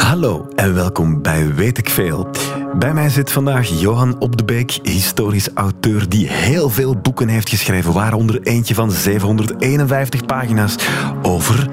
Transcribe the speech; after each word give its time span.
Hallo 0.00 0.48
en 0.54 0.74
welkom 0.74 1.22
bij 1.22 1.54
Weet 1.54 1.78
ik 1.78 1.90
Veel. 1.90 2.30
Bij 2.78 2.94
mij 2.94 3.08
zit 3.08 3.32
vandaag 3.32 3.80
Johan 3.80 4.18
Op 4.18 4.36
de 4.36 4.44
Beek, 4.44 4.78
historisch 4.82 5.48
auteur 5.54 6.08
die 6.08 6.28
heel 6.28 6.70
veel 6.70 6.96
boeken 6.96 7.28
heeft 7.28 7.48
geschreven, 7.48 7.92
waaronder 7.92 8.42
eentje 8.42 8.74
van 8.74 8.90
751 8.90 10.24
pagina's 10.24 10.74
over 11.22 11.68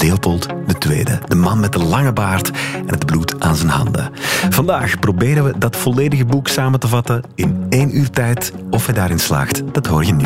Leopold 0.00 0.46
II, 0.88 1.04
de 1.26 1.34
man 1.34 1.60
met 1.60 1.72
de 1.72 1.78
lange 1.78 2.12
baard 2.12 2.50
en 2.86 2.90
het 2.90 3.06
bloed 3.06 3.40
aan 3.40 3.56
zijn 3.56 3.70
handen. 3.70 4.10
Vandaag 4.50 4.98
proberen 4.98 5.44
we 5.44 5.58
dat 5.58 5.76
volledige 5.76 6.24
boek 6.24 6.48
samen 6.48 6.80
te 6.80 6.88
vatten 6.88 7.22
in 7.34 7.66
één 7.68 7.96
uur 7.96 8.10
tijd. 8.10 8.52
Of 8.70 8.86
hij 8.86 8.94
daarin 8.94 9.20
slaagt, 9.20 9.62
dat 9.72 9.86
hoor 9.86 10.04
je 10.04 10.12
nu. 10.12 10.24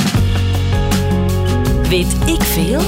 Weet 1.88 2.16
ik 2.26 2.42
veel? 2.42 2.80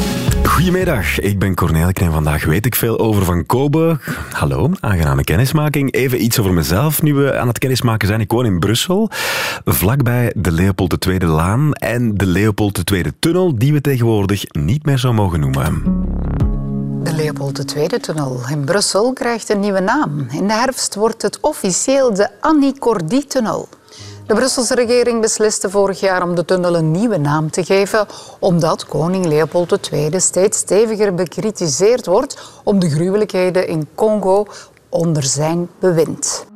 Goedemiddag, 0.53 1.21
ik 1.21 1.39
ben 1.39 1.55
Cornelik 1.55 2.00
en 2.00 2.12
vandaag 2.12 2.45
weet 2.45 2.66
ik 2.66 2.75
veel 2.75 2.98
over 2.98 3.25
Van 3.25 3.46
Kobe. 3.46 3.98
Hallo, 4.32 4.71
aangename 4.80 5.25
kennismaking. 5.25 5.93
Even 5.93 6.22
iets 6.22 6.39
over 6.39 6.53
mezelf, 6.53 7.03
nu 7.03 7.14
we 7.14 7.39
aan 7.39 7.49
het 7.49 7.59
kennismaken 7.59 8.09
zijn. 8.09 8.21
Ik 8.21 8.32
woon 8.32 8.45
in 8.45 8.59
Brussel, 8.59 9.11
vlakbij 9.64 10.32
de 10.36 10.53
Leopold 10.53 11.07
II 11.07 11.25
Laan 11.25 11.73
en 11.73 12.14
de 12.14 12.26
Leopold 12.26 12.90
II 12.90 13.04
Tunnel, 13.18 13.59
die 13.59 13.73
we 13.73 13.81
tegenwoordig 13.81 14.45
niet 14.49 14.85
meer 14.85 14.99
zo 14.99 15.12
mogen 15.12 15.40
noemen. 15.40 15.82
De 17.03 17.12
Leopold 17.12 17.75
II-tunnel 17.76 18.40
in 18.50 18.64
Brussel 18.64 19.12
krijgt 19.12 19.48
een 19.48 19.61
nieuwe 19.61 19.81
naam. 19.81 20.26
In 20.31 20.46
de 20.46 20.53
herfst 20.53 20.95
wordt 20.95 21.23
het 21.23 21.40
officieel 21.40 22.14
de 22.14 22.29
Annie 22.40 22.79
Cordy-tunnel. 22.79 23.68
De 24.26 24.35
Brusselse 24.35 24.75
regering 24.75 25.21
besliste 25.21 25.71
vorig 25.71 26.00
jaar 26.00 26.22
om 26.22 26.35
de 26.35 26.44
tunnel 26.44 26.76
een 26.76 26.90
nieuwe 26.90 27.17
naam 27.17 27.50
te 27.50 27.64
geven, 27.64 28.07
omdat 28.39 28.86
koning 28.86 29.26
Leopold 29.26 29.90
II 29.93 30.21
steeds 30.21 30.58
steviger 30.58 31.14
bekritiseerd 31.14 32.06
wordt 32.06 32.61
om 32.64 32.78
de 32.78 32.91
gruwelijkheden 32.91 33.69
in 33.69 33.89
Congo 33.95 34.47
onder 34.89 35.22
zijn 35.22 35.69
bewind. 35.81 36.47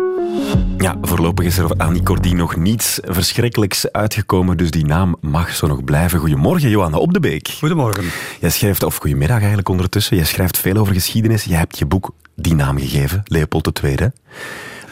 Ja, 0.79 0.97
voorlopig 1.03 1.47
is 1.47 1.59
er 1.59 1.65
over 1.65 1.77
Annie 1.77 2.03
Cordy 2.03 2.33
nog 2.33 2.57
niets 2.57 3.01
verschrikkelijks 3.05 3.93
uitgekomen, 3.93 4.57
dus 4.57 4.71
die 4.71 4.87
naam 4.87 5.17
mag 5.21 5.55
zo 5.55 5.67
nog 5.67 5.85
blijven. 5.85 6.19
Goedemorgen, 6.19 6.69
Johanna 6.69 6.97
Op 6.99 7.13
de 7.13 7.21
Beek. 7.21 7.49
Goedemorgen. 7.59 8.05
Jij 8.41 8.51
schrijft, 8.51 8.83
of 8.83 8.97
goedemiddag 8.97 9.39
eigenlijk 9.39 9.69
ondertussen, 9.69 10.17
jij 10.17 10.27
schrijft 10.27 10.59
veel 10.59 10.77
over 10.77 10.95
geschiedenis. 10.95 11.45
Je 11.45 11.55
hebt 11.55 11.79
je 11.79 11.87
boek 11.87 12.11
die 12.35 12.55
naam 12.55 12.79
gegeven, 12.79 13.23
Leopold 13.25 13.81
II, 13.83 14.11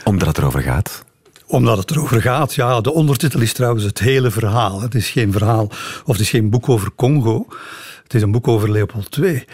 omdat 0.05 0.29
het 0.29 0.39
erover 0.39 0.61
gaat 0.61 1.05
omdat 1.47 1.79
het 1.79 1.91
erover 1.91 2.21
gaat. 2.21 2.55
Ja, 2.55 2.81
de 2.81 2.93
ondertitel 2.93 3.41
is 3.41 3.53
trouwens 3.53 3.85
het 3.85 3.99
hele 3.99 4.31
verhaal. 4.31 4.81
Het 4.81 4.95
is 4.95 5.11
geen 5.11 5.33
verhaal 5.33 5.65
of 6.05 6.13
het 6.13 6.21
is 6.21 6.31
geen 6.31 6.51
boek 6.51 6.69
over 6.69 6.91
Congo. 6.97 7.47
Het 8.05 8.15
is 8.15 8.23
een 8.23 8.33
boek 8.33 8.49
over 8.49 8.71
Leopold 8.71 9.17
II. 9.17 9.45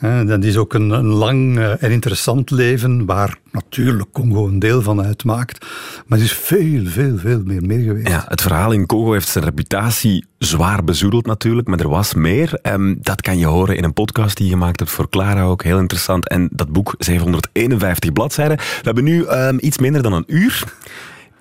Ja. 0.00 0.24
Dat 0.24 0.44
is 0.44 0.56
ook 0.56 0.74
een, 0.74 0.90
een 0.90 1.06
lang 1.06 1.58
eh, 1.58 1.82
en 1.82 1.90
interessant 1.90 2.50
leven, 2.50 3.06
waar 3.06 3.38
natuurlijk 3.50 4.12
Congo 4.12 4.46
een 4.46 4.58
deel 4.58 4.82
van 4.82 5.02
uitmaakt. 5.02 5.66
Maar 6.06 6.18
het 6.18 6.26
is 6.26 6.32
veel, 6.32 6.86
veel, 6.86 7.18
veel 7.18 7.42
meer 7.44 7.62
meer 7.62 7.80
geweest. 7.80 8.08
Ja, 8.08 8.24
het 8.28 8.42
verhaal 8.42 8.72
in 8.72 8.86
Congo 8.86 9.12
heeft 9.12 9.28
zijn 9.28 9.44
reputatie 9.44 10.24
zwaar 10.38 10.84
bezoedeld 10.84 11.26
natuurlijk, 11.26 11.68
maar 11.68 11.80
er 11.80 11.88
was 11.88 12.14
meer. 12.14 12.58
Um, 12.62 12.98
dat 13.00 13.20
kan 13.20 13.38
je 13.38 13.46
horen 13.46 13.76
in 13.76 13.84
een 13.84 13.92
podcast 13.92 14.36
die 14.36 14.46
je 14.46 14.52
gemaakt 14.52 14.78
hebt 14.78 14.90
voor 14.90 15.08
Clara 15.08 15.42
ook. 15.42 15.62
Heel 15.62 15.78
interessant. 15.78 16.28
En 16.28 16.48
dat 16.52 16.72
boek, 16.72 16.94
751 16.98 18.12
bladzijden. 18.12 18.56
We 18.56 18.80
hebben 18.82 19.04
nu 19.04 19.26
um, 19.26 19.58
iets 19.60 19.78
minder 19.78 20.02
dan 20.02 20.12
een 20.12 20.24
uur. 20.26 20.64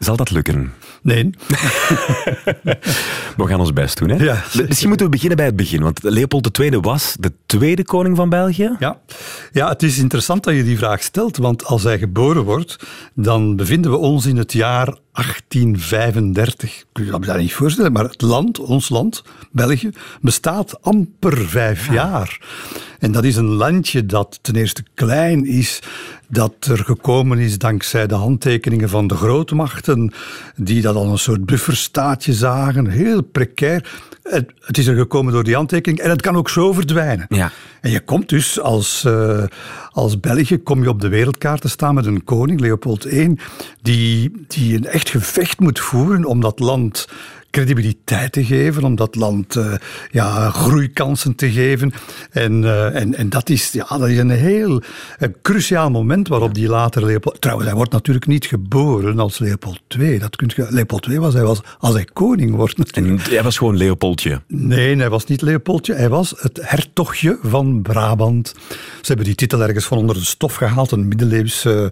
Zal 0.04 0.16
dat 0.16 0.32
lukken? 0.32 0.73
Nee. 1.02 1.30
we 3.38 3.48
gaan 3.48 3.59
ons 3.59 3.73
best 3.73 3.98
doen. 3.98 4.10
Hè? 4.10 4.23
Ja, 4.23 4.44
Misschien 4.68 4.88
moeten 4.88 5.06
we 5.06 5.12
beginnen 5.12 5.38
bij 5.38 5.45
het 5.45 5.56
begin. 5.56 5.82
Want 5.82 6.04
Leopold 6.04 6.60
II 6.60 6.80
was 6.80 7.16
de 7.20 7.32
tweede 7.45 7.84
koning 7.84 8.16
van 8.16 8.30
België. 8.30 8.76
Ja. 8.80 9.00
ja, 9.52 9.70
het 9.70 9.84
is 9.84 9.98
interessant 9.98 10.44
dat 10.44 10.56
je 10.56 10.64
die 10.64 10.78
vraag 10.78 11.04
stelt. 11.04 11.38
Want 11.38 11.66
als 11.66 11.84
hij 11.84 11.98
geboren 11.98 12.44
wordt, 12.44 12.78
dan 13.14 13.56
bevinden 13.56 13.92
we 13.92 13.98
ons 13.98 14.26
in 14.26 14.38
het 14.38 14.54
jaar 14.54 14.98
1835. 15.14 16.84
Kun 16.92 17.06
je 17.06 17.12
dat 17.12 17.26
me 17.26 17.38
niet 17.38 17.54
voorstellen, 17.54 17.92
maar 17.92 18.04
het 18.04 18.22
land, 18.22 18.60
ons 18.60 18.89
land, 18.89 19.23
België, 19.52 19.89
bestaat 20.22 20.82
amper 20.82 21.48
vijf 21.48 21.92
jaar. 21.92 22.39
En 23.00 23.11
dat 23.11 23.23
is 23.23 23.36
een 23.36 23.54
landje 23.54 24.06
dat 24.06 24.39
ten 24.42 24.56
eerste 24.56 24.83
klein 24.94 25.45
is, 25.45 25.80
dat 26.33 26.54
er 26.60 26.77
gekomen 26.77 27.39
is 27.39 27.58
dankzij 27.58 28.08
de 28.08 28.14
handtekeningen 28.14 28.89
van 28.89 29.08
de 29.08 29.16
grootmachten, 29.16 30.14
die 30.55 30.82
dat 30.82 30.95
al 30.95 31.11
een 31.11 31.17
soort 31.17 31.45
bufferstaatje 31.45 32.33
zagen, 32.33 32.88
heel 32.88 33.21
precair. 33.21 33.92
Het, 34.23 34.52
het, 34.60 34.77
is 34.77 34.88
er 34.88 34.95
gekomen 34.95 35.33
door 35.33 35.44
die 35.44 35.55
handtekening 35.55 35.99
en 35.99 36.10
het 36.10 36.21
kan 36.21 36.36
ook 36.36 36.49
zo 36.49 36.73
verdwijnen. 36.73 37.26
Ja. 37.30 37.52
En 37.82 37.92
je 37.92 37.99
komt 37.99 38.30
dus 38.30 38.60
als, 38.60 39.04
uh, 39.08 39.44
als 39.92 40.20
België 40.20 40.58
kom 40.58 40.83
je 40.83 40.89
op 40.89 41.02
de 41.02 41.08
wereldkaart 41.08 41.61
te 41.61 41.70
staan 41.70 41.95
met 41.95 42.05
een 42.05 42.23
koning, 42.23 42.60
Leopold 42.60 43.05
I, 43.05 43.36
die, 43.82 44.45
die 44.48 44.76
een 44.76 44.86
echt 44.86 45.10
gevecht 45.10 45.60
moet 45.60 45.80
voeren 45.80 46.26
om 46.26 46.42
dat 46.42 46.60
land 46.60 47.08
credibiliteit 47.53 48.31
te 48.31 48.45
geven, 48.45 48.83
om 48.83 48.95
dat 48.95 49.15
land 49.15 49.55
uh, 49.55 49.73
ja, 50.11 50.49
groeikansen 50.49 51.36
te 51.36 51.52
geven. 51.52 51.93
En, 52.31 52.64
uh, 52.64 52.95
en, 52.95 53.15
en 53.15 53.30
dat, 53.30 53.49
is, 53.49 53.71
ja, 53.71 53.86
dat 53.97 54.08
is 54.08 54.17
een 54.17 54.30
heel 54.30 54.81
een 55.17 55.36
cruciaal 55.41 55.89
moment 55.89 56.27
waarop 56.27 56.53
die 56.53 56.67
later 56.67 57.05
Leopold... 57.05 57.41
Trouwens, 57.41 57.67
hij 57.67 57.77
wordt 57.77 57.91
natuurlijk 57.91 58.25
niet 58.25 58.45
geboren 58.45 59.19
als 59.19 59.39
Leopold 59.39 59.81
II. 59.99 60.19
Dat 60.19 60.36
kunt 60.36 60.53
je, 60.53 60.67
Leopold 60.69 61.05
II 61.05 61.19
was 61.19 61.33
hij 61.33 61.43
was 61.43 61.61
als 61.80 61.93
hij 61.93 62.08
koning 62.14 62.55
wordt 62.55 62.77
natuurlijk. 62.77 63.27
En 63.27 63.33
hij 63.33 63.43
was 63.43 63.58
gewoon 63.58 63.77
Leopoldje? 63.77 64.41
Nee, 64.47 64.97
hij 64.97 65.09
was 65.09 65.25
niet 65.25 65.41
Leopoldje. 65.41 65.93
Hij 65.93 66.09
was 66.09 66.33
het 66.37 66.59
hertogje 66.61 67.37
van 67.41 67.81
Brabant. 67.81 68.53
Ze 69.02 69.08
hebben 69.08 69.25
die 69.25 69.35
titel 69.35 69.61
ergens 69.61 69.85
van 69.85 69.97
onder 69.97 70.15
de 70.15 70.25
stof 70.25 70.55
gehaald, 70.55 70.91
een 70.91 71.08
middeleeuwse 71.08 71.91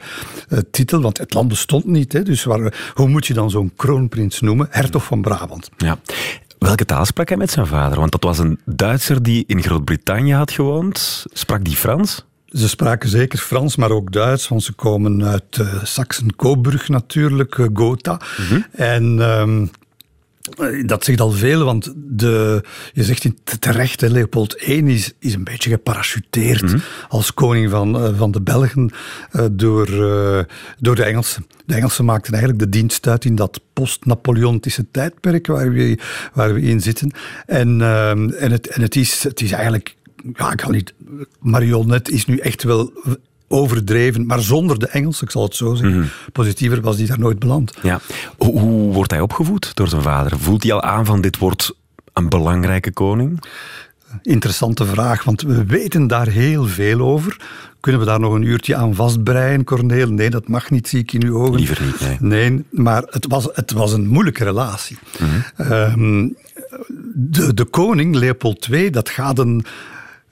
uh, 0.50 0.60
titel, 0.72 1.02
want 1.02 1.18
het 1.18 1.34
land 1.34 1.48
bestond 1.48 1.86
niet. 1.86 2.14
Hè, 2.14 2.24
dus 2.24 2.44
waar, 2.44 2.92
hoe 2.94 3.08
moet 3.08 3.28
je 3.28 3.34
dan 3.34 3.50
zo'n 3.50 3.72
kroonprins 3.76 4.40
noemen? 4.40 4.68
Hertog 4.70 5.04
van 5.04 5.22
Brabant. 5.22 5.50
Ja. 5.78 5.98
Welke 6.60 6.86
taal 6.86 7.06
sprak 7.06 7.28
hij 7.28 7.38
met 7.38 7.52
zijn 7.52 7.68
vader? 7.68 8.00
Want 8.00 8.12
dat 8.12 8.24
was 8.24 8.40
een 8.40 8.60
Duitser 8.66 9.24
die 9.24 9.44
in 9.48 9.64
Groot-Brittannië 9.64 10.34
had 10.34 10.52
gewoond. 10.52 11.26
Sprak 11.34 11.64
die 11.64 11.76
Frans? 11.76 12.26
Ze 12.46 12.70
spraken 12.70 13.10
zeker 13.10 13.40
Frans, 13.40 13.76
maar 13.76 13.92
ook 13.92 14.12
Duits, 14.12 14.48
want 14.48 14.64
ze 14.64 14.74
komen 14.74 15.26
uit 15.26 15.58
uh, 15.58 15.74
eh, 15.74 15.84
Saxen-Coburg 15.84 16.88
natuurlijk, 16.88 17.58
uh, 17.58 17.68
Gotha. 17.74 18.20
Mhm. 18.38 18.62
En 18.72 19.20
um, 19.20 19.72
dat 20.86 21.04
zegt 21.04 21.22
al 21.22 21.32
veel, 21.32 21.64
want 21.64 21.94
de, 21.96 22.64
je 22.94 23.04
zegt 23.04 23.30
terecht, 23.60 24.02
Leopold 24.02 24.62
I 24.68 24.88
is, 24.88 25.14
is 25.20 25.34
een 25.34 25.44
beetje 25.44 25.70
geparachuteerd 25.70 26.62
mhm. 26.62 26.78
als 27.08 27.34
koning 27.34 27.70
van, 27.70 28.04
uh, 28.04 28.18
van 28.18 28.32
de 28.32 28.42
Belgen 28.42 28.92
uh, 29.32 29.46
door, 29.52 29.86
door 30.80 30.96
de 30.96 31.04
Engelsen. 31.04 31.48
De 31.66 31.74
Engelsen 31.74 32.06
maakten 32.06 32.34
eigenlijk 32.34 32.64
de 32.64 32.70
dienst 32.70 33.08
uit 33.08 33.26
in 33.26 33.36
dat 33.36 33.62
post-Napoleontische 33.74 34.86
tijdperk 34.92 35.48
waar 35.48 35.72
we, 35.72 36.00
waar 36.34 36.54
we 36.54 36.62
in 36.62 36.82
zitten. 36.82 37.12
En, 37.46 37.82
en, 38.38 38.52
het, 38.52 38.68
en 38.68 38.82
het, 38.82 38.96
is, 38.96 39.24
het 39.24 39.42
is 39.42 39.52
eigenlijk 39.52 39.96
ja, 40.34 40.52
ik 40.52 40.58
kan 40.58 40.72
niet. 40.72 40.94
Marionette 41.40 42.12
is 42.12 42.26
nu 42.26 42.38
echt 42.38 42.64
wel 42.64 42.94
overdreven, 43.52 44.26
maar 44.26 44.42
zonder 44.42 44.80
de 44.80 44.88
Engels, 44.88 45.22
ik 45.22 45.32
zal 45.32 45.44
het 45.44 45.56
zo 45.56 45.74
zeggen. 45.74 46.00
Mhm. 46.00 46.08
Positiever 46.32 46.82
was 46.82 46.98
hij 46.98 47.06
daar 47.06 47.20
nooit 47.20 47.40
beland. 47.40 47.74
Ja. 47.82 48.00
Hoe, 48.38 48.60
hoe 48.60 48.94
wordt 48.94 49.12
hij 49.12 49.22
opgevoed 49.22 49.76
door 49.76 49.88
zijn 49.88 50.02
vader? 50.02 50.40
Voelt 50.40 50.64
hij 50.64 50.74
al 50.74 50.82
aan 50.82 51.06
van 51.06 51.22
dit 51.22 51.38
wordt 51.38 51.76
een 52.14 52.30
belangrijke 52.30 52.92
koning? 52.92 53.44
Interessante 54.22 54.86
vraag, 54.86 55.24
want 55.24 55.42
we 55.42 55.66
weten 55.66 56.08
daar 56.08 56.28
heel 56.28 56.66
veel 56.66 57.00
over. 57.00 57.38
Kunnen 57.80 58.02
we 58.02 58.08
daar 58.08 58.20
nog 58.20 58.34
een 58.34 58.42
uurtje 58.42 58.76
aan 58.76 58.96
vastbreien, 58.96 59.64
Corneel? 59.64 60.10
Nee, 60.10 60.30
dat 60.30 60.48
mag 60.48 60.70
niet, 60.70 60.88
zie 60.88 61.00
ik 61.00 61.14
in 61.14 61.24
uw 61.24 61.38
ogen. 61.38 61.56
Liever 61.56 61.82
niet, 61.86 62.00
nee. 62.00 62.18
Nee, 62.20 62.64
maar 62.70 63.04
het 63.10 63.26
was, 63.28 63.48
het 63.54 63.72
was 63.72 63.94
een 63.94 64.08
moeilijke 64.08 64.44
relatie. 64.44 64.98
Mhm. 65.20 65.72
Ehm, 65.72 66.28
de, 67.14 67.54
de 67.54 67.66
koning, 67.66 68.16
Leopold 68.16 68.68
II, 68.72 68.90
dat 68.90 69.10
gaat 69.10 69.40
een 69.40 69.66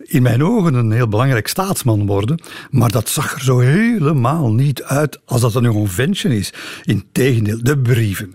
in 0.10 0.22
mijn 0.22 0.44
ogen 0.44 0.74
een 0.74 0.92
heel 0.92 1.08
belangrijk 1.08 1.48
staatsman 1.48 2.06
worden. 2.06 2.42
Maar 2.70 2.92
dat 2.92 3.10
zag 3.10 3.34
er 3.34 3.44
zo 3.44 3.60
helemaal 3.60 4.52
niet 4.52 4.84
uit 4.84 5.20
als 5.26 5.42
dat 5.42 5.56
een 5.56 5.72
convention 5.72 6.32
is. 6.32 6.54
Integendeel, 6.84 7.64
de 7.64 7.78
brieven 7.78 8.34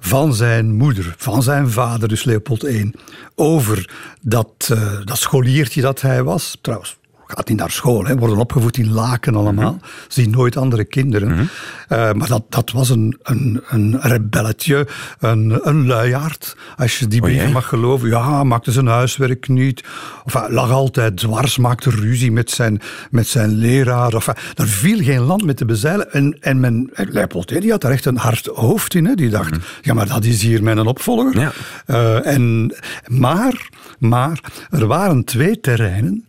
van 0.00 0.34
zijn 0.34 0.74
moeder, 0.74 1.14
van 1.18 1.42
zijn 1.42 1.70
vader, 1.70 2.08
dus 2.08 2.24
Leopold 2.24 2.62
I, 2.62 2.90
over 3.34 3.90
dat, 4.20 4.68
uh, 4.72 5.00
dat 5.04 5.18
scholiertje 5.18 5.80
dat 5.80 6.00
hij 6.00 6.22
was. 6.22 6.58
Trouwens, 6.60 6.96
gaat 7.36 7.48
niet 7.48 7.58
naar 7.58 7.70
school, 7.70 8.04
hè, 8.04 8.16
worden 8.16 8.36
opgevoed 8.36 8.76
in 8.76 8.92
Laken 8.92 9.34
allemaal. 9.34 9.72
Mm 9.72 9.80
Zien 10.08 10.30
nooit 10.30 10.56
andere 10.56 10.84
kinderen. 10.84 11.28
Mhm. 11.28 11.42
Eh, 11.88 12.12
maar 12.12 12.28
dat, 12.28 12.42
dat 12.48 12.70
was 12.70 12.90
een, 12.90 13.18
een, 13.22 13.62
een 13.68 14.00
rebelletje, 14.00 14.86
een, 15.18 15.60
een 15.62 15.86
luiaard, 15.86 16.56
als 16.76 16.98
je 16.98 17.06
die 17.06 17.20
brieven 17.20 17.52
mag 17.52 17.68
geloven. 17.68 18.08
Ja, 18.08 18.44
maakte 18.44 18.72
zijn 18.72 18.86
huiswerk 18.86 19.48
niet. 19.48 19.84
Of 20.24 20.32
hij 20.32 20.50
lag 20.50 20.70
altijd 20.70 21.16
dwars, 21.16 21.58
maakte 21.58 21.90
ruzie 21.90 22.32
met 22.32 22.50
zijn, 22.50 22.80
met 23.10 23.26
zijn 23.26 23.50
leraar. 23.50 24.14
Of, 24.14 24.26
er 24.54 24.68
viel 24.68 24.98
geen 24.98 25.20
land 25.20 25.44
met 25.44 25.56
te 25.56 25.64
bezeilen. 25.64 26.12
En, 26.12 26.36
en 26.40 26.60
men, 26.60 26.90
Leopold, 26.94 27.48
die 27.48 27.70
had 27.70 27.80
daar 27.80 27.92
echt 27.92 28.06
een 28.06 28.16
hard 28.16 28.46
hoofd 28.46 28.94
in. 28.94 29.04
Hè. 29.04 29.14
Die 29.14 29.30
dacht, 29.30 29.50
mhm. 29.50 29.60
ja, 29.82 29.94
maar 29.94 30.08
dat 30.08 30.24
is 30.24 30.42
hier 30.42 30.62
mijn 30.62 30.86
opvolger. 30.86 31.38
Ja. 31.38 31.52
Uh, 31.86 32.26
en, 32.26 32.74
maar, 33.06 33.68
maar 33.98 34.40
er 34.70 34.86
waren 34.86 35.24
twee 35.24 35.60
terreinen 35.60 36.24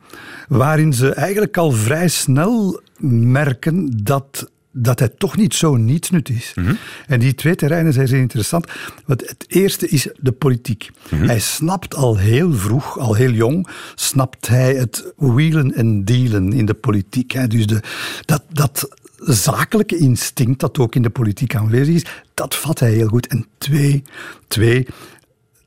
waarin 0.48 0.94
ze 0.94 1.13
eigenlijk 1.13 1.57
al 1.57 1.71
vrij 1.71 2.07
snel 2.07 2.81
merken 3.00 3.89
dat 4.04 4.51
dat 4.75 5.00
hij 5.00 5.10
toch 5.18 5.38
niet 5.38 5.54
zo 5.54 5.75
nietsnut 5.75 6.30
is. 6.30 6.51
Mhm. 6.56 6.74
En 7.07 7.19
die 7.19 7.36
twee 7.36 7.56
terreinen 7.56 7.94
zijn 7.94 8.07
zeer 8.07 8.19
interessant. 8.19 8.68
Want 9.06 9.27
het 9.27 9.45
eerste 9.48 9.88
is 9.88 10.07
de 10.18 10.31
politiek. 10.31 10.89
Mhm. 11.10 11.25
Hij 11.25 11.39
snapt 11.39 11.95
al 11.95 12.18
heel 12.18 12.54
vroeg, 12.54 13.00
al 13.00 13.13
heel 13.13 13.31
jong, 13.31 13.68
snapt 13.95 14.48
hij 14.48 14.75
het 14.75 15.13
wheelen 15.15 15.74
en 15.74 16.06
dealen 16.06 16.54
in 16.54 16.66
de 16.66 16.74
politiek. 16.74 17.31
Hè. 17.31 17.48
Dus 17.48 17.68
de, 17.68 17.81
dat, 18.25 18.44
dat 18.50 18.89
zakelijke 19.18 19.98
instinct 19.98 20.59
dat 20.59 20.80
ook 20.80 20.95
in 20.95 21.01
de 21.01 21.09
politiek 21.09 21.56
aanwezig 21.56 21.95
is, 21.95 22.06
dat 22.33 22.56
vat 22.56 22.80
hij 22.80 22.92
heel 22.92 23.07
goed. 23.07 23.27
En 23.27 23.48
twee, 23.57 24.04
twee 24.48 24.88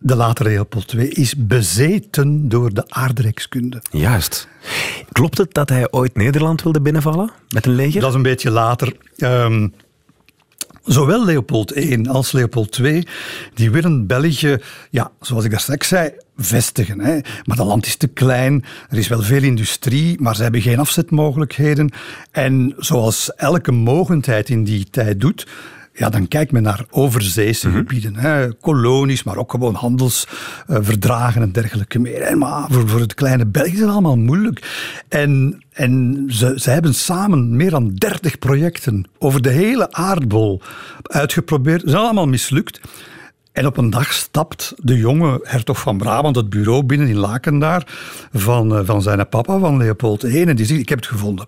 de 0.07 0.17
latere 0.17 0.49
Leopold 0.49 0.93
II 0.93 1.09
is 1.09 1.35
bezeten 1.37 2.49
door 2.49 2.75
de 2.75 2.85
aardrijkskunde. 2.89 3.83
Juist. 3.91 4.49
Klopt 5.13 5.39
het 5.39 5.55
dat 5.55 5.69
hij 5.69 5.91
ooit 5.91 6.17
Nederland 6.17 6.63
wilde 6.63 6.81
binnenvallen 6.81 7.31
met 7.49 7.67
een 7.67 7.75
leger? 7.75 8.01
Dat 8.01 8.11
is 8.11 8.17
een 8.17 8.23
beetje 8.23 8.51
later. 8.51 8.97
Ehm, 9.17 9.69
zowel 10.85 11.25
Leopold 11.25 11.77
I 11.77 12.09
als 12.09 12.33
Leopold 12.33 12.79
II, 12.79 13.07
die 13.55 13.71
willen 13.71 14.07
België, 14.07 14.59
ja, 14.91 15.11
zoals 15.21 15.45
ik 15.45 15.51
daar 15.51 15.61
straks 15.61 15.89
zei, 15.89 16.11
vestigen. 16.37 17.01
Hè. 17.01 17.21
Maar 17.45 17.57
dat 17.57 17.67
land 17.67 17.87
is 17.87 17.97
te 17.97 18.07
klein, 18.09 18.65
er 18.89 18.99
is 18.99 19.09
wel 19.09 19.23
veel 19.23 19.43
industrie, 19.43 20.21
maar 20.21 20.37
ze 20.37 20.43
hebben 20.43 20.61
geen 20.61 20.79
afzetmogelijkheden. 20.79 21.91
En 22.31 22.75
zoals 22.77 23.35
elke 23.35 23.73
mogendheid 23.73 24.49
in 24.49 24.65
die 24.65 24.87
tijd 24.91 25.21
doet, 25.21 25.47
ja, 25.97 26.11
dan 26.11 26.29
kijkt 26.29 26.53
men 26.53 26.63
naar 26.63 26.85
overzeese 26.91 27.71
gebieden, 27.71 28.17
hè, 28.17 28.53
kolonies, 28.53 29.23
maar 29.23 29.37
ook 29.37 29.51
gewoon 29.51 29.75
handelsverdragen 29.75 31.43
en 31.43 31.53
dergelijke 31.53 31.99
meer. 31.99 32.21
En 32.21 32.39
maar 32.39 32.67
voor, 32.71 32.89
voor 32.89 33.01
het 33.01 33.15
kleine 33.15 33.47
België 33.47 33.73
is 33.73 33.81
het 33.81 33.91
allemaal 33.91 34.17
moeilijk. 34.17 34.63
En, 35.09 35.63
en 35.73 36.25
ze, 36.29 36.53
ze 36.57 36.71
hebben 36.71 36.95
samen 36.95 37.57
meer 37.57 37.71
dan 37.71 37.95
30 37.95 38.39
projecten 38.39 39.07
over 39.19 39.43
de 39.43 39.51
hele 39.51 39.93
aardbol 39.93 40.61
uitgeprobeerd. 41.03 41.81
Ze 41.81 41.91
zijn 41.91 42.03
allemaal 42.03 42.29
mislukt. 42.29 42.81
En 43.57 43.67
op 43.67 43.77
een 43.77 43.91
dag 43.91 44.13
stapt 44.13 44.75
de 44.77 44.97
jonge 44.97 45.41
hertog 45.43 45.81
van 45.81 45.99
Brabant 45.99 46.37
het 46.37 46.51
bureau 46.51 46.83
binnen 46.83 47.09
in 47.09 47.17
Laken 47.17 47.59
daar 47.59 47.87
van, 48.33 48.77
eh, 48.77 48.81
van 48.85 49.03
zijn 49.03 49.29
papa, 49.29 49.59
van 49.59 49.77
Leopold 49.77 50.23
I. 50.23 50.43
En 50.43 50.57
die 50.57 50.67
zegt, 50.67 50.81
ik 50.81 50.89
heb 50.89 50.99
het 50.99 51.09
gevonden. 51.09 51.47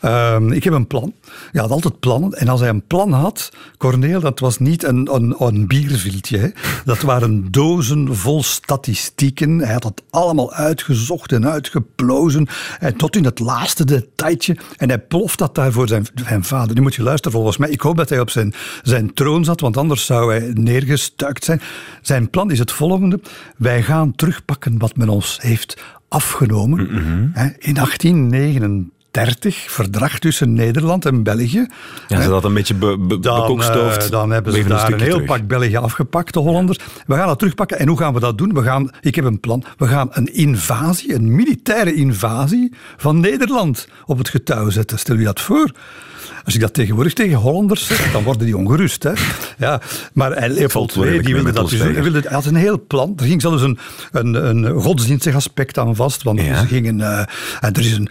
Ehm, 0.00 0.52
ik 0.52 0.64
heb 0.64 0.72
een 0.72 0.86
plan. 0.86 1.12
Hij 1.52 1.60
had 1.60 1.70
altijd 1.70 2.00
plannen. 2.00 2.32
En 2.32 2.48
als 2.48 2.60
hij 2.60 2.68
een 2.68 2.86
plan 2.86 3.12
had, 3.12 3.50
Corneel, 3.78 4.20
dat 4.20 4.40
was 4.40 4.58
niet 4.58 4.84
een, 4.84 5.14
een, 5.14 5.34
een 5.38 5.66
bierviltje. 5.66 6.54
Dat 6.84 7.00
waren 7.00 7.50
dozen 7.50 8.16
vol 8.16 8.42
statistieken. 8.42 9.58
Hij 9.58 9.72
had 9.72 9.82
dat 9.82 10.02
allemaal 10.10 10.52
uitgezocht 10.52 11.32
en 11.32 11.48
uitgeplozen. 11.48 12.46
En 12.78 12.96
tot 12.96 13.16
in 13.16 13.24
het 13.24 13.38
laatste 13.38 13.84
detailtje. 13.84 14.56
En 14.76 14.88
hij 14.88 14.98
ploft 14.98 15.38
dat 15.38 15.54
daar 15.54 15.72
voor 15.72 15.88
zijn, 15.88 16.06
zijn 16.14 16.44
vader. 16.44 16.74
Nu 16.74 16.80
moet 16.80 16.94
je 16.94 17.02
luisteren 17.02 17.32
volgens 17.32 17.56
mij. 17.56 17.70
Ik 17.70 17.80
hoop 17.80 17.96
dat 17.96 18.08
hij 18.08 18.20
op 18.20 18.30
zijn, 18.30 18.54
zijn 18.82 19.14
troon 19.14 19.44
zat, 19.44 19.60
want 19.60 19.76
anders 19.76 20.06
zou 20.06 20.32
hij 20.32 20.50
zijn. 21.42 21.60
Zijn 22.02 22.30
plan 22.30 22.50
is 22.50 22.58
het 22.58 22.72
volgende. 22.72 23.20
Wij 23.56 23.82
gaan 23.82 24.14
terugpakken 24.14 24.78
wat 24.78 24.96
men 24.96 25.08
ons 25.08 25.38
heeft 25.42 25.82
afgenomen. 26.08 26.78
Hè, 27.32 27.48
In 27.58 27.74
1839, 27.74 29.70
verdrag 29.70 30.18
tussen 30.18 30.52
Nederland 30.52 31.04
en 31.06 31.22
België. 31.22 31.66
Ja, 32.08 32.22
ze 32.22 32.28
dat 32.28 32.44
een 32.44 32.54
beetje 32.54 32.74
be, 32.74 32.98
be, 32.98 33.18
Dan, 33.20 33.40
bekokstoofd. 33.40 34.04
eh, 34.04 34.10
dan 34.10 34.30
hebben 34.30 34.52
ze 34.52 34.60
een 34.60 34.68
daar 34.68 34.92
een, 34.92 35.00
heel 35.00 35.10
terug. 35.12 35.26
pak 35.26 35.46
België 35.46 35.76
afgepakt, 35.76 36.32
de 36.34 36.40
Hollanders. 36.40 36.78
We 37.06 37.14
gaan 37.14 37.26
dat 37.26 37.38
terugpakken. 37.38 37.78
En 37.78 37.88
hoe 37.88 37.98
gaan 37.98 38.14
we 38.14 38.20
dat 38.20 38.38
doen? 38.38 38.54
We 38.54 38.62
gaan, 38.62 38.90
ik 39.00 39.14
heb 39.14 39.24
een 39.24 39.40
plan. 39.40 39.64
We 39.76 39.86
gaan 39.86 40.08
een 40.10 40.34
invasie, 40.34 41.14
een 41.14 41.34
militaire 41.34 41.94
invasie 41.94 42.72
van 42.96 43.20
Nederland 43.20 43.88
op 44.04 44.18
het 44.18 44.28
getouw 44.28 44.70
zetten. 44.70 44.98
Stel 44.98 45.16
je 45.16 45.24
dat 45.24 45.40
voor? 45.40 45.70
Als 46.44 46.54
ik 46.54 46.60
dat 46.60 46.74
tegenwoordig 46.74 47.12
tegen 47.12 47.36
Hollanders 47.36 47.86
zeg, 47.86 48.12
dan 48.12 48.22
worden 48.22 48.44
die 48.46 48.56
ongerust. 48.56 49.02
Hè? 49.02 49.12
Ja, 49.58 49.80
maar 50.12 50.48
Leopold 50.48 50.96
II, 50.96 51.20
die 51.22 51.34
wilde 51.34 51.52
dat 51.52 51.70
dus. 51.70 51.78
Hij, 51.78 52.02
wilde, 52.02 52.20
hij 52.20 52.32
had 52.32 52.44
een 52.44 52.54
heel 52.54 52.84
plan. 52.86 53.12
Er 53.16 53.24
ging 53.24 53.40
zelfs 53.40 53.62
een, 53.62 53.78
een, 54.12 54.34
een 54.48 54.80
godsdienstig 54.80 55.34
aspect 55.34 55.78
aan 55.78 55.96
vast. 55.96 56.22
Want 56.22 56.40
Ja. 56.40 56.60
ze 56.60 56.66
gingen, 56.66 57.00
en 57.60 57.72
er 57.72 57.78
is 57.80 57.92
een, 57.92 58.08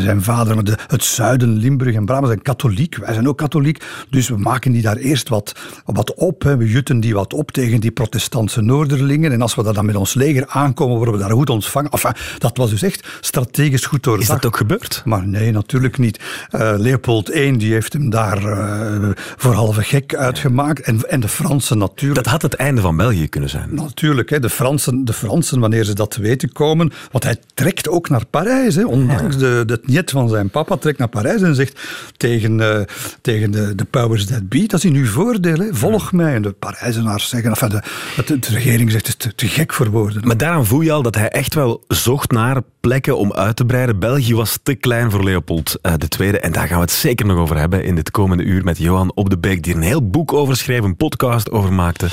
zijn, 0.00 0.22
vader, 0.22 0.64
de, 0.64 0.78
het 0.86 1.04
zuiden, 1.04 1.56
Limburg 1.56 1.94
en 1.94 2.04
Brabant 2.04 2.26
zijn 2.26 2.42
katholiek. 2.42 2.96
Wij 2.96 3.12
zijn 3.12 3.28
ook 3.28 3.38
katholiek. 3.38 3.84
Dus 4.10 4.28
we 4.28 4.36
maken 4.36 4.72
die 4.72 4.82
daar 4.82 4.96
eerst 4.96 5.28
wat, 5.28 5.52
wat 5.84 6.14
op. 6.14 6.42
Hè. 6.42 6.56
We 6.56 6.68
jutten 6.68 7.00
die 7.00 7.14
wat 7.14 7.32
op 7.34 7.50
tegen 7.50 7.80
die 7.80 7.90
protestantse 7.90 8.60
Noorderlingen. 8.60 9.32
En 9.32 9.42
als 9.42 9.54
we 9.54 9.62
daar 9.62 9.74
dan 9.74 9.86
met 9.86 9.96
ons 9.96 10.14
leger 10.14 10.46
aankomen, 10.46 10.96
worden 10.96 11.14
we 11.14 11.20
daar 11.20 11.30
goed 11.30 11.50
ontvangen. 11.50 11.90
Enfin, 11.90 12.12
dat 12.38 12.56
was 12.56 12.70
dus 12.70 12.82
echt 12.82 13.08
strategisch 13.20 13.86
goed 13.86 14.02
doordacht. 14.02 14.28
Is 14.28 14.34
dat 14.34 14.46
ook 14.46 14.56
gebeurd? 14.56 15.02
Maar 15.04 15.26
nee, 15.26 15.50
natuurlijk 15.52 15.98
niet. 15.98 16.20
Eh, 16.50 16.72
Leopold 16.76 17.34
I 17.34 17.55
die 17.58 17.72
heeft 17.72 17.92
hem 17.92 18.10
daar 18.10 18.44
eh, 18.44 19.08
voor 19.14 19.52
halve 19.52 19.82
gek 19.82 20.14
uitgemaakt. 20.14 20.80
En, 20.80 21.08
en 21.08 21.20
de 21.20 21.28
Fransen 21.28 21.78
natuurlijk. 21.78 22.24
Dat 22.24 22.32
had 22.32 22.42
het 22.42 22.54
einde 22.54 22.80
van 22.80 22.96
België 22.96 23.28
kunnen 23.28 23.50
zijn. 23.50 23.68
Natuurlijk, 23.74 24.30
hè, 24.30 24.40
de, 24.40 24.50
Fransen, 24.50 25.04
de 25.04 25.12
Fransen, 25.12 25.60
wanneer 25.60 25.84
ze 25.84 25.94
dat 25.94 26.10
te 26.10 26.20
weten 26.20 26.52
komen. 26.52 26.92
Want 27.10 27.24
hij 27.24 27.36
trekt 27.54 27.88
ook 27.88 28.08
naar 28.08 28.26
Parijs. 28.26 28.74
Hè, 28.74 28.84
ondanks 28.84 29.36
de, 29.36 29.62
het 29.66 29.86
niet 29.86 30.10
van 30.10 30.28
zijn 30.28 30.50
papa, 30.50 30.76
trekt 30.76 30.98
naar 30.98 31.08
Parijs 31.08 31.42
en 31.42 31.54
zegt 31.54 31.80
tegen, 32.16 32.60
eh, 32.60 32.80
tegen 33.20 33.50
de, 33.50 33.74
de 33.74 33.84
powers 33.84 34.26
that 34.26 34.48
be: 34.48 34.66
dat 34.66 34.78
is 34.78 34.84
in 34.84 34.94
uw 34.94 35.06
voordeel, 35.06 35.58
hè, 35.58 35.74
volg 35.74 36.12
mij. 36.12 36.34
En 36.34 36.42
de 36.42 36.52
Parijzenaars 36.52 37.28
zeggen, 37.28 37.50
enfin, 37.50 37.68
de, 37.68 37.82
de, 38.26 38.38
de 38.38 38.48
regering 38.48 38.90
zegt: 38.90 39.06
het 39.06 39.16
is 39.18 39.26
te, 39.26 39.34
te 39.34 39.48
gek 39.48 39.72
voor 39.72 39.90
woorden. 39.90 40.26
Maar 40.26 40.36
daaraan 40.36 40.66
voel 40.66 40.80
je 40.80 40.92
al 40.92 41.02
dat 41.02 41.14
hij 41.14 41.28
echt 41.28 41.54
wel 41.54 41.84
zocht 41.88 42.30
naar 42.30 42.62
plekken 42.80 43.18
om 43.18 43.32
uit 43.32 43.56
te 43.56 43.64
breiden. 43.64 43.98
België 43.98 44.34
was 44.34 44.58
te 44.62 44.74
klein 44.74 45.10
voor 45.10 45.24
Leopold 45.24 45.78
eh, 45.82 45.92
II. 46.18 46.30
En 46.30 46.52
daar 46.52 46.66
gaan 46.66 46.76
we 46.76 46.82
het 46.82 46.90
zeker 46.90 47.26
nog 47.26 47.38
over 47.38 47.45
hebben 47.54 47.84
in 47.84 47.94
dit 47.94 48.10
komende 48.10 48.42
uur 48.42 48.64
met 48.64 48.78
Johan 48.78 49.12
Op 49.14 49.30
de 49.30 49.38
Beek, 49.38 49.62
die 49.62 49.72
er 49.72 49.78
een 49.78 49.84
heel 49.86 50.08
boek 50.10 50.32
over 50.32 50.56
schreef, 50.56 50.82
een 50.82 50.96
podcast 50.96 51.50
over 51.50 51.72
maakte. 51.72 52.06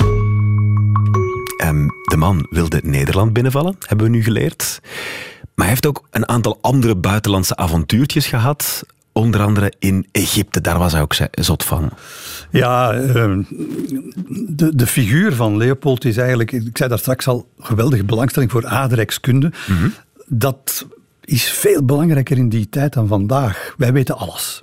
Ehm, 1.56 1.86
de 2.02 2.16
man 2.16 2.46
wilde 2.50 2.80
Nederland 2.84 3.32
binnenvallen, 3.32 3.76
hebben 3.86 4.06
we 4.06 4.12
nu 4.12 4.22
geleerd. 4.22 4.80
Maar 5.42 5.66
hij 5.66 5.68
heeft 5.68 5.86
ook 5.86 6.02
een 6.10 6.28
aantal 6.28 6.58
andere 6.60 6.96
buitenlandse 6.96 7.56
avontuurtjes 7.56 8.26
gehad. 8.26 8.84
Onder 9.12 9.40
andere 9.42 9.72
in 9.78 10.06
Egypte, 10.12 10.60
daar 10.60 10.78
was 10.78 10.92
hij 10.92 11.00
ook 11.02 11.14
zo- 11.14 11.26
zot 11.30 11.64
van. 11.64 11.90
Ja, 12.50 12.92
ehm, 12.92 13.42
de, 14.48 14.74
de 14.76 14.86
figuur 14.86 15.34
van 15.34 15.56
Leopold 15.56 16.04
is 16.04 16.16
eigenlijk, 16.16 16.52
ik 16.52 16.76
zei 16.76 16.88
daar 16.88 16.98
straks 16.98 17.28
al, 17.28 17.48
geweldige 17.58 18.04
belangstelling 18.04 18.50
voor 18.50 18.66
aardrijkskunde. 18.66 19.52
Dat 20.26 20.86
is 21.24 21.44
veel 21.50 21.84
belangrijker 21.84 22.36
in 22.36 22.48
die 22.48 22.68
tijd 22.68 22.92
dan 22.92 23.06
vandaag. 23.06 23.74
Wij 23.76 23.92
weten 23.92 24.16
alles. 24.16 24.62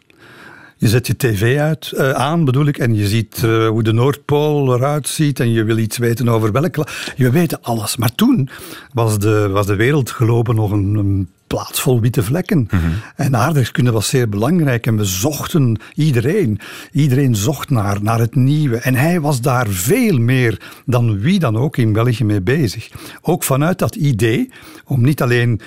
Je 0.82 0.88
zet 0.88 1.08
je 1.08 1.16
tv 1.18 1.58
uit, 1.60 1.92
eh, 1.92 2.12
aan, 2.12 2.46
bedoel 2.46 2.66
ik, 2.66 2.78
en 2.78 2.96
je 2.96 3.08
ziet 3.08 3.44
eh, 3.44 3.68
hoe 3.68 3.84
de 3.84 3.92
Noordpool 3.94 4.76
eruit 4.76 5.08
ziet 5.08 5.40
en 5.40 5.52
je 5.52 5.64
wil 5.64 5.78
iets 5.78 5.98
weten 5.98 6.30
over 6.30 6.52
welk 6.52 6.76
la- 6.76 6.88
Je 7.16 7.30
weet 7.30 7.62
alles. 7.64 7.98
Maar 7.98 8.16
toen 8.16 8.50
was 8.94 9.20
de, 9.20 9.50
was 9.50 9.66
de 9.66 9.76
wereldglobe 9.76 10.54
nog 10.54 10.72
een, 10.72 10.96
een 10.96 11.30
plaats 11.48 11.82
vol 11.82 12.00
witte 12.02 12.24
vlekken. 12.24 12.68
En 13.16 13.36
aardrijkskunde 13.36 13.92
was 13.92 14.08
zeer 14.10 14.30
belangrijk 14.30 14.88
en 14.88 14.98
we 14.98 15.06
zochten 15.06 15.80
iedereen. 15.96 16.60
Iedereen 16.92 17.36
zocht 17.36 17.70
naar, 17.70 17.98
naar 18.04 18.20
het 18.20 18.36
nieuwe. 18.36 18.78
En 18.78 18.96
hij 18.96 19.20
was 19.22 19.42
daar 19.42 19.68
veel 19.68 20.18
meer 20.18 20.60
dan 20.86 21.20
wie 21.20 21.40
dan 21.40 21.58
ook 21.58 21.78
in 21.78 21.94
België 21.94 22.24
mee 22.24 22.42
bezig. 22.42 22.90
Ook 23.22 23.44
vanuit 23.44 23.80
dat 23.80 23.96
idee 23.96 24.50
om 24.86 25.02
niet 25.02 25.22
alleen 25.22 25.62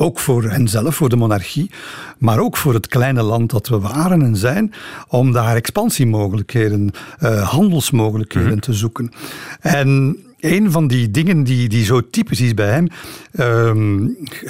ook 0.00 0.18
voor 0.18 0.42
henzelf, 0.42 0.94
voor 0.94 1.08
de 1.08 1.16
monarchie, 1.16 1.70
maar 2.18 2.38
ook 2.38 2.56
voor 2.56 2.74
het 2.74 2.86
kleine 2.86 3.22
land 3.22 3.50
dat 3.50 3.68
we 3.68 3.78
waren 3.78 4.22
en 4.22 4.36
zijn, 4.36 4.72
om 5.08 5.32
daar 5.32 5.56
expansiemogelijkheden, 5.56 6.90
eh, 7.18 7.48
handelsmogelijkheden 7.50 8.60
te 8.60 8.72
zoeken. 8.72 9.10
En 9.60 10.16
een 10.40 10.70
van 10.70 10.86
die 10.86 11.10
dingen 11.10 11.44
die, 11.44 11.68
die 11.68 11.84
zo 11.84 12.10
typisch 12.10 12.40
is 12.40 12.54
bij 12.54 12.70
hem, 12.70 12.88
ehm, 13.32 14.02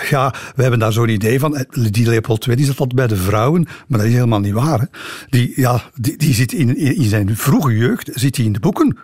ja, 0.08 0.34
we 0.54 0.62
hebben 0.62 0.78
daar 0.78 0.92
zo'n 0.92 1.08
idee 1.08 1.38
van, 1.38 1.56
eh, 1.56 1.90
die 1.90 2.08
Leopold 2.08 2.46
II 2.46 2.56
die 2.56 2.66
zat 2.66 2.78
altijd 2.78 2.96
bij 2.96 3.06
de 3.06 3.16
vrouwen, 3.16 3.66
maar 3.86 3.98
dat 3.98 4.08
is 4.08 4.14
helemaal 4.14 4.40
niet 4.40 4.52
waar. 4.52 4.80
Hè. 4.80 4.86
Die, 5.30 5.52
ja, 5.56 5.82
die, 5.94 6.16
die 6.16 6.34
zit 6.34 6.52
in, 6.52 6.76
in 6.76 7.08
zijn 7.08 7.36
vroege 7.36 7.76
jeugd, 7.76 8.10
zit 8.12 8.36
hij 8.36 8.46
in 8.46 8.52
de 8.52 8.60
boeken. 8.60 8.98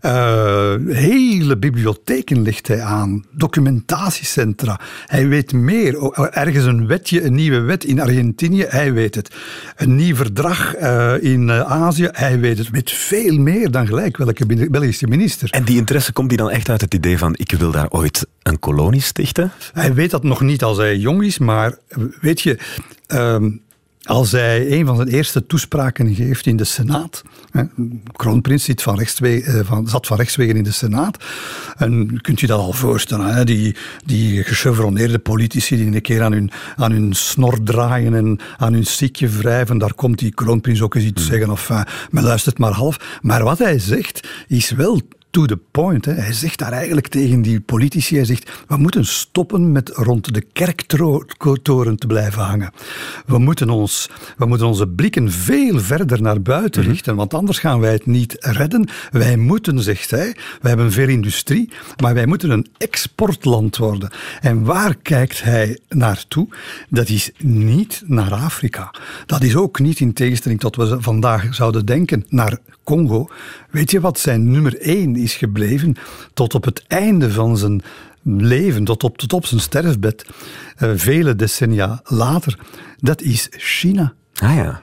Eh, 0.00 0.74
hele 0.86 1.56
bibliotheken 1.56 2.42
ligt 2.42 2.68
hij 2.68 2.82
aan, 2.82 3.24
documentatiecentra. 3.30 4.80
Hij 5.06 5.28
weet 5.28 5.52
meer. 5.52 6.12
Ergens 6.30 6.64
een 6.64 6.86
wetje, 6.86 7.22
een 7.24 7.34
nieuwe 7.34 7.60
wet 7.60 7.84
in 7.84 8.00
Argentinië, 8.00 8.64
hij 8.68 8.92
weet 8.92 9.14
het. 9.14 9.34
Een 9.76 9.96
nieuw 9.96 10.14
verdrag 10.14 10.74
eh, 10.74 11.14
in 11.20 11.50
eh, 11.50 11.60
Azië, 11.60 12.08
hij 12.12 12.38
weet 12.38 12.58
het. 12.58 12.70
Weet 12.70 12.90
veel 12.90 13.38
meer 13.38 13.70
dan 13.70 13.86
gelijk 13.86 14.16
welke 14.16 14.68
Belgische 14.70 15.06
minister. 15.06 15.50
En 15.50 15.64
die 15.64 15.76
interesse 15.76 16.12
komt 16.12 16.28
die 16.28 16.38
dan 16.38 16.50
echt 16.50 16.68
uit 16.68 16.80
het 16.80 16.94
idee 16.94 17.18
van 17.18 17.34
ik 17.36 17.52
wil 17.52 17.70
daar 17.70 17.90
ooit 17.90 18.26
een 18.42 18.58
kolonie 18.58 19.00
stichten? 19.00 19.52
Hij 19.72 19.94
weet 19.94 20.10
dat 20.10 20.22
nog 20.22 20.40
niet 20.40 20.62
als 20.62 20.76
hij 20.76 20.96
jong 20.96 21.24
is, 21.24 21.38
maar 21.38 21.78
weet 22.20 22.40
je, 22.40 22.58
ehm, 23.06 23.50
als 24.10 24.32
hij 24.32 24.72
een 24.72 24.86
van 24.86 24.96
zijn 24.96 25.08
eerste 25.08 25.46
toespraken 25.46 26.14
geeft 26.14 26.46
in 26.46 26.56
de 26.56 26.64
Senaat. 26.64 27.22
Hè, 27.50 27.62
kroonprins 28.12 28.64
zit 28.64 28.82
van 28.82 28.98
rechtswege, 28.98 29.58
eh, 29.58 29.66
van, 29.66 29.88
zat 29.88 30.06
van 30.06 30.16
rechtswegen 30.16 30.56
in 30.56 30.62
de 30.62 30.72
Senaat. 30.72 31.24
En 31.76 32.20
kunt 32.20 32.42
u 32.42 32.46
dat 32.46 32.60
al 32.60 32.72
voorstellen? 32.72 33.34
Hè? 33.34 33.44
Die, 33.44 33.76
die 34.04 34.42
gechevroneerde 34.42 35.18
politici 35.18 35.76
die 35.76 35.86
een 35.86 36.02
keer 36.02 36.22
aan 36.22 36.32
hun, 36.32 36.50
aan 36.76 36.92
hun 36.92 37.14
snor 37.14 37.62
draaien 37.62 38.14
en 38.14 38.38
aan 38.56 38.72
hun 38.72 38.86
sikje 38.86 39.28
wrijven. 39.28 39.78
Daar 39.78 39.94
komt 39.94 40.18
die 40.18 40.34
kroonprins 40.34 40.82
ook 40.82 40.94
eens 40.94 41.04
iets 41.04 41.22
hmm. 41.22 41.30
zeggen. 41.30 41.50
Of 41.50 41.68
uh, 41.68 41.82
men 42.10 42.24
luistert 42.24 42.58
maar 42.58 42.72
half. 42.72 43.18
Maar 43.22 43.44
wat 43.44 43.58
hij 43.58 43.78
zegt 43.78 44.28
is 44.48 44.70
wel 44.70 45.00
to 45.30 45.46
the 45.46 45.58
point. 45.70 46.04
Hè. 46.04 46.12
Hij 46.12 46.32
zegt 46.32 46.58
daar 46.58 46.72
eigenlijk 46.72 47.08
tegen 47.08 47.42
die 47.42 47.60
politici, 47.60 48.16
hij 48.16 48.24
zegt, 48.24 48.50
we 48.68 48.76
moeten 48.76 49.06
stoppen 49.06 49.72
met 49.72 49.88
rond 49.88 50.34
de 50.34 50.40
kerktoren 50.40 51.96
te 51.96 52.06
blijven 52.06 52.42
hangen. 52.42 52.72
We 53.26 53.38
moeten, 53.38 53.70
ons, 53.70 54.10
we 54.36 54.46
moeten 54.46 54.66
onze 54.66 54.88
blikken 54.88 55.32
veel 55.32 55.78
verder 55.78 56.22
naar 56.22 56.42
buiten 56.42 56.82
mhm. 56.82 56.90
richten, 56.90 57.16
want 57.16 57.34
anders 57.34 57.58
gaan 57.58 57.80
wij 57.80 57.92
het 57.92 58.06
niet 58.06 58.36
redden. 58.38 58.88
Wij 59.10 59.36
moeten, 59.36 59.82
zegt 59.82 60.10
hij, 60.10 60.36
wij 60.60 60.70
hebben 60.70 60.92
veel 60.92 61.08
industrie, 61.08 61.72
maar 62.02 62.14
wij 62.14 62.26
moeten 62.26 62.50
een 62.50 62.66
exportland 62.78 63.76
worden. 63.76 64.10
En 64.40 64.64
waar 64.64 64.96
kijkt 64.96 65.42
hij 65.42 65.78
naartoe? 65.88 66.48
Dat 66.88 67.08
is 67.08 67.30
niet 67.38 68.02
naar 68.06 68.32
Afrika. 68.32 68.94
Dat 69.26 69.42
is 69.42 69.56
ook 69.56 69.78
niet 69.78 70.00
in 70.00 70.12
tegenstelling 70.12 70.60
tot 70.60 70.76
wat 70.76 70.88
we 70.88 71.00
vandaag 71.00 71.54
zouden 71.54 71.86
denken, 71.86 72.24
naar 72.28 72.58
Weet 73.70 73.90
je 73.90 74.00
wat 74.00 74.18
zijn 74.18 74.50
nummer 74.50 74.80
één 74.80 75.16
is 75.16 75.34
gebleven 75.34 75.96
tot 76.34 76.54
op 76.54 76.64
het 76.64 76.84
einde 76.86 77.30
van 77.30 77.56
zijn 77.56 77.82
leven, 78.22 78.84
tot 78.84 79.04
op, 79.04 79.18
tot 79.18 79.32
op 79.32 79.46
zijn 79.46 79.60
sterfbed, 79.60 80.26
uh, 80.78 80.90
vele 80.94 81.36
decennia 81.36 82.00
later? 82.04 82.58
Dat 82.98 83.20
is 83.20 83.48
China. 83.50 84.12
Ah 84.34 84.54
ja. 84.54 84.82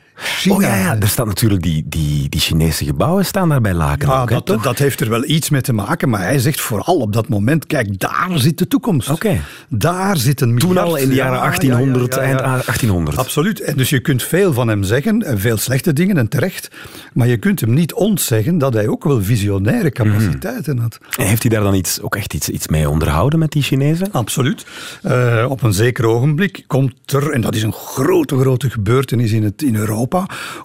Oh 0.49 0.61
ja, 0.61 0.75
ja, 0.75 0.99
er 0.99 1.07
staan 1.07 1.27
natuurlijk 1.27 1.61
die, 1.61 1.85
die, 1.87 2.29
die 2.29 2.41
Chinese 2.41 2.85
gebouwen 2.85 3.25
staan 3.25 3.49
daar 3.49 3.61
bij 3.61 3.73
Laken. 3.73 4.27
Dat, 4.45 4.63
dat 4.63 4.77
heeft 4.77 5.01
er 5.01 5.09
wel 5.09 5.23
iets 5.25 5.49
mee 5.49 5.61
te 5.61 5.73
maken, 5.73 6.09
maar 6.09 6.21
hij 6.21 6.39
zegt 6.39 6.59
vooral 6.59 6.95
op 6.95 7.13
dat 7.13 7.29
moment, 7.29 7.65
kijk, 7.65 7.99
daar 7.99 8.29
zit 8.35 8.57
de 8.57 8.67
toekomst. 8.67 9.09
Oké. 9.09 9.41
Daar 9.69 10.17
zit 10.17 10.41
een 10.41 10.57
Toen 10.57 10.77
al 10.77 10.95
in 10.95 11.09
de 11.09 11.15
jaren 11.15 11.39
1800, 11.39 12.17
eind 12.17 12.39
1800. 12.39 13.17
Absoluut. 13.17 13.61
En 13.61 13.77
dus 13.77 13.89
je 13.89 13.99
kunt 13.99 14.23
veel 14.23 14.53
van 14.53 14.67
hem 14.67 14.83
zeggen, 14.83 15.23
en 15.23 15.39
veel 15.39 15.57
slechte 15.57 15.93
dingen, 15.93 16.17
en 16.17 16.27
terecht, 16.27 16.69
maar 17.13 17.27
je 17.27 17.37
kunt 17.37 17.59
hem 17.59 17.73
niet 17.73 17.93
ontzeggen 17.93 18.57
dat 18.57 18.73
hij 18.73 18.87
ook 18.87 19.03
wel 19.03 19.23
visionaire 19.23 19.91
capaciteiten 19.91 20.73
mhm. 20.73 20.83
had. 20.83 20.97
En 21.17 21.25
heeft 21.25 21.41
hij 21.41 21.51
daar 21.51 21.63
dan 21.63 21.73
iets, 21.73 22.01
ook 22.01 22.15
echt 22.15 22.33
iets, 22.33 22.49
iets 22.49 22.67
mee 22.67 22.89
onderhouden 22.89 23.39
met 23.39 23.51
die 23.51 23.63
Chinezen? 23.63 24.11
Absoluut. 24.11 24.65
Uh, 25.05 25.45
op 25.49 25.63
een 25.63 25.73
zeker 25.73 26.05
ogenblik 26.05 26.63
komt 26.67 26.93
er, 27.05 27.31
en 27.31 27.41
dat 27.41 27.55
is 27.55 27.63
een 27.63 27.73
grote, 27.73 28.37
grote 28.37 28.69
gebeurtenis 28.69 29.31
in, 29.31 29.43
het, 29.43 29.61
in 29.61 29.75
Europa, 29.75 30.06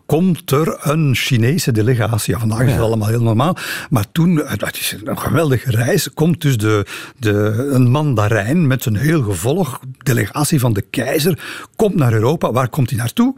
komt 0.06 0.50
er 0.50 0.78
een 0.80 1.14
Chinese 1.14 1.72
delegatie. 1.72 2.34
Ja, 2.34 2.40
vandaag 2.40 2.66
is 2.66 2.72
het 2.72 2.80
allemaal 2.80 3.08
heel 3.08 3.22
normaal. 3.22 3.56
Maar 3.90 4.04
toen, 4.12 4.34
dat 4.34 4.75
is 4.75 4.96
een 5.04 5.18
geweldige 5.18 5.70
reis, 5.70 6.12
komt 6.14 6.40
dus 6.40 6.56
de, 6.56 6.87
de, 7.18 7.68
een 7.70 7.90
mandarijn 7.90 8.66
met 8.66 8.84
een 8.84 8.96
heel 8.96 9.22
gevolg, 9.22 9.80
delegatie 9.99 10.61
van 10.61 10.72
de 10.72 10.82
keizer, 10.82 11.38
komt 11.76 11.94
naar 11.94 12.12
Europa. 12.12 12.52
Waar 12.52 12.68
komt 12.68 12.90
hij 12.90 12.99
naartoe? 12.99 13.34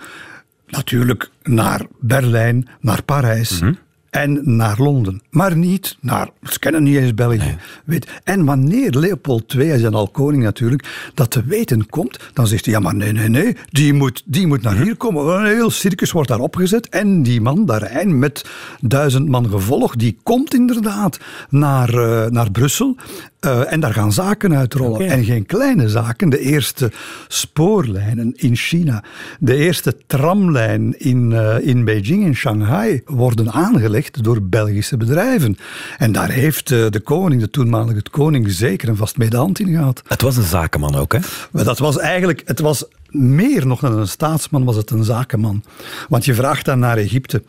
Natuurlijk 0.66 1.30
naar 1.42 1.86
Berlijn, 2.00 2.68
naar 2.80 3.02
Parijs. 3.02 3.60
Mhm 3.60 3.72
en 4.14 4.40
naar 4.56 4.78
Londen. 4.78 5.22
Maar 5.30 5.56
niet 5.56 5.96
naar, 6.00 6.30
ze 6.42 6.58
kennen 6.58 6.82
niet 6.82 6.96
eens 6.96 7.14
België. 7.14 7.56
Weet, 7.84 8.06
en 8.24 8.44
wanneer 8.44 8.90
Leopold 8.90 9.54
II, 9.54 9.68
hij 9.68 9.78
is 9.78 9.86
al 9.86 10.08
koning 10.08 10.42
natuurlijk, 10.42 11.10
dat 11.14 11.30
te 11.30 11.44
weten 11.44 11.88
komt, 11.88 12.18
dan 12.32 12.46
zegt 12.46 12.64
hij, 12.64 12.74
ja 12.74 12.80
maar 12.80 12.94
nee, 12.94 13.12
nee, 13.12 13.28
nee, 13.28 13.56
die 13.70 13.92
moet, 13.92 14.22
die 14.24 14.46
moet 14.46 14.62
naar 14.62 14.76
hier 14.76 14.96
komen. 14.96 15.26
Een 15.26 15.46
heel 15.46 15.70
circus 15.70 16.12
wordt 16.12 16.28
daar 16.28 16.38
opgezet 16.38 16.88
en 16.88 17.22
die 17.22 17.40
man, 17.40 17.72
Rijn, 17.72 18.18
met 18.18 18.44
duizend 18.80 19.28
man 19.28 19.48
gevolg, 19.48 19.96
die 19.96 20.18
komt 20.22 20.54
inderdaad 20.54 21.18
naar, 21.48 21.94
uh, 21.94 22.26
naar 22.26 22.50
Brussel 22.50 22.96
uh, 23.44 23.72
en 23.72 23.80
daar 23.80 23.92
gaan 23.92 24.12
zaken 24.12 24.56
uitrollen. 24.56 25.08
En 25.08 25.24
geen 25.24 25.46
kleine 25.46 25.88
zaken. 25.88 26.28
De 26.28 26.38
eerste 26.38 26.92
spoorlijnen 27.28 28.32
in 28.36 28.56
China, 28.56 29.04
de 29.38 29.56
eerste 29.56 29.96
tramlijn 30.06 30.98
in, 30.98 31.30
uh, 31.30 31.54
in 31.60 31.84
Beijing 31.84 32.24
en 32.24 32.34
Shanghai 32.34 33.02
worden 33.04 33.52
aangelegd 33.52 34.24
door 34.24 34.42
Belgische 34.42 34.96
bedrijven. 34.96 35.56
En 35.98 36.12
daar 36.12 36.30
heeft 36.30 36.70
uh, 36.70 36.90
de 36.90 37.00
koning, 37.00 37.40
de 37.40 37.50
toenmalige 37.50 38.02
koning, 38.10 38.50
zeker 38.50 38.88
een 38.88 38.96
vast 38.96 39.16
medehand 39.16 39.60
in 39.60 39.68
gehad. 39.68 40.02
Het 40.06 40.22
was 40.22 40.36
een 40.36 40.42
zakenman 40.42 40.94
ook, 40.94 41.12
hè? 41.12 41.18
Maar 41.50 41.64
dat 41.64 41.78
was 41.78 41.98
eigenlijk, 41.98 42.42
het 42.44 42.60
was 42.60 42.84
meer 43.14 43.66
nog 43.66 43.80
dan 43.80 43.98
een 43.98 44.08
staatsman 44.08 44.64
was 44.64 44.76
het 44.76 44.90
een 44.90 45.04
zakenman. 45.04 45.64
Want 46.08 46.24
je 46.24 46.34
vraagt 46.34 46.64
dan 46.64 46.78
naar 46.78 46.96
Egypte. 46.96 47.42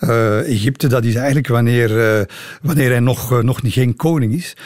Uh, 0.00 0.38
Egypte, 0.38 0.86
dat 0.86 1.04
is 1.04 1.14
eigenlijk 1.14 1.48
wanneer, 1.48 2.18
uh, 2.18 2.24
wanneer 2.62 2.90
hij 2.90 3.00
nog, 3.00 3.32
uh, 3.32 3.38
nog 3.38 3.60
geen 3.62 3.96
koning 3.96 4.34
is. 4.34 4.56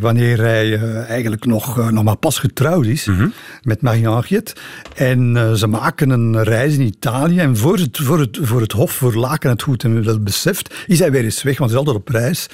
wanneer 0.00 0.40
hij 0.40 0.78
eigenlijk 1.04 1.44
nog, 1.44 1.90
nog 1.90 2.04
maar 2.04 2.16
pas 2.16 2.38
getrouwd 2.38 2.86
is 2.86 3.06
mm 3.06 3.16
-hmm. 3.16 3.32
met 3.62 3.82
Marie-Henriette. 3.82 4.54
En 4.94 5.52
ze 5.56 5.66
maken 5.66 6.10
een 6.10 6.42
reis 6.42 6.74
in 6.74 6.86
Italië. 6.86 7.38
En 7.38 7.56
voor 7.56 7.78
het, 7.78 7.98
voor 7.98 8.18
het, 8.18 8.38
voor 8.42 8.60
het 8.60 8.72
hof, 8.72 8.92
voor 8.92 9.14
Laken 9.14 9.50
het 9.50 9.62
goed 9.62 9.84
en 9.84 10.02
dat 10.02 10.24
beseft, 10.24 10.74
is 10.86 10.98
hij 10.98 11.10
weer 11.10 11.24
eens 11.24 11.42
weg, 11.42 11.58
want 11.58 11.70
hij 11.70 11.80
is 11.80 11.86
altijd 11.86 12.06
op 12.06 12.14
reis. 12.14 12.46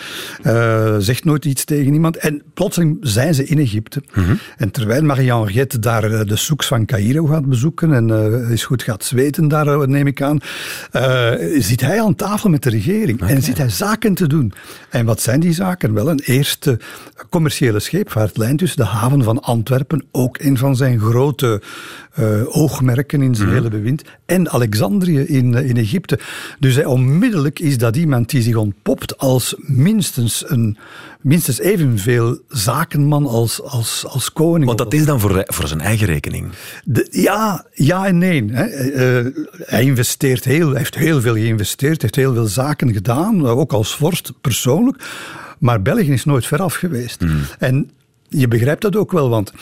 zegt 1.04 1.24
nooit 1.24 1.44
iets 1.44 1.64
tegen 1.64 1.92
iemand. 1.92 2.16
En 2.16 2.42
plotseling 2.54 2.98
zijn 3.00 3.34
ze 3.34 3.44
in 3.44 3.58
Egypte. 3.58 4.02
Mm 4.14 4.24
-hmm. 4.24 4.38
En 4.56 4.70
terwijl 4.70 5.02
Marie-Henriette 5.02 5.78
daar 5.78 6.26
de 6.26 6.36
soeks 6.36 6.66
van 6.66 6.84
Cairo 7.16 7.34
gaat 7.34 7.48
bezoeken 7.48 7.92
en 7.92 8.08
uh, 8.08 8.50
is 8.50 8.64
goed 8.64 8.82
gaat 8.82 9.04
zweten 9.04 9.48
daar, 9.48 9.66
eh, 9.66 9.78
neem 9.78 10.06
ik 10.06 10.22
aan, 10.22 10.38
uh, 10.92 11.32
zit 11.58 11.80
hij 11.80 12.02
aan 12.02 12.14
tafel 12.14 12.50
met 12.50 12.62
de 12.62 12.70
regering 12.70 13.20
en 13.20 13.42
zit 13.42 13.58
hij 13.58 13.68
zaken 13.68 14.14
te 14.14 14.26
doen. 14.26 14.52
En 14.90 15.04
wat 15.04 15.20
zijn 15.20 15.40
die 15.40 15.52
zaken? 15.52 15.94
Wel, 15.94 16.10
een 16.10 16.20
eerste 16.24 16.78
commerciële 17.30 17.80
scheepvaartlijn 17.80 18.56
tussen 18.56 18.78
de 18.78 18.84
haven 18.84 19.22
van 19.22 19.42
Antwerpen, 19.42 20.04
ook 20.10 20.38
een 20.38 20.58
van 20.58 20.76
zijn 20.76 21.00
grote 21.00 21.62
uh, 22.18 22.56
oogmerken 22.56 23.22
in 23.22 23.34
zijn 23.34 23.48
mhm. 23.48 23.56
hele 23.56 23.68
bewind. 23.68 24.02
En 24.26 24.50
Alexandrië 24.50 25.18
in, 25.18 25.54
in 25.54 25.76
Egypte. 25.76 26.18
Dus 26.58 26.74
hij, 26.74 26.84
onmiddellijk 26.84 27.58
is 27.58 27.78
dat 27.78 27.96
iemand 27.96 28.30
die 28.30 28.42
zich 28.42 28.56
ontpopt 28.56 29.18
als 29.18 29.54
minstens, 29.58 30.44
een, 30.46 30.78
minstens 31.20 31.58
evenveel 31.58 32.38
zakenman 32.48 33.26
als, 33.26 33.62
als, 33.62 34.04
als 34.06 34.32
koning. 34.32 34.64
Want 34.64 34.78
dat 34.78 34.94
is 34.94 35.04
dan 35.04 35.20
voor, 35.20 35.42
voor 35.46 35.68
zijn 35.68 35.80
eigen 35.80 36.06
rekening? 36.06 36.46
ja, 37.10 37.66
ja 37.72 38.06
en 38.06 38.18
nee. 38.18 38.44
Hè. 38.50 38.66
Uh, 39.24 39.32
hij 39.58 39.84
investeert 39.84 40.44
heel, 40.44 40.74
heeft 40.74 40.94
heel 40.94 41.20
veel 41.20 41.34
geïnvesteerd, 41.34 42.02
heeft 42.02 42.16
heel 42.16 42.34
veel 42.34 42.46
zaken 42.46 42.92
gedaan, 42.92 43.46
ook 43.46 43.72
als 43.72 43.96
vorst 43.96 44.32
persoonlijk. 44.40 45.04
Maar 45.58 45.82
België 45.82 46.12
is 46.12 46.24
nooit 46.24 46.46
veraf 46.46 46.74
geweest. 46.74 47.20
Mhm. 47.20 47.34
En 47.58 47.90
je 48.28 48.48
begrijpt 48.48 48.82
dat 48.82 48.96
ook 48.96 49.12
wel, 49.12 49.28
want 49.28 49.52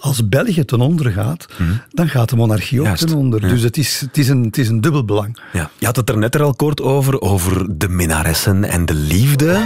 als 0.00 0.28
België 0.28 0.64
ten 0.64 0.80
onder 0.80 1.12
gaat, 1.12 1.46
mhm. 1.58 1.70
dan 1.90 2.08
gaat 2.08 2.28
de 2.28 2.36
monarchie 2.36 2.80
ook 2.80 2.96
ten 2.96 3.14
onder. 3.14 3.40
Dus 3.40 3.62
het 3.62 3.76
is, 3.76 4.00
het, 4.00 4.18
is 4.18 4.28
een, 4.28 4.42
het 4.42 4.58
is 4.58 4.68
een 4.68 4.80
dubbel 4.80 5.04
belang. 5.04 5.38
Ja. 5.52 5.70
Je 5.78 5.86
had 5.86 5.96
het 5.96 6.08
er 6.08 6.18
net 6.18 6.34
er 6.34 6.42
al 6.42 6.54
kort 6.54 6.80
over, 6.80 7.20
over 7.20 7.78
de 7.78 7.88
minnaressen 7.88 8.64
en 8.64 8.86
de 8.86 8.94
liefde. 8.94 9.60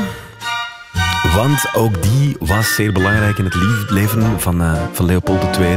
Want 1.34 1.68
ook 1.74 2.02
die 2.02 2.36
was 2.38 2.74
zeer 2.74 2.92
belangrijk 2.92 3.38
in 3.38 3.44
het 3.44 3.90
leven 3.90 4.40
van, 4.40 4.60
uh, 4.62 4.82
van 4.92 5.06
Leopold 5.06 5.58
II. 5.58 5.76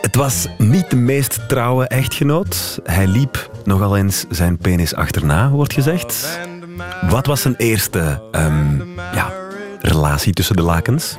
Het 0.00 0.16
was 0.16 0.46
niet 0.58 0.90
de 0.90 0.96
meest 0.96 1.48
trouwe 1.48 1.86
echtgenoot. 1.86 2.80
Hij 2.84 3.06
liep 3.06 3.50
nogal 3.64 3.96
eens 3.96 4.24
zijn 4.30 4.58
penis 4.58 4.94
achterna, 4.94 5.50
wordt 5.50 5.72
gezegd. 5.72 6.38
Wat 7.08 7.26
was 7.26 7.40
zijn 7.40 7.54
eerste 7.56 8.22
um, 8.32 8.84
ja, 9.14 9.32
relatie 9.80 10.32
tussen 10.32 10.56
de 10.56 10.62
lakens? 10.62 11.16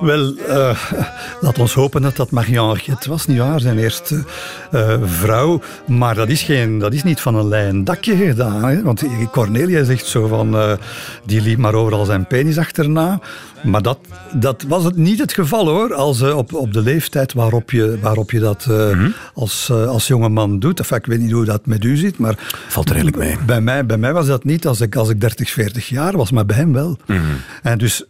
Wel, 0.00 0.34
uh, 0.48 0.78
laat 1.40 1.58
ons 1.58 1.74
hopen 1.74 2.02
dat 2.02 2.16
dat 2.16 2.30
Marie-Henriette 2.30 3.08
was, 3.08 3.26
niet 3.26 3.38
waar? 3.38 3.60
Zijn 3.60 3.78
eerste 3.78 4.24
uh, 4.72 4.96
vrouw. 5.02 5.60
Maar 5.86 6.14
dat 6.14 6.28
is, 6.28 6.42
geen, 6.42 6.78
dat 6.78 6.92
is 6.92 7.02
niet 7.02 7.20
van 7.20 7.34
een 7.34 7.48
lijn 7.48 7.84
dakje 7.84 8.16
gedaan. 8.16 8.82
Want 8.82 9.04
Cornelia 9.30 9.84
zegt 9.84 10.06
zo 10.06 10.26
van, 10.26 10.54
uh, 10.54 10.72
die 11.24 11.40
liep 11.40 11.58
maar 11.58 11.74
overal 11.74 12.04
zijn 12.04 12.26
penis 12.26 12.58
achterna. 12.58 13.20
Maar 13.62 13.82
dat, 13.82 13.98
dat 14.32 14.64
was 14.68 14.84
het 14.84 14.96
niet 14.96 15.18
het 15.18 15.32
geval 15.32 15.68
hoor. 15.68 15.94
Als, 15.94 16.22
op, 16.22 16.52
op 16.52 16.72
de 16.72 16.82
leeftijd 16.82 17.32
waarop 17.32 17.70
je, 17.70 17.98
waarop 18.00 18.30
je 18.30 18.40
dat 18.40 18.66
mm 18.66 19.14
als, 19.34 19.70
als 19.70 20.06
jonge 20.06 20.28
man 20.28 20.58
doet. 20.58 20.78
Enfin, 20.78 20.96
ik 20.96 21.06
weet 21.06 21.20
niet 21.20 21.30
hoe 21.30 21.44
dat 21.44 21.66
met 21.66 21.84
u 21.84 21.96
zit, 21.96 22.18
maar... 22.18 22.34
Valt 22.68 22.88
er 22.88 22.94
redelijk 22.94 23.16
mee. 23.16 23.36
Bij 23.46 23.60
mij, 23.60 23.86
bij 23.86 23.98
mij 23.98 24.12
was 24.12 24.26
dat 24.26 24.44
niet 24.44 24.66
als 24.66 24.80
ik, 24.80 24.96
als 24.96 25.08
ik 25.08 25.20
30, 25.20 25.50
40 25.50 25.88
jaar 25.88 26.16
was, 26.16 26.30
maar 26.30 26.46
bij 26.46 26.56
hem 26.56 26.72
wel. 26.72 26.98
Mm 27.06 27.20
En 27.62 27.78
dus 27.78 28.04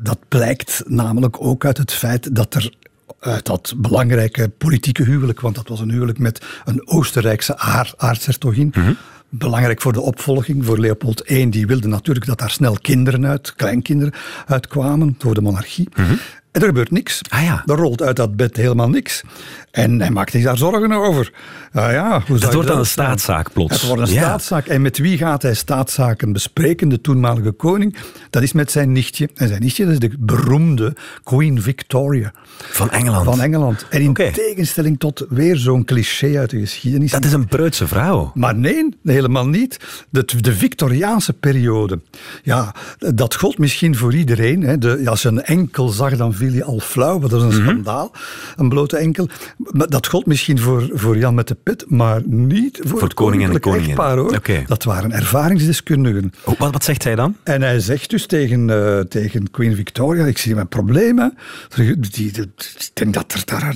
dat 0.00 0.18
blijkt 0.28 0.82
namelijk 0.86 1.36
ook 1.40 1.64
uit 1.64 1.78
het 1.78 1.92
feit 1.92 2.34
dat 2.36 2.54
er 2.54 2.72
uit 3.20 3.46
dat 3.46 3.74
belangrijke 3.76 4.48
politieke 4.48 5.02
huwelijk, 5.02 5.40
want 5.40 5.54
dat 5.54 5.68
was 5.68 5.80
een 5.80 5.90
huwelijk 5.90 6.18
met 6.18 6.44
een 6.64 6.88
Oostenrijkse 6.88 7.58
aard, 7.58 7.94
aartshertogin, 7.96 8.72
mhm. 8.74 8.92
Belangrijk 9.38 9.80
voor 9.80 9.92
de 9.92 10.00
opvolging, 10.00 10.64
voor 10.64 10.78
Leopold 10.78 11.30
I, 11.30 11.50
die 11.50 11.66
wilde 11.66 11.88
natuurlijk 11.88 12.26
dat 12.26 12.38
daar 12.38 12.50
snel 12.50 12.78
kinderen 12.80 13.26
uit, 13.26 13.54
kleinkinderen 13.54 14.14
uitkwamen, 14.46 15.14
door 15.18 15.34
de 15.34 15.40
monarchie. 15.40 15.88
Mhm. 15.94 16.14
En 16.54 16.60
er 16.60 16.66
gebeurt 16.66 16.90
niks. 16.90 17.20
Ah 17.28 17.42
ja. 17.42 17.62
Er 17.66 17.74
rolt 17.76 18.02
uit 18.02 18.16
dat 18.16 18.36
bed 18.36 18.56
helemaal 18.56 18.88
niks. 18.88 19.22
En 19.70 20.00
hij 20.00 20.10
maakt 20.10 20.30
zich 20.30 20.42
daar 20.44 20.56
zorgen 20.56 20.92
over. 20.92 21.32
Ah 21.72 21.92
ja, 21.92 22.10
hoe 22.10 22.22
zou 22.26 22.40
Dat 22.40 22.52
wordt 22.54 22.68
dan 22.68 22.78
een 22.78 22.86
staatszaak 22.86 23.52
plots. 23.52 23.80
Het 23.80 23.86
wordt 23.86 24.02
een 24.08 24.14
Ja. 24.14 24.20
staatszaak. 24.22 24.66
En 24.66 24.82
met 24.82 24.98
wie 24.98 25.18
gaat 25.18 25.42
hij 25.42 25.54
staatszaken 25.54 26.32
bespreken? 26.32 26.88
De 26.88 27.00
toenmalige 27.00 27.50
koning. 27.50 27.96
Dat 28.30 28.42
is 28.42 28.52
met 28.52 28.70
zijn 28.70 28.92
nichtje. 28.92 29.28
En 29.34 29.48
zijn 29.48 29.60
nichtje 29.60 29.84
dat 29.84 29.92
is 29.92 29.98
de 29.98 30.10
beroemde 30.18 30.96
Queen 31.22 31.62
Victoria 31.62 32.32
Van 32.58 32.90
Engeland. 32.90 33.24
van 33.24 33.40
Engeland. 33.40 33.86
En 33.90 34.00
in 34.00 34.14
tegenstelling 34.14 34.98
tot 34.98 35.26
weer 35.28 35.56
zo'n 35.56 35.84
cliché 35.84 36.38
uit 36.38 36.50
de 36.50 36.58
geschiedenis. 36.58 37.10
Dat 37.10 37.24
is 37.24 37.32
een 37.32 37.46
preutse 37.46 37.86
vrouw. 37.86 38.30
Maar 38.34 38.54
nee, 38.56 38.88
helemaal 39.04 39.46
niet. 39.48 39.80
De, 40.10 40.24
de 40.40 40.52
Victoriaanse 40.54 41.32
periode. 41.32 42.00
Ja, 42.42 42.74
dat 42.98 43.34
gold 43.34 43.58
misschien 43.58 43.96
voor 43.96 44.14
iedereen. 44.14 44.62
Hè. 44.62 44.78
De, 44.78 45.02
als 45.04 45.22
je 45.22 45.28
een 45.28 45.42
enkel 45.44 45.88
zag, 45.88 46.16
dan 46.16 46.34
je 46.52 46.64
al 46.64 46.78
flauw. 46.78 47.18
Dat 47.18 47.30
was 47.30 47.42
een 47.42 47.48
Mhm. 47.48 47.60
schandaal. 47.62 48.12
Een 48.56 48.68
blote 48.68 48.96
enkel. 48.96 49.28
Dat 49.72 50.06
gold 50.06 50.26
misschien 50.26 50.58
voor, 50.58 50.90
voor 50.92 51.16
Jan 51.16 51.34
met 51.34 51.48
de 51.48 51.56
pet, 51.62 51.84
maar 51.88 52.20
niet 52.24 52.80
voor, 52.84 53.02
het 53.02 53.14
koning 53.14 53.44
en 53.44 53.52
de 53.52 53.58
koningin. 53.60 53.88
echtpaar, 53.88 54.16
hoor. 54.16 54.34
Oké. 54.36 54.64
Dat 54.66 54.84
waren 54.84 55.12
ervaringsdeskundigen. 55.12 56.32
Oh, 56.44 56.58
wat, 56.58 56.72
wat 56.72 56.84
zegt 56.84 57.04
hij 57.04 57.14
dan? 57.14 57.36
En 57.42 57.62
hij 57.62 57.80
zegt 57.80 58.10
dus 58.10 58.26
tegen, 58.26 58.70
eh, 58.70 59.00
tegen 59.00 59.50
Queen 59.50 59.74
Victoria, 59.74 60.24
ik 60.24 60.38
zie 60.38 60.54
mijn 60.54 60.68
problemen. 60.68 61.36
Ik 61.76 62.90
denk 62.94 63.14
dat 63.14 63.32
er 63.32 63.42
daar... 63.44 63.74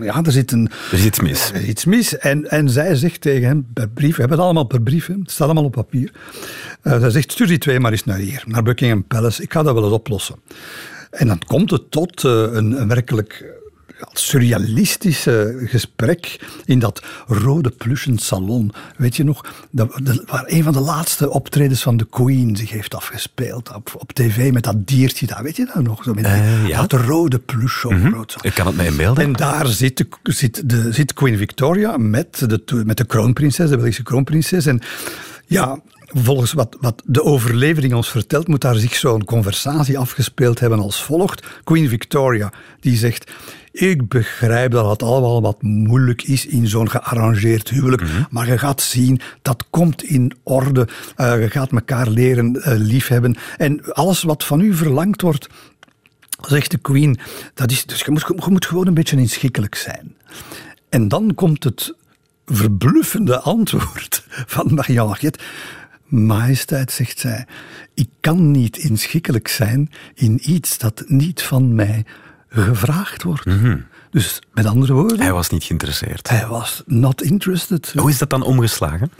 Ja, 0.00 0.22
er 0.24 0.32
zit 0.32 0.52
een... 0.52 0.70
Er 0.92 0.98
is 0.98 1.04
iets 1.04 1.20
mis. 1.20 1.50
Is 1.54 1.62
iets 1.62 1.84
mis. 1.84 2.18
En, 2.18 2.50
en 2.50 2.68
zij 2.70 2.94
zegt 2.94 3.20
tegen 3.20 3.48
hem 3.48 3.66
per 3.74 3.88
brief, 3.88 4.10
we 4.14 4.20
hebben 4.20 4.36
het 4.36 4.46
allemaal 4.46 4.64
per 4.64 4.82
brief, 4.82 5.06
hè, 5.06 5.14
het 5.14 5.30
staat 5.30 5.46
allemaal 5.46 5.64
op 5.64 5.72
papier. 5.72 6.12
Eh, 6.82 7.00
zij 7.00 7.10
zegt, 7.10 7.32
stuur 7.32 7.46
die 7.46 7.58
twee 7.58 7.80
maar 7.80 7.92
eens 7.92 8.04
naar 8.04 8.18
hier, 8.18 8.42
naar 8.46 8.62
Buckingham 8.62 9.04
Palace. 9.04 9.42
Ik 9.42 9.52
ga 9.52 9.62
dat 9.62 9.74
wel 9.74 9.84
eens 9.84 9.92
oplossen. 9.92 10.36
En 11.10 11.26
dan 11.26 11.40
komt 11.46 11.70
het 11.70 11.90
tot 11.90 12.24
eh, 12.24 12.30
een, 12.32 12.80
een 12.80 12.88
werkelijk 12.88 13.44
eh, 13.98 14.06
surrealistische 14.12 15.62
gesprek 15.64 16.40
in 16.64 16.78
dat 16.78 17.02
rode 17.26 17.70
pluchen 17.70 18.18
salon. 18.18 18.72
Weet 18.96 19.16
je 19.16 19.24
nog, 19.24 19.44
dat, 19.70 20.00
dat, 20.02 20.22
waar 20.26 20.44
een 20.46 20.62
van 20.62 20.72
de 20.72 20.80
laatste 20.80 21.30
optredens 21.30 21.82
van 21.82 21.96
de 21.96 22.06
Queen 22.06 22.56
zich 22.56 22.70
heeft 22.70 22.94
afgespeeld 22.94 23.74
op, 23.74 23.94
op 23.98 24.12
tv 24.12 24.52
met 24.52 24.62
dat 24.62 24.86
diertje 24.86 25.26
daar. 25.26 25.42
Weet 25.42 25.56
je 25.56 25.70
dat 25.74 25.82
nog? 25.82 26.04
Zo 26.04 26.14
met 26.14 26.24
Eh, 26.24 26.68
ja. 26.68 26.86
Dat 26.86 27.00
rode 27.00 27.38
plush 27.38 27.80
zo. 27.80 27.90
Ik 28.40 28.54
kan 28.54 28.66
het 28.66 28.76
mij 28.76 28.86
inbeelden. 28.86 29.24
En 29.24 29.32
daar 29.32 29.66
zit, 29.66 29.96
de, 29.96 30.06
zit, 30.22 30.70
de, 30.70 30.92
zit 30.92 31.14
Queen 31.14 31.36
Victoria 31.36 31.96
met 31.96 32.44
de, 32.48 32.82
met 32.86 32.96
de 32.96 33.04
kroonprinses, 33.04 33.70
de 33.70 33.76
Belgische 33.76 34.02
kroonprinses. 34.02 34.66
En 34.66 34.80
ja, 35.46 35.80
volgens 36.08 36.52
wat, 36.52 36.76
wat 36.80 37.02
de 37.04 37.22
overlevering 37.22 37.94
ons 37.94 38.10
vertelt, 38.10 38.48
moet 38.48 38.60
daar 38.60 38.76
zich 38.76 38.94
zo'n 38.94 39.24
conversatie 39.24 39.98
afgespeeld 39.98 40.60
hebben 40.60 40.78
als 40.78 41.02
volgt. 41.02 41.46
Queen 41.64 41.88
Victoria, 41.88 42.52
die 42.80 42.96
zegt... 42.96 43.30
Ik 43.72 44.08
begrijp 44.08 44.70
dat 44.70 44.90
het 44.90 45.02
allemaal 45.02 45.42
wat 45.42 45.62
moeilijk 45.62 46.22
is 46.22 46.46
in 46.46 46.66
zo'n 46.66 46.90
gearrangeerd 46.90 47.68
huwelijk, 47.68 48.02
maar 48.30 48.46
je 48.46 48.58
gaat 48.58 48.80
zien, 48.80 49.20
dat 49.42 49.64
komt 49.70 50.02
in 50.02 50.32
orde. 50.42 50.88
Eh, 51.16 51.42
je 51.42 51.50
gaat 51.50 51.72
elkaar 51.72 52.08
leren 52.08 52.62
eh, 52.62 52.78
liefhebben. 52.78 53.36
En 53.56 53.92
alles 53.92 54.22
wat 54.22 54.44
van 54.44 54.60
u 54.60 54.74
verlangd 54.74 55.20
wordt, 55.20 55.48
zegt 56.40 56.70
de 56.70 56.78
Queen, 56.78 57.18
dat 57.54 57.70
is, 57.70 57.86
dus 57.86 58.00
je 58.00 58.10
moet, 58.10 58.24
je 58.26 58.50
moet 58.50 58.66
gewoon 58.66 58.86
een 58.86 58.94
beetje 58.94 59.16
inschikkelijk 59.16 59.74
zijn. 59.74 60.14
En 60.88 61.08
dan 61.08 61.34
komt 61.34 61.64
het 61.64 61.94
verbluffende 62.46 63.40
antwoord 63.40 64.24
van 64.54 64.74
Maria 64.74 65.04
Margret. 65.04 65.42
Majesteit, 66.08 66.92
zegt 66.92 67.18
zij, 67.18 67.46
ik 67.94 68.08
kan 68.20 68.50
niet 68.50 68.76
inschikkelijk 68.76 69.48
zijn 69.48 69.90
in 70.14 70.40
iets 70.42 70.78
dat 70.78 71.04
niet 71.06 71.42
van 71.42 71.74
mij 71.74 72.04
gevraagd 72.48 73.22
wordt. 73.22 73.44
Dus 74.10 74.42
met 74.54 74.66
andere 74.66 74.92
woorden, 74.92 75.20
Hij 75.20 75.32
was 75.32 75.48
niet 75.50 75.64
geïnteresseerd. 75.64 76.28
hij 76.28 76.46
was 76.46 76.82
not 76.86 77.22
interested. 77.22 77.92
Hoe 77.96 78.10
is 78.10 78.18
dat 78.18 78.30
dan 78.30 78.42
omgeslagen? 78.42 79.10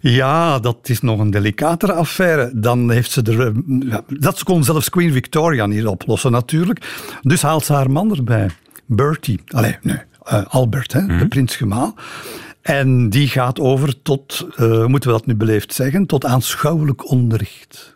Ja, 0.00 0.58
dat 0.58 0.76
is 0.88 1.00
nog 1.00 1.18
een 1.20 1.30
delicatere 1.30 1.92
affaire. 1.92 2.50
Dan 2.54 2.90
heeft 2.90 3.10
ze 3.10 3.22
er. 3.22 3.40
eh, 3.90 3.98
Dat 4.08 4.42
kon 4.42 4.64
zelfs 4.64 4.88
Queen 4.90 5.12
Victoria 5.12 5.66
niet 5.66 5.86
oplossen, 5.86 6.32
natuurlijk. 6.32 6.86
Dus 7.22 7.42
haalt 7.42 7.64
ze 7.64 7.72
haar 7.72 7.90
man 7.90 8.16
erbij, 8.16 8.50
Bertie. 8.86 9.40
Allee, 9.46 9.76
nee, 9.82 9.98
eh, 10.22 10.44
Albert, 10.46 10.92
hè, 10.92 11.18
de 11.18 11.28
prins 11.28 11.56
Gemaal. 11.56 11.94
En 12.66 13.08
die 13.10 13.28
gaat 13.28 13.60
over 13.60 14.02
tot, 14.02 14.46
eh, 14.56 14.86
moeten 14.86 15.10
we 15.10 15.16
dat 15.16 15.26
nu 15.26 15.34
beleefd 15.34 15.74
zeggen, 15.74 16.06
tot 16.06 16.24
aanschouwelijk 16.24 17.10
onderricht. 17.10 17.94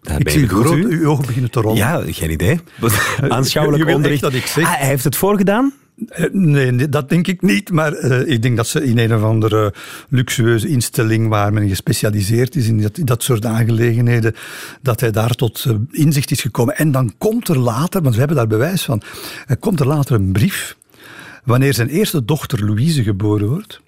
Daar 0.00 0.20
Ik 0.20 0.28
zie 0.28 0.48
groot, 0.48 0.76
u? 0.76 1.00
uw 1.00 1.08
ogen 1.08 1.26
beginnen 1.26 1.50
te 1.50 1.60
rollen. 1.60 1.76
Ja, 1.76 2.02
geen 2.06 2.30
idee. 2.30 2.60
Aanschouwelijk 3.28 3.88
Je 3.88 3.94
onderricht. 3.94 4.20
dat 4.22 4.32
ik 4.34 4.46
zeg. 4.46 4.64
Ah, 4.64 4.78
hij 4.78 4.86
heeft 4.86 5.04
het 5.04 5.16
voorgedaan? 5.16 5.72
Eh, 6.08 6.24
Nee, 6.32 6.70
nee, 6.70 6.88
dat 6.88 7.08
denk 7.08 7.26
ik 7.26 7.42
niet. 7.42 7.70
Maar 7.70 7.92
eh, 7.92 8.32
ik 8.32 8.42
denk 8.42 8.56
dat 8.56 8.66
ze 8.66 8.84
in 8.84 8.98
een 8.98 9.14
of 9.14 9.22
andere 9.22 9.74
luxueuze 10.08 10.68
instelling 10.68 11.28
waar 11.28 11.52
men 11.52 11.68
gespecialiseerd 11.68 12.56
is 12.56 12.66
in 12.68 12.80
dat, 12.82 12.98
dat 13.04 13.22
soort 13.22 13.44
aangelegenheden, 13.46 14.34
dat 14.82 15.00
hij 15.00 15.10
daar 15.10 15.34
tot 15.34 15.66
inzicht 15.90 16.30
is 16.30 16.40
gekomen. 16.40 16.76
En 16.76 16.92
dan 16.92 17.12
komt 17.18 17.48
er 17.48 17.58
later, 17.58 18.02
want 18.02 18.12
we 18.12 18.18
hebben 18.18 18.36
daar 18.38 18.46
bewijs 18.46 18.82
van, 18.82 19.02
er 19.46 19.56
komt 19.56 19.80
er 19.80 19.86
later 19.86 20.14
een 20.14 20.32
brief 20.32 20.76
wanneer 21.44 21.74
zijn 21.74 21.88
eerste 21.88 22.24
dochter 22.24 22.64
Louise 22.64 23.02
geboren 23.02 23.48
wordt, 23.48 23.80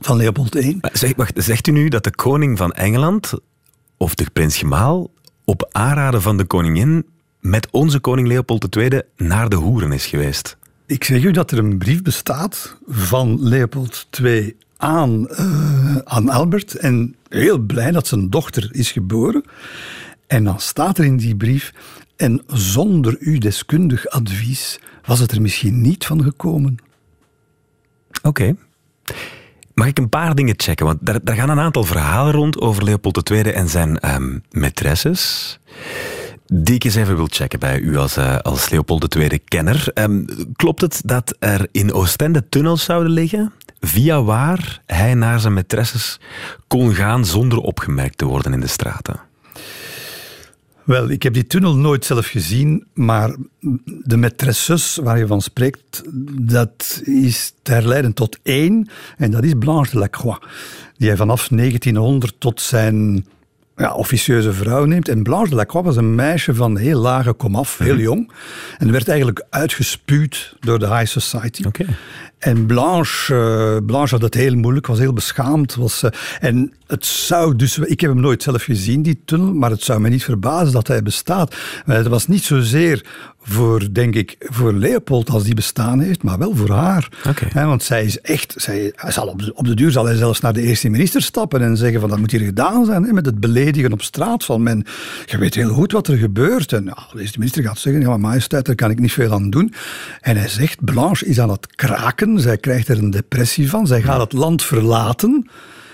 van 0.00 0.16
Leopold 0.16 0.54
I. 0.54 0.78
Maar 0.80 0.90
Zeg, 0.92 1.16
wacht, 1.16 1.42
zegt 1.42 1.66
u 1.66 1.72
nu 1.72 1.88
dat 1.88 2.04
de 2.04 2.14
koning 2.14 2.58
van 2.58 2.72
Engeland, 2.72 3.32
of 3.96 4.14
de 4.14 4.26
prins 4.32 4.58
Gemaal, 4.58 5.10
op 5.44 5.68
aanraden 5.72 6.22
van 6.22 6.36
de 6.36 6.44
koningin 6.44 7.06
met 7.40 7.68
onze 7.70 7.98
koning 7.98 8.28
Leopold 8.28 8.76
II 8.76 9.02
naar 9.16 9.48
de 9.48 9.56
hoeren 9.56 9.92
is 9.92 10.06
geweest? 10.06 10.56
Ik 10.86 11.04
zeg 11.04 11.22
u 11.22 11.30
dat 11.30 11.50
er 11.50 11.58
een 11.58 11.78
brief 11.78 12.02
bestaat 12.02 12.76
van 12.88 13.42
Leopold 13.42 14.08
II 14.22 14.56
aan, 14.76 15.28
eh, 15.28 15.96
aan 15.96 16.28
Albert. 16.28 16.74
En 16.74 17.14
heel 17.28 17.58
blij 17.58 17.90
dat 17.90 18.06
zijn 18.06 18.30
dochter 18.30 18.68
is 18.72 18.92
geboren. 18.92 19.44
En 20.26 20.44
dan 20.44 20.60
staat 20.60 20.98
er 20.98 21.04
in 21.04 21.16
die 21.16 21.36
brief. 21.36 21.72
En 22.16 22.42
zonder 22.46 23.16
uw 23.18 23.38
deskundig 23.38 24.06
advies 24.06 24.78
was 25.10 25.18
het 25.18 25.32
er 25.32 25.40
misschien 25.40 25.80
niet 25.80 26.06
van 26.06 26.22
gekomen. 26.22 26.76
Oké. 28.22 28.56
Mag 29.74 29.86
ik 29.86 29.98
een 29.98 30.08
paar 30.08 30.34
dingen 30.34 30.54
checken? 30.56 30.86
Want 30.86 30.98
daar, 31.00 31.18
daar 31.22 31.36
gaan 31.36 31.50
een 31.50 31.60
aantal 31.60 31.84
verhalen 31.84 32.32
rond 32.32 32.60
over 32.60 32.84
Leopold 32.84 33.30
II 33.30 33.42
en 33.42 33.68
zijn 33.68 33.98
ehm 33.98 34.38
maîtresses. 34.50 35.58
Die 36.46 36.74
ik 36.74 36.84
eens 36.84 36.94
even 36.94 37.16
wil 37.16 37.26
checken 37.30 37.58
bij 37.58 37.78
u 37.78 37.96
als, 37.96 38.16
eh, 38.16 38.38
als 38.38 38.68
Leopold 38.68 39.16
II-kenner. 39.16 39.90
Ehm, 39.94 40.24
klopt 40.56 40.80
het 40.80 41.02
dat 41.04 41.36
er 41.38 41.68
in 41.72 41.92
Oostende 41.92 42.48
tunnels 42.48 42.84
zouden 42.84 43.12
liggen, 43.12 43.52
via 43.80 44.22
waar 44.22 44.82
hij 44.86 45.14
naar 45.14 45.40
zijn 45.40 45.64
maîtresses 45.64 46.20
kon 46.68 46.94
gaan 46.94 47.24
zonder 47.24 47.58
opgemerkt 47.58 48.18
te 48.18 48.24
worden 48.24 48.52
in 48.52 48.60
de 48.60 48.66
straten? 48.66 49.20
Wel, 50.84 51.10
ik 51.10 51.22
heb 51.22 51.34
die 51.34 51.46
tunnel 51.46 51.76
nooit 51.76 52.04
zelf 52.04 52.26
gezien, 52.26 52.86
maar 52.94 53.36
de 54.02 54.16
maîtresses 54.16 55.02
waar 55.02 55.18
je 55.18 55.26
van 55.26 55.40
spreekt, 55.40 56.02
dat 56.40 57.00
is 57.04 57.52
te 57.62 57.72
herleiden 57.72 58.12
tot 58.12 58.38
één, 58.42 58.88
en 59.16 59.30
dat 59.30 59.44
is 59.44 59.52
Blanche 59.58 59.90
de 59.90 59.98
Lacroix, 59.98 60.46
die 60.96 61.08
hij 61.08 61.16
vanaf 61.16 61.48
1900 61.48 62.34
tot 62.38 62.60
zijn 62.60 63.26
ja, 63.80 63.92
officieuze 63.92 64.52
vrouw 64.52 64.84
neemt. 64.84 65.08
En 65.08 65.22
Blanche 65.22 65.48
de 65.48 65.54
Lacroix 65.54 65.86
was 65.86 65.96
een 65.96 66.14
meisje 66.14 66.54
van 66.54 66.76
heel 66.76 67.00
lage 67.00 67.32
komaf, 67.32 67.78
heel 67.78 67.98
jong, 67.98 68.32
en 68.78 68.92
werd 68.92 69.08
eigenlijk 69.08 69.44
uitgespuwd 69.50 70.56
door 70.60 70.78
de 70.78 70.88
high 70.88 71.06
society. 71.06 71.64
Oké. 71.66 71.84
En 72.38 72.66
Blanche, 72.66 73.34
eh, 73.34 73.86
Blanche 73.86 74.14
had 74.14 74.22
het 74.22 74.34
heel 74.34 74.54
moeilijk, 74.54 74.86
was 74.86 74.98
heel 74.98 75.12
beschaamd. 75.12 75.74
Was, 75.74 76.02
eh, 76.02 76.10
en 76.40 76.72
het 76.86 77.06
zou 77.06 77.56
dus, 77.56 77.78
ik 77.78 78.00
heb 78.00 78.10
hem 78.10 78.20
nooit 78.20 78.42
zelf 78.42 78.62
gezien, 78.62 79.02
die 79.02 79.22
tunnel, 79.24 79.54
maar 79.54 79.70
het 79.70 79.82
zou 79.82 80.00
me 80.00 80.08
niet 80.08 80.24
verbazen 80.24 80.72
dat 80.72 80.86
hij 80.86 81.02
bestaat. 81.02 81.56
Maar 81.84 81.96
het 81.96 82.06
was 82.06 82.26
niet 82.26 82.44
zozeer 82.44 83.04
voor, 83.52 83.92
denk 83.92 84.14
ik, 84.14 84.36
voor 84.38 84.72
Leopold 84.72 85.30
als 85.30 85.44
die 85.44 85.54
bestaan 85.54 86.00
heeft, 86.00 86.22
maar 86.22 86.38
wel 86.38 86.56
voor 86.56 86.70
haar. 86.70 87.08
Want 87.52 87.82
zij 87.82 88.04
is 88.04 88.20
echt, 88.20 88.54
zij, 88.56 88.92
zal 89.08 89.26
op, 89.26 89.42
de, 89.42 89.54
op 89.54 89.66
de 89.66 89.74
duur 89.74 89.90
zal 89.90 90.04
hij 90.04 90.16
zelfs 90.16 90.40
naar 90.40 90.52
de 90.52 90.62
eerste 90.62 90.88
minister 90.88 91.22
stappen 91.22 91.62
en 91.62 91.76
zeggen 91.76 92.00
van 92.00 92.08
dat 92.08 92.18
moet 92.18 92.30
hier 92.30 92.40
gedaan 92.40 92.84
zijn, 92.84 93.02
hè, 93.02 93.12
met 93.12 93.26
het 93.26 93.40
beledigen 93.40 93.92
op 93.92 94.02
straat 94.02 94.44
van 94.44 94.62
men. 94.62 94.84
Je 95.26 95.38
weet 95.38 95.54
heel 95.54 95.72
goed 95.72 95.92
wat 95.92 96.08
er 96.08 96.16
gebeurt. 96.16 96.72
En 96.72 96.84
de 96.84 97.20
eerste 97.20 97.38
minister 97.38 97.62
gaat 97.62 97.78
zeggen, 97.78 98.02
ja 98.02 98.08
maar 98.08 98.20
majesteit, 98.20 98.66
daar 98.66 98.74
kan 98.74 98.90
ik 98.90 98.98
niet 98.98 99.12
veel 99.12 99.32
aan 99.32 99.50
doen. 99.50 99.74
En 100.20 100.36
hij 100.36 100.48
zegt, 100.48 100.84
Blanche 100.84 101.26
is 101.26 101.40
aan 101.40 101.50
het 101.50 101.66
kraken, 101.74 102.40
zij 102.40 102.56
krijgt 102.56 102.88
er 102.88 102.98
een 102.98 103.10
depressie 103.10 103.70
van, 103.70 103.86
zij 103.86 104.02
gaat 104.02 104.20
het 104.20 104.32
land 104.32 104.62
verlaten. 104.62 105.50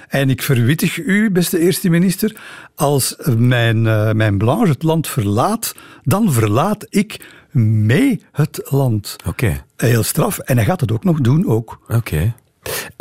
En 0.08 0.30
ik 0.30 0.42
verwittig 0.42 0.98
u, 0.98 1.30
beste 1.30 1.58
eerste 1.58 1.88
minister, 1.88 2.36
als 2.74 3.16
mijn, 3.36 3.86
eh, 3.86 4.12
mijn 4.12 4.38
Blanche 4.38 4.68
het 4.68 4.82
land 4.82 5.08
verlaat, 5.08 5.74
dan 6.02 6.32
verlaat 6.32 6.86
ik 6.88 7.20
mee 7.56 8.22
het 8.32 8.60
land. 8.64 9.16
Oké. 9.26 9.64
Heel 9.76 10.02
straf. 10.02 10.38
En 10.38 10.56
hij 10.56 10.64
gaat 10.64 10.80
het 10.80 10.92
ook 10.92 11.04
nog 11.04 11.20
doen, 11.20 11.46
ook. 11.46 11.80
Oké. 11.88 12.34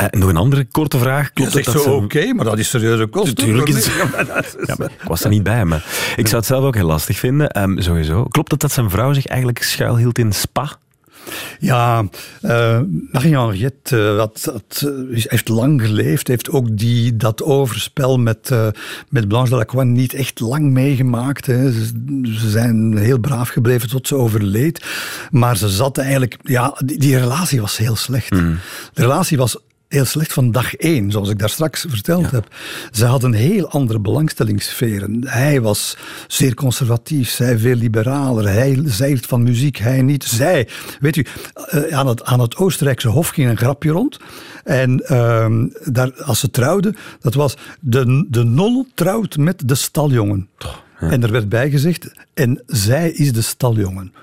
Uh, 0.01 0.07
nog 0.09 0.29
een 0.29 0.37
andere 0.37 0.65
korte 0.71 0.97
vraag. 0.97 1.33
Klopt 1.33 1.53
dat, 1.53 1.63
dat 1.63 1.81
zo 1.81 1.95
oké, 1.95 2.33
maar 2.33 2.45
dat 2.45 2.59
is 2.59 2.69
serieuze 2.69 3.05
kosten. 3.05 3.35
Natuurlijk 3.35 3.69
is 3.77 3.85
ja, 4.65 4.75
ik 4.77 5.07
was 5.07 5.23
er 5.23 5.29
niet 5.29 5.43
bij, 5.43 5.65
maar 5.65 5.85
ik 6.15 6.25
zou 6.27 6.37
het 6.37 6.45
zelf 6.45 6.63
ook 6.63 6.75
heel 6.75 6.85
lastig 6.85 7.17
vinden. 7.17 7.61
Um, 7.61 7.81
sowieso. 7.81 8.23
Klopt 8.23 8.51
het 8.51 8.59
dat 8.59 8.71
zijn 8.71 8.89
vrouw 8.89 9.13
zich 9.13 9.25
eigenlijk 9.25 9.63
schuilhield 9.63 10.17
in 10.17 10.33
Spa? 10.33 10.77
Ja, 11.59 12.03
uh, 12.41 12.79
Marie-Henriette 13.11 13.97
uh, 13.97 14.17
dat, 14.17 14.53
heeft 15.11 15.47
lang 15.47 15.81
geleefd, 15.81 16.27
heeft 16.27 16.49
ook 16.49 16.77
die, 16.77 17.17
dat 17.17 17.43
overspel 17.43 18.17
met, 18.17 18.49
uh, 18.51 18.67
met 19.09 19.27
Blanche 19.27 19.49
Delacroix 19.49 19.87
niet 19.87 20.13
echt 20.13 20.39
lang 20.39 20.71
meegemaakt. 20.71 21.45
Hè. 21.45 21.71
Ze, 21.71 21.91
ze, 22.23 22.49
zijn 22.49 22.97
heel 22.97 23.19
braaf 23.19 23.49
gebleven 23.49 23.89
tot 23.89 24.07
ze 24.07 24.15
overleed. 24.15 24.85
Maar 25.31 25.57
ze 25.57 25.69
zat 25.69 25.97
eigenlijk, 25.97 26.37
ja, 26.43 26.77
die, 26.85 26.99
die 26.99 27.17
relatie 27.17 27.61
was 27.61 27.77
heel 27.77 27.95
slecht. 27.95 28.31
Mm. 28.31 28.57
De 28.93 29.01
relatie 29.01 29.37
was 29.37 29.57
heel 29.87 30.05
slecht 30.05 30.33
van 30.33 30.51
dag 30.51 30.75
één, 30.75 31.11
zoals 31.11 31.29
ik 31.29 31.39
daar 31.39 31.49
straks 31.49 31.85
verteld 31.89 32.31
heb. 32.31 32.55
Ze 32.91 33.05
hadden 33.05 33.33
een 33.33 33.39
heel 33.39 33.69
andere 33.69 33.99
belangstellingssferen. 33.99 35.27
Hij 35.27 35.61
was 35.61 35.97
zeer 36.27 36.53
conservatief, 36.53 37.29
zij 37.29 37.57
veel 37.57 37.75
liberaler. 37.75 38.47
Hij 38.47 38.81
zei 38.85 39.17
van 39.17 39.43
muziek, 39.43 39.77
hij 39.77 40.01
niet. 40.01 40.23
Zij, 40.23 40.67
weet 40.99 41.15
u, 41.15 41.25
eh, 41.53 41.97
aan 41.97 42.07
het, 42.07 42.23
aan 42.23 42.39
het 42.39 42.55
Oostenrijkse 42.55 43.07
Hof 43.07 43.27
ging 43.27 43.49
een 43.49 43.57
grapje 43.57 43.91
rond. 43.91 44.19
En 44.63 45.03
uh, 45.11 45.47
daar, 45.83 46.23
als 46.23 46.39
ze 46.39 46.49
trouwden, 46.49 46.95
dat 47.19 47.33
was 47.33 47.57
de, 47.79 48.25
de 48.29 48.43
nol 48.43 48.87
trouwt 48.93 49.37
met 49.37 49.67
de 49.67 49.75
staljongen. 49.75 50.49
En 50.99 51.23
er 51.23 51.31
werd 51.31 51.49
bijgezegd, 51.49 52.11
en 52.33 52.63
zij 52.67 53.11
is 53.11 53.33
de 53.33 53.41
staljongen. 53.41 54.13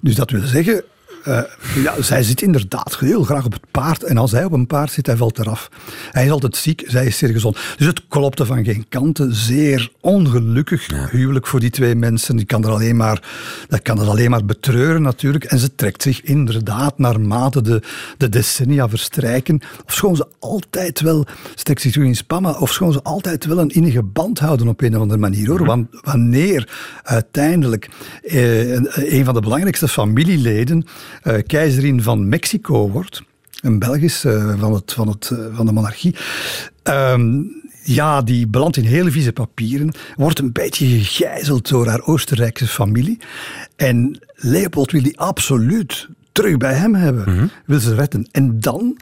Dus 0.00 0.14
dat 0.14 0.30
wil 0.30 0.46
zeggen, 0.46 0.84
uh, 1.28 1.40
ja, 1.74 2.02
zij 2.02 2.22
zit 2.22 2.42
inderdaad 2.42 2.98
heel 2.98 3.22
graag 3.22 3.44
op 3.44 3.52
het 3.52 3.70
paard. 3.70 4.02
En 4.02 4.18
als 4.18 4.32
hij 4.32 4.44
op 4.44 4.52
een 4.52 4.66
paard 4.66 4.92
zit, 4.92 5.06
hij 5.06 5.16
valt 5.16 5.38
eraf. 5.38 5.68
Hij 6.10 6.24
is 6.24 6.30
altijd 6.30 6.56
ziek, 6.56 6.84
zij 6.86 7.06
is 7.06 7.18
zeer 7.18 7.28
gezond. 7.28 7.58
Dus 7.76 7.86
het 7.86 8.02
klopte 8.08 8.46
van 8.46 8.64
geen 8.64 8.86
kanten. 8.88 9.34
Zeer 9.34 9.90
ongelukkig 10.00 11.10
huwelijk 11.10 11.46
voor 11.46 11.60
die 11.60 11.70
twee 11.70 11.94
mensen. 11.94 12.36
Die 12.36 12.46
kan 12.46 12.64
er 12.64 12.70
alleen 12.70 12.96
maar, 12.96 13.22
dat 13.68 13.82
kan 13.82 13.98
het 13.98 14.08
alleen 14.08 14.30
maar 14.30 14.44
betreuren 14.44 15.02
natuurlijk. 15.02 15.44
En 15.44 15.58
ze 15.58 15.74
trekt 15.74 16.02
zich 16.02 16.22
inderdaad 16.22 16.98
naarmate 16.98 17.62
de, 17.62 17.82
de 18.16 18.28
decennia 18.28 18.88
verstrijken. 18.88 19.60
Ofschoon 19.86 20.16
ze 20.16 20.26
altijd 20.38 21.00
wel, 21.00 21.26
strekt 21.54 21.80
zich 21.80 21.92
terug 21.92 22.06
in 22.06 22.16
Spamma, 22.16 22.50
ofschoon 22.50 22.92
ze 22.92 23.02
altijd 23.02 23.44
wel 23.44 23.58
een 23.58 23.68
innige 23.68 24.02
band 24.02 24.38
houden 24.38 24.68
op 24.68 24.80
een 24.80 24.94
of 24.94 25.00
andere 25.00 25.20
manier. 25.20 25.48
Hoor. 25.48 25.58
Mhm. 25.58 25.66
Want 25.66 25.86
wanneer 26.00 26.68
uiteindelijk 27.02 27.88
eh, 28.22 28.72
een 28.94 29.24
van 29.24 29.34
de 29.34 29.40
belangrijkste 29.40 29.88
familieleden 29.88 30.84
uh, 31.24 31.34
keizerin 31.46 32.02
van 32.02 32.28
Mexico 32.28 32.90
wordt, 32.90 33.22
een 33.62 33.78
Belgisch 33.78 34.24
uh, 34.24 34.58
van, 34.58 34.72
het, 34.72 34.92
van, 34.92 35.08
het, 35.08 35.30
uh, 35.32 35.38
van 35.52 35.66
de 35.66 35.72
monarchie. 35.72 36.16
Um, 36.84 37.60
ja, 37.82 38.22
die 38.22 38.46
belandt 38.46 38.76
in 38.76 38.84
hele 38.84 39.10
vieze 39.10 39.32
papieren, 39.32 39.94
wordt 40.16 40.38
een 40.38 40.52
beetje 40.52 40.86
gegijzeld 40.86 41.68
door 41.68 41.86
haar 41.86 42.02
Oostenrijkse 42.02 42.66
familie. 42.66 43.18
En 43.76 44.18
Leopold 44.34 44.90
wil 44.90 45.02
die 45.02 45.18
absoluut 45.18 46.08
terug 46.32 46.56
bij 46.56 46.74
hem 46.74 46.94
hebben, 46.94 47.32
mm 47.32 47.38
-hmm. 47.38 47.50
wil 47.66 47.78
ze 47.78 47.94
redden. 47.94 48.28
En 48.32 48.60
dan 48.60 48.96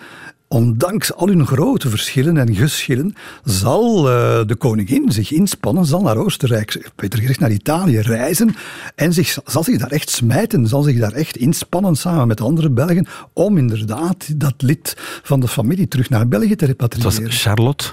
ondanks 0.55 1.15
al 1.15 1.29
hun 1.29 1.47
grote 1.47 1.89
verschillen 1.89 2.37
en 2.37 2.55
geschillen, 2.55 3.15
zal 3.45 3.99
uh, 3.99 4.41
de 4.47 4.55
koningin 4.59 5.13
zich 5.13 5.33
inspannen, 5.33 5.85
zal 5.85 6.03
naar 6.03 6.17
Oostenrijk, 6.17 6.91
beter 6.97 7.19
gezegd 7.19 7.41
naar 7.41 7.51
Italië 7.51 7.99
reizen 7.99 8.55
en 8.95 9.13
zich, 9.13 9.39
zal 9.45 9.65
zich 9.65 9.79
daar 9.79 9.91
echt 9.91 10.11
smijten, 10.11 10.67
zal 10.67 10.83
zich 10.83 10.99
daar 10.99 11.13
echt 11.13 11.37
inspannen 11.37 11.97
samen 11.97 12.29
met 12.29 12.41
andere 12.41 12.71
Belgen 12.71 13.07
om 13.33 13.59
inderdaad 13.59 14.41
dat 14.41 14.55
lid 14.59 14.95
van 15.23 15.41
de 15.41 15.49
familie 15.49 15.89
terug 15.89 16.09
naar 16.09 16.29
België 16.29 16.57
te 16.57 16.67
repatriëren. 16.67 17.13
Het 17.13 17.23
was 17.23 17.43
Charlotte? 17.43 17.85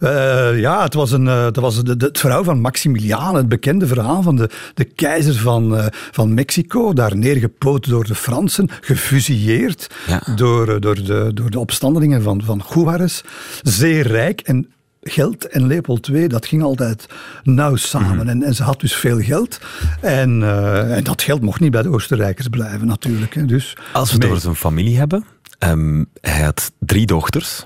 Uh, 0.00 0.60
ja, 0.60 0.82
het 0.82 0.94
was, 0.94 1.10
een, 1.10 1.26
uh, 1.26 1.42
dat 1.42 1.56
was 1.56 1.76
de, 1.76 1.96
de, 1.96 1.96
de, 1.96 2.18
vrouw 2.18 2.44
van 2.44 2.60
Maximiliaan, 2.60 3.34
het 3.34 3.48
bekende 3.48 3.86
verhaal 3.86 4.22
van 4.22 4.36
de, 4.36 4.50
de 4.74 4.84
keizer 4.84 5.34
van, 5.34 5.90
van 6.10 6.34
Mexico, 6.34 6.92
daar 6.92 7.16
neergepoot 7.16 7.88
door 7.88 8.04
de 8.04 8.14
Fransen, 8.14 8.68
gefusilleerd 8.80 9.86
ja. 10.06 10.34
door, 10.34 10.80
door, 10.80 10.94
de, 10.94 11.30
door 11.34 11.50
de 11.50 11.58
opstanden 11.98 12.22
van, 12.22 12.42
van 12.42 12.82
Juarez. 12.82 13.22
Zeer 13.62 14.06
rijk 14.06 14.40
en 14.40 14.72
geld 15.02 15.48
en 15.48 15.66
Leopold 15.66 16.08
II, 16.08 16.28
dat 16.28 16.46
ging 16.46 16.62
altijd 16.62 17.06
nauw 17.42 17.76
samen. 17.76 18.16
Mhm. 18.16 18.28
en, 18.28 18.42
en, 18.42 18.54
ze 18.54 18.62
had 18.62 18.80
dus 18.80 18.94
veel 18.94 19.20
geld. 19.20 19.60
En, 20.00 20.40
uh, 20.40 20.96
en, 20.96 21.04
dat 21.04 21.22
geld 21.22 21.40
mocht 21.40 21.60
niet 21.60 21.70
bij 21.70 21.82
de 21.82 21.88
Oostenrijkers 21.88 22.48
blijven, 22.48 22.86
natuurlijk. 22.86 23.34
Hè. 23.34 23.44
Dus, 23.44 23.76
Als 23.92 24.10
we 24.10 24.16
het 24.16 24.26
over 24.26 24.40
zijn 24.40 24.54
familie 24.54 24.98
hebben. 24.98 25.24
Um, 25.58 26.06
hij 26.20 26.42
had 26.42 26.72
drie 26.78 27.06
dochters, 27.06 27.64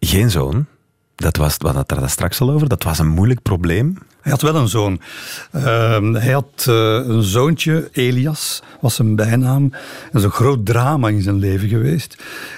geen 0.00 0.30
zoon. 0.30 0.66
Dat 1.16 1.36
was, 1.36 1.56
we 1.58 1.66
hadden 1.66 1.98
daar 1.98 2.10
straks 2.10 2.40
al 2.40 2.50
over. 2.50 2.68
Dat 2.68 2.82
was 2.82 2.98
een 2.98 3.08
moeilijk 3.08 3.42
probleem. 3.42 3.98
Hij 4.20 4.32
had 4.32 4.42
wel 4.42 4.56
een 4.56 4.68
zoon. 4.68 5.00
Uh, 5.54 6.12
hij 6.12 6.32
had 6.32 6.66
uh, 6.68 6.74
een 7.06 7.22
zoontje, 7.22 7.88
Elias, 7.92 8.62
was 8.80 8.94
zijn 8.94 9.16
bijnaam. 9.16 9.70
Dat 9.70 9.80
is 10.12 10.22
een 10.22 10.30
groot 10.30 10.66
drama 10.66 11.08
in 11.08 11.22
zijn 11.22 11.38
leven 11.38 11.68
geweest. 11.68 12.16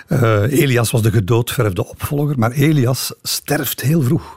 Uh, 0.09 0.43
Elias 0.43 0.91
was 0.91 1.03
de 1.03 1.11
gedoodverfde 1.11 1.89
opvolger, 1.89 2.39
maar 2.39 2.51
Elias 2.51 3.13
sterft 3.23 3.81
heel 3.81 4.03
vroeg. 4.03 4.37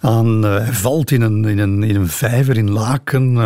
Aan, 0.00 0.44
uh, 0.44 0.56
hij 0.56 0.72
valt 0.72 1.10
in 1.10 1.22
een, 1.22 1.44
in, 1.44 1.58
een, 1.58 1.82
in 1.82 1.96
een 1.96 2.08
vijver 2.08 2.56
in 2.56 2.70
Laken. 2.70 3.36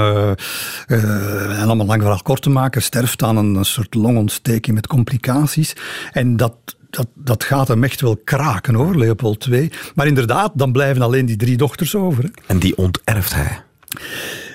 En 0.88 1.70
om 1.70 1.80
een 1.80 1.86
lang 1.86 2.00
verhaal 2.00 2.22
kort 2.22 2.42
te 2.42 2.50
maken, 2.50 2.82
sterft 2.82 3.22
aan 3.22 3.36
een 3.36 3.64
soort 3.64 3.94
longontsteking 3.94 4.74
met 4.74 4.86
complicaties. 4.86 5.72
En 6.12 6.36
dat 6.36 6.54
dat, 6.96 7.08
dat 7.14 7.44
gaat 7.44 7.68
hem 7.68 7.84
echt 7.84 8.00
wel 8.00 8.16
kraken 8.24 8.74
hoor, 8.74 8.96
Leopold 8.96 9.46
II. 9.46 9.70
Maar 9.94 10.06
inderdaad, 10.06 10.52
dan 10.54 10.72
blijven 10.72 11.02
alleen 11.02 11.26
die 11.26 11.36
drie 11.36 11.56
dochters 11.56 11.94
over. 11.94 12.22
Hè. 12.22 12.28
En 12.46 12.58
die 12.58 12.76
onterft 12.76 13.34
hij? 13.34 13.62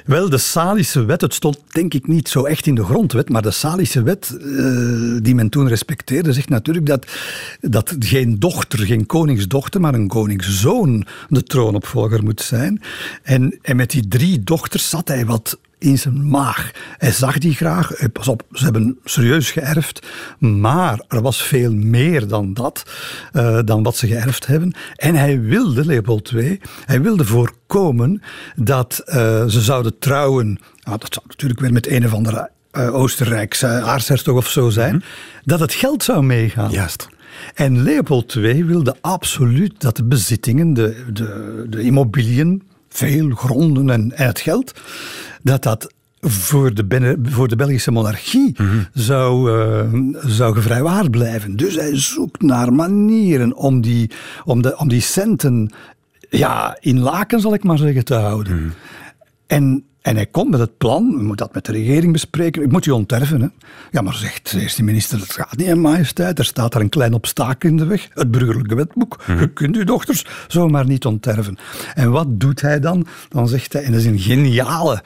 Wel, 0.06 0.30
de 0.30 0.38
Salische 0.38 1.06
wet, 1.06 1.22
het 1.22 1.34
stond 1.34 1.60
denk 1.68 1.94
ik 1.94 2.08
niet 2.08 2.30
zo 2.30 2.44
echt 2.44 2.66
in 2.66 2.76
de 2.76 2.84
grondwet, 2.84 3.30
maar 3.30 3.42
de 3.42 3.52
Salische 3.52 4.04
wet, 4.04 4.38
uh, 4.42 5.18
die 5.22 5.36
men 5.36 5.50
toen 5.50 5.68
respecteerde, 5.68 6.34
zegt 6.34 6.50
natuurlijk 6.50 6.86
dat, 6.86 7.06
dat 7.62 7.96
geen 8.00 8.40
dochter, 8.40 8.80
geen 8.80 9.06
koningsdochter, 9.06 9.82
maar 9.82 9.94
een 9.94 10.08
koningszoon 10.08 11.06
de 11.28 11.44
troonopvolger 11.44 12.24
moet 12.24 12.42
zijn. 12.42 12.82
En, 13.24 13.60
en 13.62 13.76
met 13.76 13.90
die 13.90 14.08
drie 14.08 14.44
dochters 14.44 14.90
zat 14.90 15.08
hij 15.08 15.26
wat 15.26 15.58
in 15.80 15.98
zijn 15.98 16.30
maag. 16.30 16.72
Hij 16.98 17.12
zag 17.12 17.38
die 17.38 17.54
graag. 17.54 17.92
Eh, 17.92 18.08
pas 18.14 18.28
op, 18.28 18.44
ze 18.52 18.64
hebben 18.64 19.00
serieus 19.04 19.52
geërfd. 19.52 20.08
Maar 20.40 21.02
er 21.08 21.22
was 21.22 21.44
veel 21.44 21.74
meer 21.74 22.28
dan 22.28 22.54
dat, 22.54 22.84
uh, 23.34 23.60
dan 23.66 23.84
wat 23.84 23.98
ze 23.98 24.08
geërfd 24.08 24.48
hebben. 24.48 24.74
En 24.96 25.16
hij 25.16 25.42
wilde, 25.42 25.86
Leopold 25.86 26.32
II, 26.32 26.60
hij 26.86 27.02
wilde 27.02 27.26
voorkomen 27.26 28.22
dat 28.56 29.02
uh, 29.06 29.14
ze 29.46 29.62
zouden 29.62 30.00
trouwen. 30.00 30.60
Nou, 30.84 30.98
dat 30.98 31.14
zou 31.14 31.26
natuurlijk 31.28 31.60
weer 31.60 31.74
met 31.74 31.88
een 31.88 32.06
of 32.06 32.14
andere 32.14 32.50
uh, 32.72 32.96
Oostenrijkse 32.96 33.68
aartshertog 33.68 34.38
of 34.38 34.50
zo 34.50 34.70
zijn. 34.70 34.94
Mm 34.94 35.02
-hmm. 35.02 35.42
Dat 35.44 35.60
het 35.60 35.74
geld 35.74 36.04
zou 36.04 36.24
meegaan. 36.24 36.72
Juist. 36.72 37.08
En 37.54 37.84
Leopold 37.84 38.36
II 38.36 38.66
wilde 38.66 38.96
absoluut 39.02 39.82
dat 39.82 39.96
de 39.96 40.04
bezittingen, 40.04 40.74
de, 40.74 41.04
de, 41.14 41.66
de 41.70 41.82
immobiliën, 41.82 42.64
veel 42.90 43.30
gronden 43.30 43.90
en, 43.90 44.12
en 44.16 44.28
het 44.28 44.40
geld, 44.40 44.74
dat 45.42 45.64
dat 45.64 45.94
voor 46.22 46.74
de, 46.74 47.18
voor 47.24 47.48
de 47.48 47.56
Belgische 47.56 47.92
monarchie 47.92 48.56
mm 48.58 48.68
-hmm. 48.70 48.88
zou, 48.94 49.52
uh, 49.52 50.04
zou 50.26 50.56
gevrijwaard 50.56 51.12
blijven. 51.12 51.56
Dus 51.56 51.76
hij 51.76 51.98
zoekt 51.98 52.42
naar 52.42 52.74
manieren 52.74 53.56
om 53.56 53.82
die, 53.82 54.12
om 54.46 54.62
de, 54.62 54.78
om 54.78 54.88
die 54.88 55.02
centen 55.02 55.72
ja, 56.30 56.78
in 56.80 57.00
laken, 57.00 57.40
zal 57.40 57.54
ik 57.54 57.64
maar 57.64 57.78
zeggen, 57.78 58.06
te 58.06 58.14
houden. 58.14 58.54
Mm 58.54 58.60
-hmm. 58.60 58.74
En 59.48 59.84
en 60.02 60.16
hij 60.16 60.26
komt 60.26 60.50
met 60.50 60.60
het 60.60 60.78
plan, 60.78 61.10
we 61.10 61.24
moeten 61.24 61.46
dat 61.46 61.54
met 61.54 61.66
de 61.66 61.72
regering 61.72 62.12
bespreken. 62.12 62.64
Ik 62.64 62.72
moet 62.72 62.86
u 62.86 62.92
onterven. 62.92 63.42
Hè? 63.42 63.48
Ja, 63.92 64.02
maar 64.02 64.14
zegt 64.14 64.52
de 64.52 64.62
eerste 64.62 64.84
minister, 64.84 65.20
dat 65.20 65.32
gaat 65.32 65.58
niet, 65.58 65.68
hè, 65.68 65.76
majesteit. 65.76 66.40
Er 66.40 66.46
staat 66.46 66.72
daar 66.72 66.82
een 66.82 66.90
klein 66.90 67.14
obstakel 67.14 67.70
in 67.70 67.78
de 67.78 67.86
weg, 67.86 68.08
het 68.14 68.32
burgerlijke 68.32 68.76
wetboek. 68.76 69.18
Mm 69.18 69.24
-hmm. 69.26 69.40
Je 69.40 69.54
kunt 69.54 69.76
uw 69.76 69.84
dochters 69.84 70.26
zomaar 70.48 70.86
niet 70.86 71.06
onterven. 71.06 71.58
En 71.94 72.12
wat 72.12 72.40
doet 72.40 72.62
hij 72.62 72.80
dan? 72.80 73.08
Dan 73.30 73.48
zegt 73.48 73.74
hij, 73.74 73.84
en 73.84 73.92
dat 73.92 74.00
is 74.00 74.06
een 74.06 74.20
geniale 74.20 75.04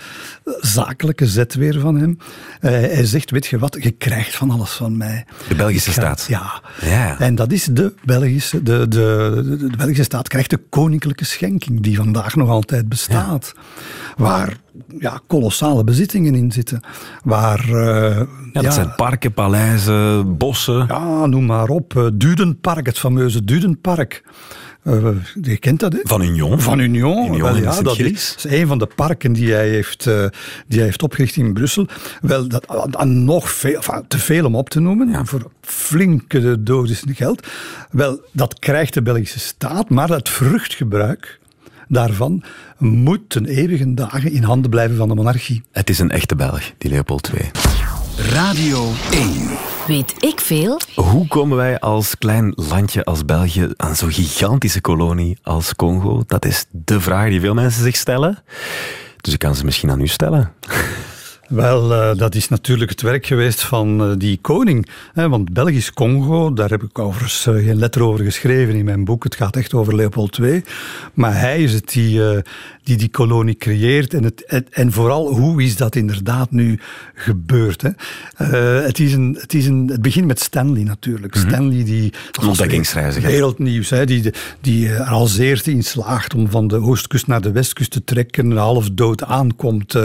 zakelijke 0.60 1.28
zet 1.28 1.54
weer 1.54 1.80
van 1.80 1.96
hem. 1.96 2.18
Uh, 2.62 2.72
hij 2.72 3.06
zegt, 3.06 3.32
weet 3.32 3.46
je 3.46 3.60
wat, 3.60 3.78
je 3.80 3.92
krijgt 3.92 4.36
van 4.36 4.52
alles 4.52 4.72
van 4.72 4.98
mij. 4.98 5.26
De 5.48 5.56
Belgische 5.56 5.92
ga, 5.92 6.02
staat. 6.02 6.26
Ja. 6.30 6.62
ja. 6.82 7.20
En 7.20 7.36
dat 7.36 7.52
is 7.52 7.64
de 7.66 7.94
Belgische, 8.04 8.64
de, 8.64 8.88
de, 8.88 9.32
de, 9.36 9.58
de 9.70 9.78
Belgische 9.78 10.04
staat 10.04 10.28
krijgt 10.28 10.50
de 10.50 10.60
koninklijke 10.70 11.26
schenking, 11.26 11.82
die 11.82 11.96
vandaag 11.96 12.36
nog 12.36 12.50
altijd 12.50 12.90
bestaat. 12.90 13.54
Ja. 13.56 13.62
Waar 14.24 14.58
ja, 15.00 15.22
kolossale 15.28 15.84
bezittingen 15.84 16.36
in 16.36 16.52
zitten. 16.52 16.82
Waar, 17.24 17.70
uh, 17.70 17.76
ja, 17.76 18.26
dat 18.54 18.64
ja, 18.64 18.72
zijn 18.72 18.96
parken, 18.96 19.34
paleizen, 19.34 20.38
bossen. 20.38 20.86
Ja, 20.88 21.26
noem 21.26 21.46
maar 21.46 21.70
op. 21.70 21.94
Uh, 21.94 22.08
Dudenpark, 22.14 22.86
het 22.86 23.00
fameuze 23.00 23.44
Dudenpark. 23.44 24.24
Uh, 24.84 25.08
je 25.42 25.58
kent 25.58 25.80
dat, 25.80 25.94
hè? 25.94 26.00
Van 26.04 26.22
Union. 26.22 26.62
Van 26.62 26.80
Union. 26.80 27.26
Union 27.26 27.42
Wel, 27.42 27.56
in 27.56 27.62
ja, 27.64 27.82
dat 27.82 28.00
is 28.00 28.46
een 28.48 28.68
van 28.68 28.78
de 28.78 28.88
parken 28.96 29.34
die 29.34 29.54
hij 29.54 29.70
heeft, 29.70 30.06
uh, 30.06 30.26
die 30.68 30.78
hij 30.78 30.86
heeft 30.86 31.04
opgericht 31.04 31.36
in 31.36 31.54
Brussel. 31.54 31.88
Wel, 32.22 32.48
dat, 32.48 32.66
uh, 32.72 33.02
nog 33.04 33.52
veel, 33.52 33.76
enfin, 33.76 34.04
te 34.08 34.20
veel 34.20 34.46
om 34.46 34.56
op 34.56 34.70
te 34.70 34.80
noemen, 34.80 35.10
Ja. 35.10 35.26
voor 35.26 35.52
flinke 35.62 36.64
dosissen 36.64 37.16
geld. 37.16 37.48
Wel, 37.92 38.22
dat 38.32 38.60
krijgt 38.60 38.94
de 38.94 39.02
Belgische 39.02 39.40
staat, 39.40 39.90
maar 39.90 40.10
het 40.10 40.30
vruchtgebruik 40.30 41.40
daarvan 41.94 42.44
moet 42.78 43.30
ten 43.30 43.46
eeuwige 43.46 43.94
dagen 43.94 44.32
in 44.32 44.44
handen 44.44 44.70
blijven 44.70 44.98
van 44.98 45.08
de 45.08 45.16
monarchie. 45.16 45.64
Het 45.72 45.90
is 45.90 46.00
een 46.00 46.12
echte 46.12 46.36
Belg, 46.36 46.72
die 46.78 46.92
Leopold 46.92 47.32
II. 47.34 47.52
Radio 48.18 48.92
1. 49.12 49.48
Weet 49.88 50.14
ik 50.20 50.40
veel? 50.40 50.80
Hoe 50.96 51.28
komen 51.28 51.58
wij 51.58 51.80
als 51.80 52.18
klein 52.18 52.54
landje 52.56 53.04
als 53.04 53.26
België 53.26 53.70
aan 53.78 53.96
zo'n 53.96 54.12
gigantische 54.12 54.82
kolonie 54.82 55.38
als 55.42 55.76
Congo? 55.76 56.24
Dat 56.28 56.46
is 56.46 56.66
de 56.72 57.02
vraag 57.02 57.30
die 57.30 57.40
veel 57.40 57.54
mensen 57.54 57.84
zich 57.84 57.96
stellen. 57.96 58.44
Dus 59.22 59.34
ik 59.34 59.40
kan 59.40 59.56
ze 59.56 59.66
misschien 59.66 59.92
aan 59.92 60.02
u 60.02 60.08
stellen. 60.08 60.52
Wel, 61.48 61.92
uh, 61.92 62.18
dat 62.18 62.36
is 62.36 62.48
natuurlijk 62.48 62.90
het 62.90 63.02
werk 63.02 63.26
geweest 63.26 63.62
van 63.62 64.10
uh, 64.10 64.18
die 64.18 64.38
koning. 64.42 64.88
Hè, 65.14 65.30
want 65.30 65.54
Belgisch 65.54 65.94
Congo, 65.94 66.54
daar 66.54 66.70
heb 66.70 66.84
ik 66.84 67.00
overigens 67.00 67.46
uh, 67.46 67.66
geen 67.66 67.78
letter 67.78 68.04
over 68.04 68.26
geschreven 68.26 68.76
in 68.76 68.86
mijn 68.86 69.06
boek. 69.06 69.24
Het 69.24 69.36
gaat 69.36 69.56
echt 69.56 69.74
over 69.74 69.96
Leopold 69.96 70.38
II. 70.38 70.64
Maar 71.14 71.40
hij 71.40 71.64
is 71.64 71.74
het 71.74 71.90
die 71.90 72.22
die, 72.84 72.98
die 72.98 73.10
kolonie 73.10 73.56
creëert. 73.56 74.14
En, 74.14 74.24
het, 74.24 74.46
en, 74.46 74.66
en, 74.70 74.92
vooral, 74.92 75.36
hoe 75.36 75.64
is 75.64 75.76
dat 75.76 75.96
inderdaad 75.96 76.52
nu 76.52 76.80
gebeurd? 77.14 77.82
Hè? 77.82 77.90
het, 78.84 79.00
is 79.00 79.14
een, 79.14 79.38
het, 79.40 79.54
is 79.54 79.66
een, 79.66 79.88
het 79.88 80.02
begint 80.02 80.28
met 80.28 80.40
Stanley 80.40 80.84
natuurlijk. 80.84 81.36
Mm 81.36 81.42
-hmm. 81.42 81.50
Stanley 81.50 81.84
die... 81.84 82.14
Ontdekkingsreiziger. 82.42 83.30
Wereldnieuws. 83.30 83.90
Hè, 83.90 84.06
die, 84.06 84.34
die 84.62 84.90
er 84.90 85.04
als 85.04 85.38
eerste 85.38 85.72
in 85.72 85.84
slaagt 85.84 86.34
om 86.34 86.50
van 86.50 86.68
de 86.68 86.82
oostkust 86.82 87.28
naar 87.28 87.42
de 87.42 87.52
westkust 87.52 87.92
te 87.92 88.04
trekken. 88.04 88.52
Half 88.52 88.90
dood 88.90 89.24
aankomt 89.24 89.98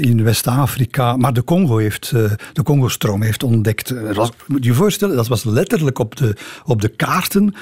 in 0.00 0.24
West 0.24 0.37
West-Afrika. 0.44 1.16
Maar 1.16 1.32
de 1.32 1.44
Congo 1.44 1.76
heeft, 1.76 2.12
uh, 2.14 2.30
de 2.52 2.62
Congo-stroom 2.62 3.22
heeft 3.22 3.42
ontdekt. 3.42 4.14
Dat 4.14 4.34
moet 4.46 4.64
je 4.64 4.70
je 4.70 4.76
voorstellen, 4.76 5.16
dat 5.16 5.28
was 5.28 5.44
letterlijk 5.44 5.98
op 5.98 6.16
de, 6.16 6.36
op 6.64 6.80
de 6.80 6.88
kaarten, 6.88 7.54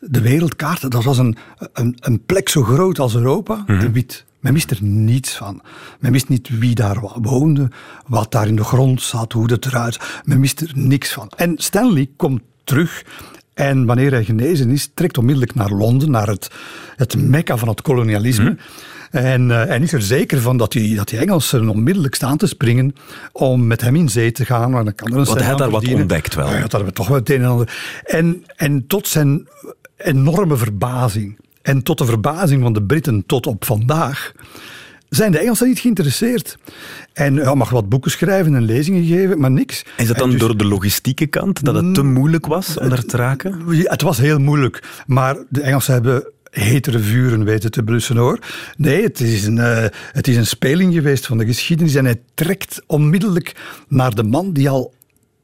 de 0.00 0.20
wereldkaarten. 0.20 0.90
Dat 0.90 1.04
was 1.04 1.18
een, 1.18 1.36
een, 1.72 1.96
een 2.00 2.24
plek 2.26 2.48
zo 2.48 2.62
groot 2.62 2.98
als 2.98 3.14
Europa, 3.14 3.54
mm 3.54 3.64
-hmm. 3.66 3.78
en 3.78 3.92
wit. 3.92 4.24
Men 4.40 4.52
wist 4.52 4.70
er 4.70 4.82
niets 4.82 5.36
van. 5.36 5.62
Men 5.98 6.12
wist 6.12 6.28
niet 6.28 6.58
wie 6.58 6.74
daar 6.74 7.00
woonde, 7.22 7.68
wat 8.06 8.32
daar 8.32 8.46
in 8.46 8.56
de 8.56 8.64
grond 8.64 9.02
zat, 9.02 9.32
hoe 9.32 9.46
dat 9.46 9.66
eruit. 9.66 9.98
Men 10.24 10.40
wist 10.40 10.60
er 10.60 10.70
niks 10.74 11.12
van. 11.12 11.30
En 11.36 11.54
Stanley 11.56 12.08
komt 12.16 12.42
terug 12.64 13.04
en 13.54 13.86
wanneer 13.86 14.10
hij 14.10 14.24
genezen 14.24 14.70
is, 14.70 14.90
trekt 14.94 15.18
onmiddellijk 15.18 15.54
naar 15.54 15.70
Londen, 15.70 16.10
naar 16.10 16.28
het, 16.28 16.50
het 16.96 17.16
mekka 17.16 17.56
van 17.56 17.68
het 17.68 17.82
kolonialisme. 17.82 18.50
Mm. 18.50 18.58
En, 19.10 19.48
uh, 19.48 19.70
en 19.70 19.82
is 19.82 19.92
er 19.92 20.02
zeker 20.02 20.40
van 20.40 20.56
dat 20.56 20.72
die, 20.72 20.96
dat 20.96 21.08
die 21.08 21.18
Engelsen 21.18 21.68
onmiddellijk 21.68 22.14
staan 22.14 22.36
te 22.36 22.46
springen 22.46 22.94
om 23.32 23.66
met 23.66 23.80
hem 23.80 23.96
in 23.96 24.08
zee 24.08 24.32
te 24.32 24.44
gaan. 24.44 24.70
Dan 24.72 24.94
kan 24.94 25.12
er 25.12 25.18
een 25.18 25.24
Want 25.24 25.38
hij 25.38 25.48
had 25.48 25.58
daar 25.58 25.70
wat 25.70 25.88
ontdekt 25.88 26.34
wel. 26.34 26.48
Ja, 26.48 26.66
dat 26.66 26.82
we 26.82 26.92
toch 26.92 27.08
wel 27.08 27.16
het 27.16 27.30
een 27.30 27.42
en 27.42 27.48
ander. 27.48 28.00
En, 28.04 28.44
en 28.56 28.86
tot 28.86 29.08
zijn 29.08 29.48
enorme 29.96 30.56
verbazing, 30.56 31.38
en 31.62 31.82
tot 31.82 31.98
de 31.98 32.04
verbazing 32.04 32.62
van 32.62 32.72
de 32.72 32.82
Britten 32.82 33.26
tot 33.26 33.46
op 33.46 33.64
vandaag, 33.64 34.32
zijn 35.08 35.32
de 35.32 35.38
Engelsen 35.38 35.68
niet 35.68 35.78
geïnteresseerd. 35.78 36.58
En 37.12 37.36
hij 37.36 37.54
mag 37.54 37.70
wat 37.70 37.88
boeken 37.88 38.10
schrijven 38.10 38.54
en 38.54 38.62
lezingen 38.62 39.04
geven, 39.04 39.40
maar 39.40 39.50
niks. 39.50 39.84
Is 39.96 40.06
dat 40.06 40.16
dan 40.16 40.30
dus, 40.30 40.40
door 40.40 40.56
de 40.56 40.64
logistieke 40.64 41.26
kant, 41.26 41.64
dat 41.64 41.74
het 41.74 41.94
te 41.94 42.02
moeilijk 42.02 42.46
was 42.46 42.78
om 42.78 42.88
daar 42.88 43.04
te 43.04 43.16
raken? 43.16 43.62
Het 43.68 44.02
was 44.02 44.18
heel 44.18 44.38
moeilijk, 44.38 45.02
maar 45.06 45.36
de 45.48 45.60
Engelsen 45.60 45.92
hebben 45.92 46.26
hetere 46.50 46.98
vuren 46.98 47.44
weten 47.44 47.70
te 47.70 47.82
blussen 47.82 48.16
hoor. 48.16 48.38
Nee, 48.76 49.02
het 49.02 49.20
is, 49.20 49.44
een, 49.44 49.56
uh, 49.56 49.84
het 50.12 50.28
is 50.28 50.36
een 50.36 50.46
speling 50.46 50.94
geweest 50.94 51.26
van 51.26 51.38
de 51.38 51.46
geschiedenis 51.46 51.94
en 51.94 52.04
hij 52.04 52.20
trekt 52.34 52.82
onmiddellijk 52.86 53.54
naar 53.88 54.14
de 54.14 54.22
man 54.22 54.52
die 54.52 54.70
al 54.70 54.94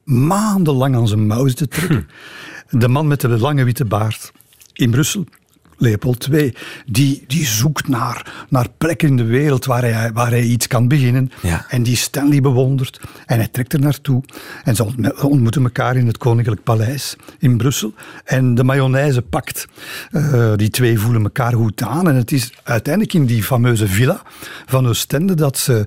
maandenlang 0.05 0.97
aan 0.97 1.09
zijn 1.09 1.27
mouw 1.27 1.47
zit 1.47 1.57
te 1.57 1.69
trekken. 1.69 2.09
Hm. 2.69 2.79
De 2.79 2.89
man 2.89 3.07
met 3.07 3.21
de 3.21 3.29
lange 3.29 3.65
witte 3.65 3.85
baard 3.85 4.33
in 4.73 4.91
Brussel. 4.91 5.25
Leopold 5.77 6.29
II, 6.33 6.55
die, 6.87 7.25
die 7.27 7.47
zoekt 7.47 7.89
naar, 7.89 8.47
naar 8.49 8.67
plekken 8.79 9.09
in 9.09 9.17
de 9.17 9.25
wereld 9.25 9.65
waar 9.65 9.83
hij, 9.83 10.13
waar 10.13 10.31
hij 10.31 10.43
iets 10.43 10.67
kan 10.67 10.89
beginnen. 10.89 11.31
Ja. 11.43 11.67
En 11.69 11.83
die 11.83 11.97
Stanley 11.97 12.41
bewondert. 12.41 13.01
En 13.27 13.37
hij 13.37 13.49
trekt 13.49 13.73
er 13.73 13.81
naartoe. 13.81 14.23
En 14.65 14.77
ze 14.77 15.15
ontmoeten 15.23 15.63
elkaar 15.63 15.97
in 15.97 16.07
het 16.07 16.19
Koninklijk 16.19 16.63
Paleis 16.63 17.17
in 17.39 17.57
Brussel. 17.57 17.95
En 18.25 18.55
de 18.55 18.65
mayonaise 18.65 19.23
pakt. 19.23 19.67
Uh, 20.11 20.53
die 20.57 20.71
twee 20.71 20.99
voelen 20.99 21.23
elkaar 21.23 21.53
goed 21.53 21.83
aan. 21.83 22.09
En 22.09 22.15
het 22.15 22.33
is 22.33 22.53
uiteindelijk 22.63 23.15
in 23.15 23.27
die 23.27 23.43
fameuze 23.43 23.87
villa 23.87 24.23
van 24.67 24.87
Oostende 24.87 25.35
dat 25.35 25.59
ze, 25.59 25.87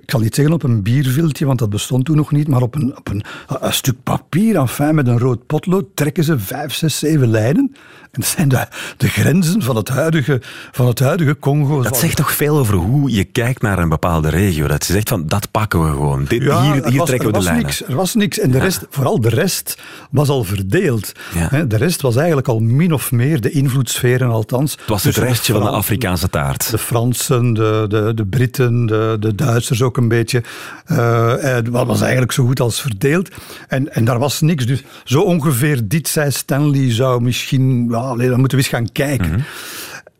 ik 0.00 0.06
kan 0.06 0.20
niet 0.20 0.34
zeggen 0.34 0.54
op 0.54 0.62
een 0.62 0.82
bierviltje, 0.82 1.46
want 1.46 1.58
dat 1.58 1.70
bestond 1.70 2.04
toen 2.04 2.16
nog 2.16 2.32
niet, 2.32 2.48
maar 2.48 2.62
op 2.62 2.74
een, 2.74 2.96
op 2.96 3.08
een, 3.08 3.24
een 3.60 3.72
stuk 3.72 4.02
papier, 4.02 4.56
enfin, 4.56 4.94
met 4.94 5.08
een 5.08 5.18
rood 5.18 5.46
potlood, 5.46 5.84
trekken 5.94 6.24
ze 6.24 6.38
vijf, 6.38 6.74
zes, 6.74 6.98
zeven 6.98 7.30
lijnen. 7.30 7.76
En 8.14 8.20
dat 8.20 8.28
zijn 8.28 8.48
de, 8.48 8.66
de 8.96 9.08
grenzen 9.08 9.62
van 9.62 9.76
het 9.76 9.88
huidige, 9.88 10.42
van 10.72 10.86
het 10.86 10.98
huidige 10.98 11.38
Congo. 11.38 11.82
Dat 11.82 11.96
zegt 11.96 12.16
toch 12.16 12.32
veel 12.32 12.58
over 12.58 12.74
hoe 12.74 13.10
je 13.10 13.24
kijkt 13.24 13.62
naar 13.62 13.78
een 13.78 13.88
bepaalde 13.88 14.28
regio. 14.28 14.66
Dat 14.66 14.86
je 14.86 14.92
zegt 14.92 15.08
van, 15.08 15.26
dat 15.26 15.50
pakken 15.50 15.84
we 15.84 15.90
gewoon. 15.90 16.24
Dit, 16.24 16.42
ja, 16.42 16.62
hier 16.62 16.86
hier 16.86 16.98
was, 16.98 17.06
trekken 17.06 17.32
we 17.32 17.38
de 17.38 17.44
lijnen. 17.44 17.62
Niks, 17.62 17.84
er 17.84 17.94
was 17.94 18.14
niks. 18.14 18.38
En 18.38 18.50
de 18.50 18.58
rest, 18.58 18.86
vooral 18.90 19.20
de 19.20 19.28
rest 19.28 19.78
was 20.10 20.28
al 20.28 20.44
verdeeld. 20.44 21.12
Ja. 21.34 21.64
De 21.64 21.76
rest 21.76 22.02
was 22.02 22.16
eigenlijk 22.16 22.48
al 22.48 22.58
min 22.58 22.92
of 22.92 23.12
meer 23.12 23.40
de 23.40 23.50
invloedssferen 23.50 24.30
althans. 24.30 24.72
Het 24.72 24.86
was 24.86 25.04
het 25.04 25.16
restje 25.16 25.52
van 25.52 25.62
de 25.62 25.70
Afrikaanse 25.70 26.30
taart. 26.30 26.70
De 26.70 26.78
Fransen, 26.78 27.54
de, 27.54 27.84
de, 27.88 28.12
de 28.14 28.26
Britten, 28.26 28.86
de, 28.86 29.16
de 29.20 29.34
Duitsers 29.34 29.82
ook 29.84 29.96
een 29.96 30.08
beetje. 30.08 30.42
Uh, 30.86 31.34
het 31.36 31.68
was 31.68 32.00
eigenlijk 32.00 32.32
zo 32.32 32.46
goed 32.46 32.60
als 32.60 32.80
verdeeld. 32.80 33.28
En, 33.68 33.94
en 33.94 34.04
daar 34.04 34.18
was 34.18 34.40
niks. 34.40 34.66
Dus 34.66 34.82
zo 35.04 35.20
ongeveer 35.20 35.88
dit 35.88 36.08
zei 36.08 36.30
Stanley 36.30 36.92
zou 36.92 37.22
misschien... 37.22 37.86
Nee, 37.86 38.28
dan 38.28 38.38
moeten 38.40 38.58
we 38.58 38.64
eens 38.64 38.68
gaan 38.68 38.92
kijken. 38.92 39.30
Mhm. 39.30 39.40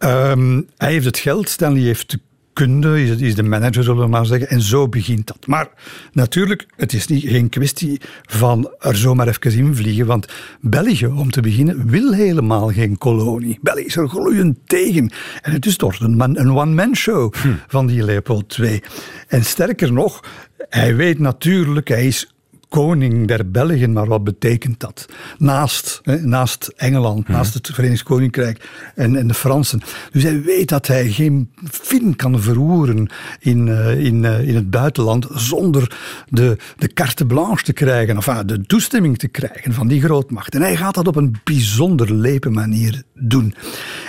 Um, 0.08 0.68
hij 0.76 0.92
heeft 0.92 1.04
het 1.04 1.18
geld, 1.18 1.48
Stanley 1.48 1.82
heeft 1.82 2.10
de 2.10 2.18
kunde, 2.54 3.02
is, 3.02 3.20
is 3.20 3.34
de 3.34 3.42
manager, 3.42 3.84
zullen 3.84 4.02
we 4.02 4.08
maar 4.08 4.26
zeggen. 4.26 4.48
En 4.48 4.60
zo 4.60 4.88
begint 4.88 5.26
dat. 5.26 5.46
Maar 5.46 5.68
natuurlijk, 6.12 6.66
het 6.76 6.92
is 6.92 7.06
niet, 7.06 7.24
geen 7.26 7.48
kwestie 7.48 8.00
van 8.22 8.72
er 8.78 8.96
zomaar 8.96 9.28
even 9.28 9.58
invliegen. 9.58 10.06
Want 10.06 10.26
België, 10.60 11.06
om 11.06 11.30
te 11.30 11.40
beginnen, 11.40 11.86
wil 11.88 12.12
helemaal 12.12 12.68
geen 12.68 12.98
kolonie. 12.98 13.58
België 13.62 13.84
is 13.84 13.96
er 13.96 14.08
gloeiend 14.08 14.58
tegen. 14.64 15.10
En 15.42 15.52
het 15.52 15.66
is 15.66 15.76
toch 15.76 16.00
een, 16.00 16.16
man, 16.16 16.38
een 16.38 16.56
one-man 16.56 16.96
show 16.96 17.34
Hm. 17.34 17.48
van 17.66 17.86
die 17.86 18.04
Leopold 18.04 18.58
II. 18.58 18.82
En 19.28 19.44
sterker 19.44 19.92
nog, 19.92 20.24
hij 20.68 20.96
weet 20.96 21.18
natuurlijk, 21.18 21.88
hij 21.88 22.06
is 22.06 22.33
koning 22.74 23.26
der 23.26 23.50
Belgen, 23.50 23.92
maar 23.92 24.06
wat 24.06 24.24
betekent 24.24 24.80
dat? 24.80 25.06
Naast, 25.38 26.00
hè, 26.02 26.20
naast 26.20 26.72
Engeland, 26.76 27.28
naast 27.28 27.54
het 27.54 27.70
Verenigd 27.72 28.02
Koninkrijk 28.02 28.68
en, 28.94 29.16
en 29.16 29.26
de 29.26 29.34
Fransen. 29.34 29.80
Dus 30.12 30.22
hij 30.22 30.42
weet 30.42 30.68
dat 30.68 30.86
hij 30.86 31.08
geen 31.08 31.50
fin 31.70 32.16
kan 32.16 32.40
verroeren 32.40 33.08
in, 33.40 33.66
uh, 33.66 34.04
in, 34.04 34.22
uh, 34.22 34.48
in 34.48 34.54
het 34.54 34.70
buitenland 34.70 35.26
zonder 35.34 35.96
de, 36.28 36.56
de 36.76 36.92
carte 36.92 37.26
blanche 37.26 37.64
te 37.64 37.72
krijgen, 37.72 38.16
of 38.16 38.28
enfin, 38.28 38.46
de 38.46 38.66
toestemming 38.66 39.18
te 39.18 39.28
krijgen 39.28 39.72
van 39.72 39.88
die 39.88 40.00
grootmacht. 40.00 40.54
En 40.54 40.62
hij 40.62 40.76
gaat 40.76 40.94
dat 40.94 41.08
op 41.08 41.16
een 41.16 41.34
bijzonder 41.44 42.12
lepe 42.12 42.50
manier 42.50 43.02
doen. 43.14 43.54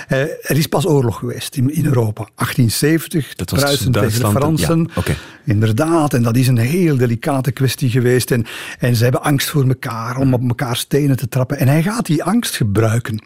Uh, 0.10 0.19
er 0.21 0.58
is 0.58 0.67
pas 0.67 0.86
oorlog 0.86 1.19
geweest 1.19 1.56
in, 1.56 1.73
in 1.73 1.86
Europa. 1.86 2.30
1870, 2.36 3.36
dat 3.36 3.49
was 3.49 3.60
Pruisen 3.60 3.91
tegen 3.91 4.19
de 4.19 4.30
Fransen. 4.30 4.80
Ja, 4.80 4.99
okay. 4.99 5.15
Inderdaad, 5.43 6.13
en 6.13 6.23
dat 6.23 6.36
is 6.36 6.47
een 6.47 6.58
heel 6.58 6.97
delicate 6.97 7.51
kwestie 7.51 7.89
geweest. 7.89 8.32
En, 8.32 8.45
en 8.80 8.96
ze 8.96 9.04
hebben 9.04 9.24
angst 9.24 9.50
voor 9.50 9.68
elkaar, 9.68 10.18
om 10.18 10.34
op 10.34 10.48
elkaar 10.48 10.76
stenen 10.76 11.18
te 11.18 11.28
trappen. 11.28 11.58
En 11.58 11.68
hij 11.68 11.84
gaat 11.84 12.06
die 12.06 12.24
angst 12.24 12.56
gebruiken. 12.56 13.24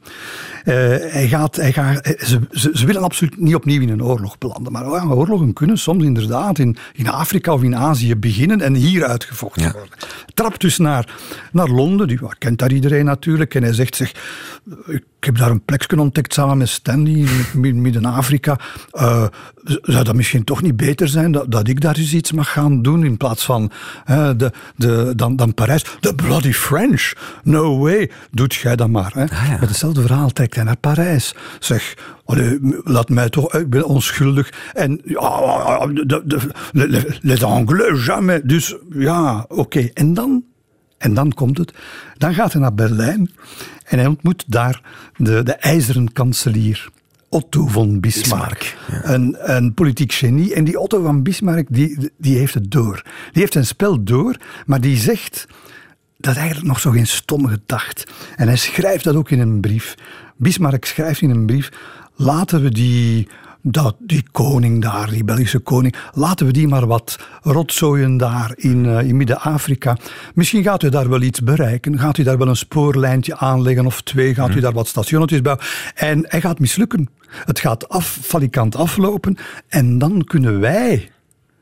Uh, 0.65 0.75
hij 0.99 1.27
gaat, 1.27 1.55
hij 1.55 1.73
gaat, 1.73 2.05
ze, 2.05 2.39
ze, 2.51 2.69
ze, 2.73 2.85
willen 2.85 3.01
absoluut 3.01 3.39
niet 3.39 3.55
opnieuw 3.55 3.81
in 3.81 3.89
een 3.89 4.03
oorlog 4.03 4.37
belanden. 4.37 4.71
Maar 4.71 4.85
ja, 4.85 5.03
oorlogen 5.05 5.53
kunnen 5.53 5.77
soms 5.77 6.03
inderdaad 6.03 6.59
in, 6.59 6.77
in 6.93 7.07
Afrika 7.07 7.53
of 7.53 7.63
in 7.63 7.75
Azië 7.75 8.15
beginnen 8.15 8.61
en 8.61 8.73
hier 8.73 9.05
uitgevochten 9.05 9.61
Ja. 9.63 9.71
worden. 9.71 9.97
Trapt 10.33 10.61
dus 10.61 10.77
naar, 10.77 11.15
naar 11.51 11.67
Londen, 11.67 12.07
die 12.07 12.19
kent 12.37 12.59
daar 12.59 12.71
iedereen 12.71 13.05
natuurlijk. 13.05 13.55
En 13.55 13.63
hij 13.63 13.73
zegt 13.73 13.95
zich, 13.95 14.11
ik 14.87 15.03
heb 15.19 15.37
daar 15.37 15.51
een 15.51 15.65
plekje 15.65 15.99
ontdekt 15.99 16.33
samen 16.33 16.57
met 16.57 16.69
Stanley 16.69 17.27
in 17.61 17.81
Midden-Afrika. 17.81 18.59
Uh, 18.93 19.25
zou 19.81 20.03
dat 20.03 20.15
misschien 20.15 20.43
toch 20.43 20.61
niet 20.61 20.75
beter 20.75 21.07
zijn 21.07 21.31
dat, 21.31 21.51
dat 21.51 21.67
ik 21.67 21.81
daar 21.81 21.97
eens 21.97 22.13
iets 22.13 22.31
mag 22.31 22.51
gaan 22.51 22.81
doen 22.81 23.05
in 23.05 23.17
plaats 23.17 23.45
van 23.45 23.71
uh, 24.09 24.29
de, 24.37 24.51
de, 24.75 25.08
dan, 25.15 25.35
dan 25.35 25.53
Parijs? 25.53 25.85
The 25.99 26.15
bloody 26.15 26.53
French! 26.53 27.13
No 27.43 27.77
way! 27.77 28.11
Doet 28.31 28.53
jij 28.53 28.75
dat 28.75 28.89
maar. 28.89 29.11
Hè? 29.13 29.23
Ah, 29.23 29.47
ja. 29.47 29.57
Met 29.59 29.69
hetzelfde 29.69 30.01
verhaal 30.01 30.29
trekt 30.29 30.55
hij 30.55 30.63
naar 30.63 30.77
Parijs. 30.77 31.35
Zeg, 31.59 31.93
allee, 32.25 32.59
laat 32.83 33.09
mij 33.09 33.29
toch, 33.29 33.53
ik 33.53 33.69
ben 33.69 33.85
onschuldig. 33.85 34.53
En 34.73 35.01
ja, 35.03 35.87
de, 35.87 36.21
de, 36.25 36.51
de, 36.71 37.17
les 37.21 37.43
Anglais 37.43 38.05
jamais. 38.05 38.41
Dus 38.43 38.75
ja, 38.89 39.45
oké. 39.47 39.59
Okay. 39.59 39.91
En 39.93 40.13
dan 40.13 40.43
En 40.99 41.13
dan 41.13 41.33
komt 41.33 41.57
het. 41.57 41.73
Dan 42.17 42.33
gaat 42.33 42.53
hij 42.53 42.61
naar 42.61 42.73
Berlijn 42.73 43.31
en 43.85 43.97
hij 43.97 44.07
ontmoet 44.07 44.43
daar 44.47 44.81
de, 45.17 45.43
de 45.43 45.53
ijzeren 45.53 46.13
kanselier. 46.13 46.89
Otto 47.29 47.67
von 47.67 47.99
Bismarck. 47.99 48.77
een, 49.01 49.37
een 49.39 49.73
politiek 49.73 50.13
genie. 50.13 50.53
En 50.53 50.63
die 50.63 50.79
Otto 50.79 51.03
van 51.03 51.23
Bismarck, 51.23 51.67
die, 51.69 52.11
die 52.17 52.37
heeft 52.37 52.53
het 52.53 52.71
door. 52.71 53.01
Die 53.31 53.41
heeft 53.41 53.55
een 53.55 53.65
spel 53.65 54.03
door, 54.03 54.37
maar 54.65 54.81
die 54.81 54.97
zegt 54.97 55.47
dat 56.17 56.35
eigenlijk 56.35 56.67
nog 56.67 56.79
zo 56.79 56.91
geen 56.91 57.07
stomme 57.07 57.47
gedacht. 57.47 58.11
En 58.35 58.47
hij 58.47 58.57
schrijft 58.57 59.03
dat 59.03 59.15
ook 59.15 59.31
in 59.31 59.39
een 59.39 59.59
brief. 59.59 59.95
Bismarck 60.35 60.85
schrijft 60.85 61.21
in 61.21 61.29
een 61.29 61.45
brief: 61.45 61.69
laten 62.15 62.61
we 62.61 62.71
die 62.71 63.27
dat 63.61 63.95
die 63.99 64.23
koning 64.31 64.81
daar, 64.81 65.09
die 65.09 65.23
Belgische 65.23 65.59
koning, 65.59 65.95
laten 66.13 66.45
we 66.45 66.51
die 66.51 66.67
maar 66.67 66.87
wat 66.87 67.19
rotzooien 67.41 68.17
daar 68.17 68.51
in, 68.55 68.85
uh, 68.85 69.01
in 69.01 69.17
Midden-Afrika. 69.17 69.97
Misschien 70.33 70.63
gaat 70.63 70.83
u 70.83 70.89
daar 70.89 71.09
wel 71.09 71.21
iets 71.21 71.41
bereiken. 71.41 71.99
Gaat 71.99 72.17
u 72.17 72.23
daar 72.23 72.37
wel 72.37 72.47
een 72.47 72.55
spoorlijntje 72.55 73.37
aanleggen 73.37 73.85
of 73.85 74.01
twee? 74.01 74.33
Gaat 74.33 74.49
u 74.49 74.51
mhm. 74.51 74.61
daar 74.61 74.73
wat 74.73 74.87
stationnetjes 74.87 75.41
bouwen? 75.41 75.65
En 75.95 76.25
hij 76.27 76.41
gaat 76.41 76.59
mislukken. 76.59 77.09
Het 77.29 77.59
gaat 77.59 77.89
af, 77.89 78.17
valikant 78.21 78.75
aflopen. 78.75 79.37
En 79.67 79.97
dan 79.97 80.23
kunnen 80.23 80.59
wij 80.59 81.09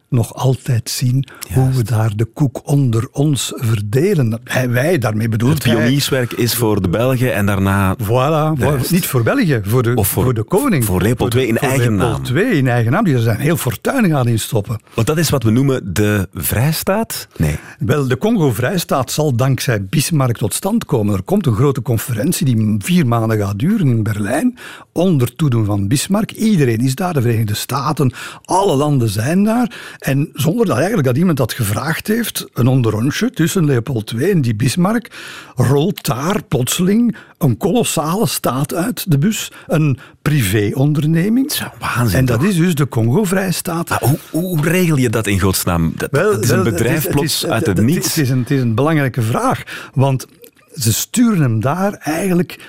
nog 0.09 0.33
altijd 0.33 0.89
zien 0.89 1.27
hoe 1.53 1.71
we 1.71 1.83
daar 1.83 2.15
de 2.15 2.25
koek 2.25 2.61
onder 2.63 3.07
ons 3.11 3.53
verdelen. 3.55 4.41
Wij, 4.69 4.97
daarmee 4.97 5.29
bedoelt 5.29 5.63
Het 5.63 5.73
pionierswerk 5.73 6.31
is 6.31 6.55
voor 6.55 6.81
de 6.81 6.89
Belgen 6.89 7.33
en 7.33 7.45
daarna... 7.45 7.95
Voilà, 8.03 8.61
niet 8.89 9.05
voor 9.05 9.23
België, 9.23 9.61
voor 9.63 9.83
de, 9.83 9.95
of 9.95 10.07
voor, 10.07 10.33
de 10.33 10.43
koning. 10.43 10.85
Voor 10.85 11.01
Leopold 11.01 11.35
II 11.35 11.47
in 11.47 11.57
eigen 11.57 11.95
naam. 11.95 12.07
Leopold 12.07 12.29
II 12.29 12.57
in 12.57 12.67
eigen 12.67 12.91
naam, 12.91 13.03
die 13.03 13.15
er 13.15 13.21
zijn 13.21 13.39
heel 13.39 13.57
fortuin 13.57 14.09
gaan 14.09 14.27
instoppen. 14.27 14.79
Want 14.93 15.07
dat 15.07 15.17
is 15.17 15.29
wat 15.29 15.43
we 15.43 15.51
noemen 15.51 15.93
de 15.93 16.27
Vrijstaat? 16.33 17.27
Nee. 17.37 17.55
Wel, 17.79 18.07
de 18.07 18.17
Congo-Vrijstaat 18.17 19.11
zal 19.11 19.35
dankzij 19.35 19.83
Bismarck 19.83 20.37
tot 20.37 20.53
stand 20.53 20.85
komen. 20.85 21.15
Er 21.15 21.23
komt 21.23 21.45
een 21.45 21.55
grote 21.55 21.81
conferentie 21.81 22.45
die 22.45 22.75
vier 22.79 23.07
maanden 23.07 23.37
gaat 23.37 23.59
duren 23.59 23.87
in 23.87 24.03
Berlijn, 24.03 24.57
onder 24.91 25.35
toedoen 25.35 25.65
van 25.65 25.87
Bismarck. 25.87 26.31
Iedereen 26.31 26.79
is 26.79 26.95
daar, 26.95 27.13
de 27.13 27.21
Verenigde 27.21 27.55
Staten, 27.55 28.13
alle 28.45 28.75
landen 28.75 29.09
zijn 29.09 29.43
daar. 29.43 29.95
En 29.97 30.29
zonder 30.33 30.65
dat 30.65 30.75
eigenlijk 30.77 31.07
dat 31.07 31.17
iemand 31.17 31.37
dat 31.37 31.53
gevraagd 31.53 32.07
heeft, 32.07 32.45
een 32.53 32.67
onderrondje 32.67 33.29
tussen 33.29 33.65
Leopold 33.65 34.11
II 34.11 34.31
en 34.31 34.41
die 34.41 34.55
Bismarck, 34.55 35.11
rolt 35.55 36.05
daar 36.05 36.43
plotseling 36.43 37.15
een 37.37 37.57
kolossale 37.57 38.27
staat 38.27 38.73
uit 38.73 39.11
de 39.11 39.17
bus. 39.17 39.51
Een 39.67 39.99
privéonderneming. 40.21 41.53
Waanzin. 41.79 42.19
En 42.19 42.25
dat 42.25 42.43
is 42.43 42.55
dus 42.55 42.75
de 42.75 42.87
Congo-Vrijstaat. 42.87 43.89
Hoe, 43.89 44.19
hoe, 44.29 44.61
regel 44.61 44.97
je 44.97 45.09
dat 45.09 45.27
in 45.27 45.39
godsnaam? 45.39 45.93
Dat, 45.95 46.11
wel, 46.11 46.39
is 46.39 46.49
een 46.49 46.63
bedrijf 46.63 47.09
plots 47.09 47.45
uit 47.45 47.65
het, 47.65 47.81
niets. 47.81 48.17
Is, 48.17 48.29
een, 48.29 48.39
het 48.39 48.51
is 48.51 48.61
een 48.61 48.75
belangrijke 48.75 49.21
vraag. 49.21 49.63
Want 49.93 50.25
ze 50.73 50.93
sturen 50.93 51.41
hem 51.41 51.59
daar 51.59 51.93
eigenlijk 51.93 52.59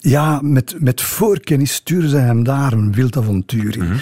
ja, 0.00 0.40
met, 0.42 0.74
met 0.78 1.00
voorkennis 1.00 1.72
sturen 1.72 2.08
ze 2.08 2.16
hem 2.16 2.44
daar 2.44 2.72
een 2.72 2.92
wild 2.92 3.16
avontuur 3.16 3.76
in. 3.76 3.84
Mhm. 3.84 3.96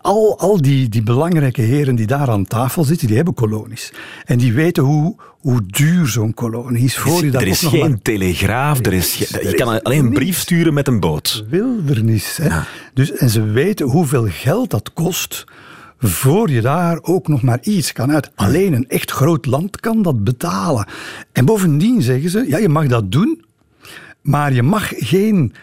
Al, 0.00 0.38
al 0.38 0.60
die, 0.60 0.88
die 0.88 1.02
belangrijke 1.02 1.62
heren 1.62 1.94
die 1.94 2.06
daar 2.06 2.30
aan 2.30 2.46
tafel 2.46 2.84
zitten, 2.84 3.06
die 3.06 3.16
hebben 3.16 3.34
kolonies. 3.34 3.92
En 4.24 4.38
die 4.38 4.52
weten 4.52 4.82
hoe, 4.82 5.16
hoe 5.38 5.60
duur 5.66 6.06
zo'n 6.06 6.34
kolonie 6.34 6.84
is. 6.84 6.96
Voor 6.96 7.24
je 7.24 7.30
er 7.30 7.46
is 7.46 7.62
geen 7.62 8.02
telegraaf, 8.02 8.86
er 8.86 8.92
is, 8.92 9.14
je 9.16 9.54
kan 9.54 9.82
alleen 9.82 10.04
een 10.04 10.12
brief 10.12 10.38
sturen 10.38 10.74
met 10.74 10.88
een 10.88 11.00
boot. 11.00 11.44
Wildernis. 11.50 12.36
Hè? 12.42 12.60
Dus, 12.94 13.12
en 13.12 13.30
ze 13.30 13.42
weten 13.42 13.86
hoeveel 13.86 14.26
geld 14.28 14.70
dat 14.70 14.92
kost 14.92 15.44
voor 15.98 16.50
je 16.50 16.60
daar 16.60 16.98
ook 17.02 17.28
nog 17.28 17.42
maar 17.42 17.58
iets 17.62 17.92
kan 17.92 18.12
uit. 18.12 18.30
Alleen 18.34 18.72
een 18.72 18.88
echt 18.88 19.10
groot 19.10 19.46
land 19.46 19.80
kan 19.80 20.02
dat 20.02 20.24
betalen. 20.24 20.86
En 21.32 21.44
bovendien 21.44 22.02
zeggen 22.02 22.30
ze, 22.30 22.44
ja, 22.48 22.58
je 22.58 22.68
mag 22.68 22.86
dat 22.86 23.12
doen, 23.12 23.44
maar 24.26 24.52
je 24.52 24.62
mag 24.62 24.92
geen 24.96 25.54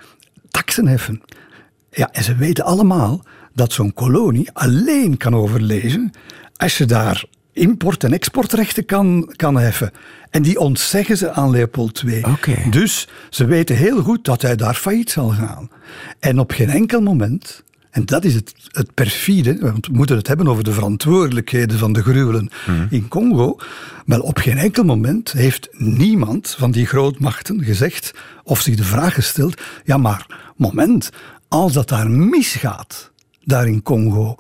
taksen 0.50 0.88
heffen. 0.88 1.22
Ja, 1.92 2.10
en 2.12 2.24
ze 2.24 2.36
weten 2.36 2.64
allemaal 2.64 3.24
dat 3.54 3.74
zo'n 3.74 3.94
kolonie 3.94 4.50
alleen 4.54 5.18
kan 5.18 5.36
overleven 5.36 6.12
als 6.56 6.78
je 6.78 6.86
daar 6.86 7.26
import- 7.54 8.04
en 8.04 8.14
exportrechten 8.14 8.86
kan, 8.86 9.34
kan 9.36 9.58
heffen. 9.58 9.92
En 10.30 10.42
die 10.42 10.60
ontzeggen 10.60 11.18
ze 11.18 11.32
aan 11.32 11.50
Leopold 11.50 12.04
II. 12.06 12.24
Okay. 12.24 12.70
Dus 12.70 13.08
ze 13.30 13.46
weten 13.46 13.76
heel 13.76 14.02
goed 14.02 14.26
dat 14.26 14.42
hij 14.42 14.56
daar 14.56 14.76
failliet 14.76 15.12
zal 15.12 15.30
gaan. 15.30 15.70
En 16.20 16.40
op 16.40 16.52
geen 16.52 16.70
enkel 16.70 17.02
moment 17.02 17.64
en 17.94 18.06
dat 18.06 18.24
is 18.24 18.34
het, 18.34 18.54
het 18.72 18.94
perfide, 18.94 19.58
want 19.60 19.88
we 19.88 19.94
moeten 19.94 20.16
het 20.16 20.28
hebben 20.28 20.48
over 20.48 20.64
de 20.64 20.74
verantwoordelijkheden 20.74 21.78
van 21.78 21.94
de 21.94 22.02
gruwelen 22.02 22.50
mhm. 22.66 22.86
in 22.90 23.08
Congo. 23.08 23.58
Maar 24.06 24.20
op 24.20 24.38
geen 24.38 24.58
enkel 24.58 24.84
moment 24.84 25.32
heeft 25.32 25.70
niemand 25.72 26.56
van 26.58 26.72
die 26.72 26.86
grootmachten 26.86 27.64
gezegd 27.64 28.14
of 28.44 28.62
zich 28.62 28.76
de 28.76 28.84
vraag 28.84 29.14
gesteld: 29.14 29.62
ja, 29.84 29.98
maar 29.98 30.54
moment, 30.56 31.10
als 31.48 31.74
dat 31.74 31.90
daar 31.90 32.10
misgaat, 32.10 33.12
daar 33.44 33.68
in 33.68 33.84
Congo, 33.84 34.36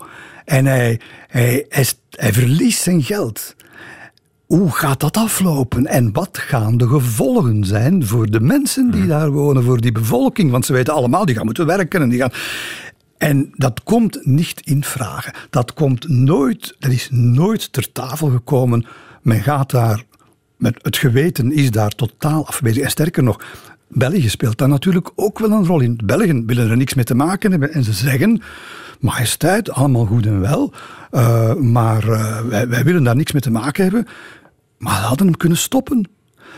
en 0.46 0.66
hij, 0.66 1.00
hij, 1.28 1.66
hij, 1.70 1.86
hij 2.10 2.34
verliest 2.34 2.82
zijn 2.82 3.04
geld. 3.04 3.56
Hoe 4.46 4.72
gaat 4.72 5.00
dat 5.00 5.18
aflopen 5.18 5.86
en 5.86 6.14
wat 6.14 6.38
gaan 6.38 6.78
de 6.78 6.88
gevolgen 6.88 7.66
zijn 7.66 8.06
voor 8.06 8.32
de 8.32 8.40
mensen 8.40 8.92
die 8.92 9.00
mhm. 9.00 9.10
daar 9.10 9.32
wonen, 9.32 9.64
voor 9.64 9.82
die 9.82 9.92
bevolking? 9.92 10.52
Want 10.52 10.66
ze 10.66 10.74
weten 10.74 10.94
allemaal, 10.94 11.26
die 11.26 11.36
gaan 11.36 11.46
moeten 11.46 11.66
werken 11.66 12.02
en 12.02 12.10
die 12.10 12.20
gaan. 12.20 12.32
En 13.18 13.52
dat 13.56 13.84
komt 13.84 14.26
niet 14.26 14.62
in 14.64 14.84
vragen. 14.84 15.34
Dat 15.50 15.74
komt 15.74 16.08
nooit, 16.08 16.76
dat 16.80 16.92
is 16.92 17.08
nooit 17.12 17.74
ter 17.74 17.92
tafel 17.92 18.30
gekomen. 18.30 18.86
Men 19.22 19.42
gaat 19.42 19.72
daar, 19.72 20.04
met 20.58 20.80
het 20.82 20.98
geweten 20.98 21.52
is 21.52 21.72
daar 21.72 21.92
totaal 21.92 22.48
afwezig. 22.48 22.84
En 22.84 22.90
sterker 22.90 23.24
nog, 23.24 23.42
België 23.88 24.30
speelt 24.30 24.58
daar 24.58 24.68
natuurlijk 24.68 25.12
ook 25.16 25.40
wel 25.40 25.52
een 25.52 25.66
rol 25.66 25.80
in. 25.80 26.00
Belgen 26.06 26.46
willen 26.46 26.70
er 26.70 26.78
niks 26.78 26.94
mee 26.94 27.06
te 27.06 27.16
maken 27.16 27.52
hebben 27.52 27.74
en 27.74 27.84
ze 27.84 27.94
zeggen, 27.94 28.42
majesteit, 29.00 29.72
allemaal 29.72 30.06
goed 30.06 30.26
en 30.26 30.40
wel, 30.40 30.74
uh, 31.12 31.54
maar 31.54 32.08
wij, 32.48 32.68
wij 32.68 32.84
willen 32.84 33.04
daar 33.04 33.16
niks 33.16 33.32
mee 33.32 33.42
te 33.42 33.52
maken 33.52 33.84
hebben. 33.84 34.08
Maar 34.78 34.96
ze 34.96 35.02
hadden 35.02 35.28
hem 35.28 35.38
kunnen 35.38 35.58
stoppen. 35.58 36.10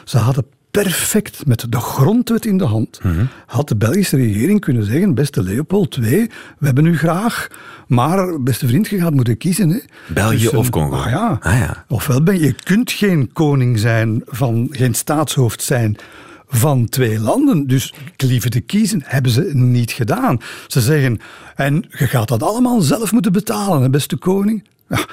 Ze 0.04 0.18
hadden 0.18 0.46
perfect 0.84 1.46
met 1.46 1.66
de 1.70 1.80
grondwet 1.80 2.46
in 2.46 2.58
de 2.58 2.66
hand, 2.66 3.00
had 3.46 3.68
de 3.68 3.76
Belgische 3.76 4.18
regering 4.18 4.60
kunnen 4.60 4.84
zeggen: 4.84 5.14
Beste 5.14 5.44
Leopold 5.44 5.98
II, 5.98 6.30
we 6.58 6.66
hebben 6.66 6.86
u 6.86 6.98
graag, 6.98 7.48
maar 7.88 8.42
beste 8.42 8.68
vriend, 8.68 8.88
je 8.88 9.00
gaat 9.00 9.14
moeten 9.14 9.38
kiezen. 9.38 9.70
Hè. 9.70 9.80
België 10.08 10.44
dus, 10.44 10.54
of 10.54 10.70
Congo? 10.70 10.96
Ah, 10.96 11.10
ja. 11.10 11.38
Ah, 11.42 11.58
ja. 11.58 11.86
Ofwel 11.88 12.24
ben 12.24 12.40
je 12.40 12.54
kunt 12.54 12.92
geen 12.92 13.30
koning 13.34 13.80
zijn, 13.80 14.22
van, 14.26 14.68
geen 14.72 14.94
staatshoofd 14.94 15.64
zijn 15.64 15.98
van 16.48 16.90
twee 16.90 17.20
landen. 17.20 17.68
Dus 17.68 17.94
liever 18.18 18.50
te 18.50 18.60
kiezen 18.60 19.02
hebben 19.04 19.32
ze 19.32 19.50
niet 19.54 19.92
gedaan. 19.92 20.40
Ze 20.68 20.82
zeggen, 20.82 21.20
en 21.56 21.86
je 21.90 22.08
gaat 22.08 22.28
dat 22.28 22.44
allemaal 22.44 22.82
zelf 22.82 23.12
moeten 23.12 23.32
betalen, 23.32 23.92
beste 23.92 24.16
koning. 24.16 24.64
Ja, 24.90 25.06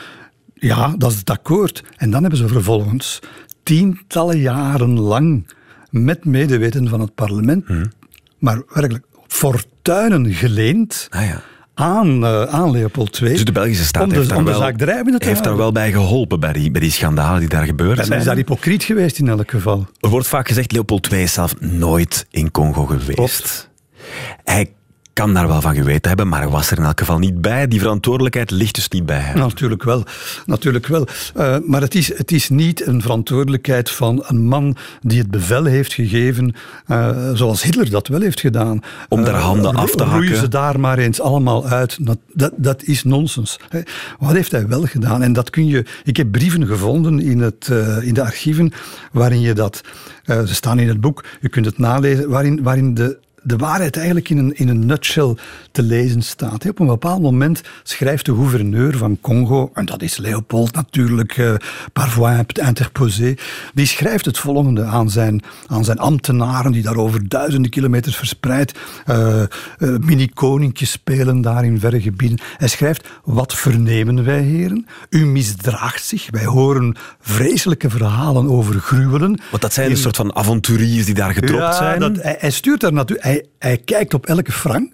ja, 0.55 0.95
dat 0.99 1.11
is 1.11 1.19
het 1.19 1.31
akkoord. 1.31 1.83
En 1.97 2.11
dan 2.11 2.21
hebben 2.21 2.39
ze 2.39 2.49
vervolgens 2.49 3.19
tientallen 3.63 4.39
jaren 4.39 5.01
lang 5.01 5.47
met 5.91 6.25
medeweten 6.25 6.89
van 6.89 7.01
het 7.01 7.15
parlement, 7.15 7.67
hmm. 7.67 7.93
maar 8.39 8.63
werkelijk 8.69 9.05
fortuinen 9.27 10.33
geleend. 10.33 11.07
Ah, 11.11 11.25
ja. 11.25 11.43
Aan, 11.75 12.25
uh, 12.25 12.43
aan 12.43 12.71
Leopold 12.71 13.21
II. 13.21 13.33
Dus 13.33 13.45
de 13.45 13.53
Belgische 13.53 13.85
staat 13.85 14.13
heeft, 14.13 14.29
daar 14.29 14.45
wel, 14.45 14.73
heeft 15.19 15.45
daar 15.45 15.57
wel 15.57 15.73
bij 15.73 15.93
geholpen, 15.93 16.41
bij 16.41 16.53
die, 16.53 16.71
bij 16.71 16.81
die 16.81 16.91
schandalen 16.91 17.41
die 17.41 17.49
daar 17.49 17.65
gebeurd 17.65 17.97
zijn. 17.97 18.09
Hij 18.09 18.19
is 18.19 18.25
daar 18.25 18.37
hypocriet 18.37 18.85
geweest 18.85 19.19
in 19.19 19.29
elk 19.29 19.51
geval. 19.51 19.87
Er 20.01 20.09
wordt 20.09 20.27
vaak 20.27 20.49
gezegd, 20.49 20.73
Leopold 20.73 21.13
II 21.13 21.23
is 21.23 21.33
zelf 21.33 21.61
nooit 21.61 22.27
in 22.31 22.51
Congo 22.51 22.87
geweest. 22.87 23.15
Klopt. 23.15 23.71
Hij 24.45 24.73
kan 25.13 25.35
daar 25.35 25.49
wel 25.49 25.61
van 25.61 25.75
geweten 25.75 26.09
hebben, 26.09 26.29
maar 26.29 26.41
hij 26.41 26.49
was 26.49 26.71
er 26.71 26.79
in 26.79 26.85
elk 26.85 26.99
geval 26.99 27.19
niet 27.19 27.41
bij. 27.41 27.69
Die 27.69 27.81
verantwoordelijkheid 27.81 28.51
ligt 28.51 28.75
dus 28.75 28.89
niet 28.89 29.07
bij 29.07 29.19
hem. 29.19 29.39
Natuurlijk 29.39 29.83
wel. 29.83 30.05
Natuurlijk 30.47 30.87
wel. 30.87 31.07
Uh, 31.37 31.57
maar 31.67 31.81
het 31.81 31.95
is, 31.95 32.17
het 32.17 32.33
is 32.33 32.49
niet 32.49 32.87
een 32.87 33.03
verantwoordelijkheid 33.03 33.91
van 33.91 34.25
een 34.27 34.41
man 34.47 34.77
die 35.01 35.19
het 35.19 35.31
bevel 35.31 35.65
heeft 35.65 35.93
gegeven, 35.93 36.55
uh, 36.87 37.31
zoals 37.33 37.63
Hitler 37.63 37.91
dat 37.91 38.09
wel 38.09 38.21
heeft 38.21 38.41
gedaan. 38.41 38.81
Om 39.09 39.25
daar 39.25 39.35
handen 39.35 39.73
uh, 39.73 39.79
af 39.79 39.91
te 39.91 40.05
hakken. 40.05 40.37
ze 40.37 40.49
daar 40.49 40.81
maar 40.81 40.99
eens 40.99 41.21
allemaal 41.21 41.67
uit. 41.67 42.07
Dat, 42.07 42.19
dat, 42.33 42.53
dat 42.57 42.83
is 42.83 43.05
nonsens. 43.05 43.59
Wat 44.19 44.33
heeft 44.33 44.51
hij 44.51 44.69
wel 44.69 44.83
gedaan? 44.83 45.23
En 45.23 45.33
dat 45.33 45.51
kun 45.51 45.67
je... 45.67 45.85
Ik 46.05 46.17
heb 46.17 46.31
brieven 46.33 46.67
gevonden 46.67 47.21
in, 47.21 47.41
het, 47.41 47.71
in 48.03 48.15
de 48.15 48.23
archieven 48.23 48.73
waarin 49.13 49.41
je 49.41 49.53
dat... 49.53 49.81
ze 50.25 50.55
staan 50.55 50.79
in 50.79 50.89
het 50.89 51.01
boek, 51.01 51.25
je 51.41 51.49
kunt 51.49 51.67
het 51.67 51.79
nalezen, 51.79 52.29
waarin, 52.29 52.63
waarin 52.63 52.95
de 52.95 53.19
de 53.43 53.57
waarheid 53.57 53.97
eigenlijk 53.97 54.29
in 54.29 54.39
een, 54.39 54.57
in 54.57 54.69
een 54.69 54.87
nutshell 54.87 55.35
te 55.71 55.83
lezen 55.83 56.23
staat. 56.23 56.69
Op 56.69 56.79
een 56.79 56.87
bepaald 56.87 57.23
moment 57.23 57.61
schrijft 57.83 58.27
de 58.27 58.35
gouverneur 58.35 58.97
van 58.97 59.19
Congo, 59.21 59.71
en 59.75 59.85
dat 59.85 60.03
is 60.03 60.17
Leopold 60.17 60.75
natuurlijk, 60.75 61.37
uh, 61.37 61.55
Parvois 61.93 62.45
interposé, 62.53 63.35
die 63.75 63.87
schrijft 63.87 64.25
het 64.25 64.39
volgende 64.39 64.85
aan 64.85 65.11
zijn, 65.11 65.43
aan 65.67 65.85
zijn 65.85 65.99
ambtenaren 65.99 66.73
die 66.73 66.83
daar 66.83 66.97
over 66.97 67.29
duizenden 67.29 67.71
kilometers 67.71 68.17
verspreid 68.17 68.79
uh, 69.07 69.43
uh, 69.79 69.99
mini-koninkjes 69.99 70.91
spelen 70.91 71.41
daar 71.41 71.65
in 71.65 71.81
verre 71.81 72.01
gebieden. 72.01 72.39
Hij 72.57 72.69
schrijft, 72.69 73.09
wat 73.25 73.55
vernemen 73.55 74.25
wij 74.25 74.41
heren? 74.41 74.87
U 75.11 75.27
misdraagt 75.27 76.05
zich, 76.05 76.29
wij 76.31 76.45
horen 76.45 76.97
vreselijke 77.21 77.91
verhalen 77.91 78.49
over 78.49 78.81
gruwelen. 78.81 79.41
Want 79.51 79.63
dat 79.63 79.73
zijn 79.73 79.91
een 79.91 79.97
soort 79.97 80.17
van 80.17 80.37
avonturiers 80.37 81.07
die 81.07 81.15
daar 81.15 81.33
gedropt 81.33 81.63
ja, 81.63 81.73
zijn? 81.73 82.01
Dat, 82.01 82.23
hij, 82.23 82.37
hij 82.39 82.51
stuurt 82.51 82.81
daar 82.81 82.93
natuurlijk 82.93 83.27
hij, 83.59 83.79
kijkt 83.79 84.15
op 84.15 84.27
elke 84.27 84.53
frank. 84.53 84.93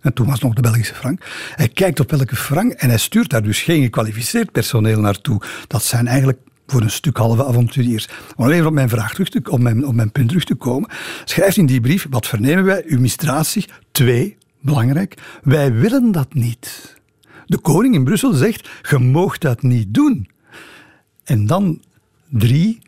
En 0.00 0.12
toen 0.12 0.26
was 0.26 0.40
nog 0.40 0.54
de 0.54 0.62
Belgische 0.62 0.94
frank. 0.94 1.24
Hij 1.54 1.68
kijkt 1.68 2.00
op 2.00 2.12
elke 2.12 2.36
frank 2.36 2.72
en 2.72 2.88
hij 2.88 2.98
stuurt 2.98 3.30
daar 3.30 3.42
dus 3.42 3.62
geen 3.62 3.82
gekwalificeerd 3.82 4.52
personeel 4.52 5.00
naartoe. 5.00 5.40
Dat 5.66 5.84
zijn 5.84 6.06
eigenlijk 6.06 6.38
voor 6.66 6.80
een 6.80 6.90
stuk 6.90 7.16
halve 7.16 7.44
avonturiers. 7.44 8.08
Om 8.36 8.50
even 8.50 8.66
op 8.66 8.72
mijn, 8.72 8.88
vraag 8.88 9.12
terug 9.12 9.28
te, 9.28 9.40
op 9.50 9.60
mijn, 9.60 9.86
op 9.86 9.94
mijn 9.94 10.12
punt 10.12 10.28
terug 10.28 10.44
te 10.44 10.54
komen. 10.54 10.90
Schrijft 11.24 11.56
in 11.56 11.66
die 11.66 11.80
brief, 11.80 12.06
wat 12.10 12.26
vernemen 12.26 12.64
wij? 12.64 12.82
Uw 12.86 13.00
misdraagt. 13.00 13.66
Twee, 13.92 14.36
belangrijk, 14.60 15.14
wij 15.42 15.72
willen 15.72 16.12
dat 16.12 16.34
niet. 16.34 16.96
De 17.46 17.58
koning 17.58 17.94
in 17.94 18.04
Brussel 18.04 18.32
zegt, 18.32 18.68
je 18.90 18.98
moogt 18.98 19.40
dat 19.40 19.62
niet 19.62 19.94
doen. 19.94 20.28
En 21.24 21.46
dan 21.46 21.80
drie, 22.28 22.78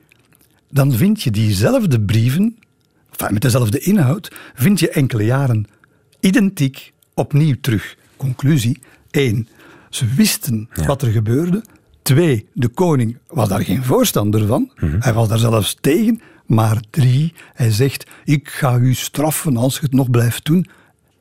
dan 0.70 0.92
vind 0.92 1.22
je 1.22 1.30
diezelfde 1.30 2.01
brieven 2.01 2.59
enfin, 3.18 3.32
met 3.32 3.42
dezelfde 3.42 3.78
inhoud, 3.78 4.32
vind 4.54 4.80
je 4.80 4.90
enkele 4.90 5.24
jaren 5.24 5.66
identiek 6.20 6.92
opnieuw 7.14 7.54
terug. 7.60 7.96
Conclusie 8.16 8.80
1. 9.10 9.48
Ze 9.90 10.06
wisten 10.06 10.68
ja. 10.74 10.84
wat 10.84 11.02
er 11.02 11.10
gebeurde. 11.10 11.64
Twee, 12.02 12.48
de 12.52 12.68
koning 12.68 13.18
was 13.26 13.48
daar 13.48 13.64
geen 13.64 13.84
voorstander 13.84 14.46
van. 14.46 14.72
Mm 14.76 14.90
-hmm. 14.90 15.00
Hij 15.00 15.12
was 15.12 15.28
daar 15.28 15.38
zelfs 15.38 15.76
tegen. 15.80 16.20
Maar 16.46 16.82
drie, 16.90 17.32
hij 17.54 17.70
zegt: 17.70 18.06
Ik 18.24 18.48
ga 18.48 18.76
u 18.76 18.94
straffen 18.94 19.56
als 19.56 19.74
je 19.74 19.80
het 19.80 19.92
nog 19.92 20.10
blijft 20.10 20.44
doen. 20.44 20.66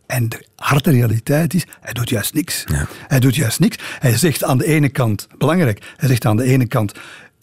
En 0.06 0.30
de 0.30 0.46
harde 0.56 0.92
realiteit 0.92 1.54
is, 1.54 1.66
hij 1.82 1.94
doet 1.94 2.10
juist 2.10 2.34
niks. 2.34 2.64
Ja. 2.66 2.88
Hij 3.08 3.20
doet 3.20 3.36
juist 3.36 3.60
niks. 3.60 3.78
Hij 4.00 4.18
zegt 4.18 4.44
aan 4.44 4.58
de 4.58 4.66
ene 4.66 4.90
kant, 4.90 5.28
belangrijk, 5.38 5.94
hij 5.98 6.08
zegt 6.08 6.26
aan 6.26 6.38
de 6.38 6.44
ene 6.44 6.68
kant, 6.68 6.94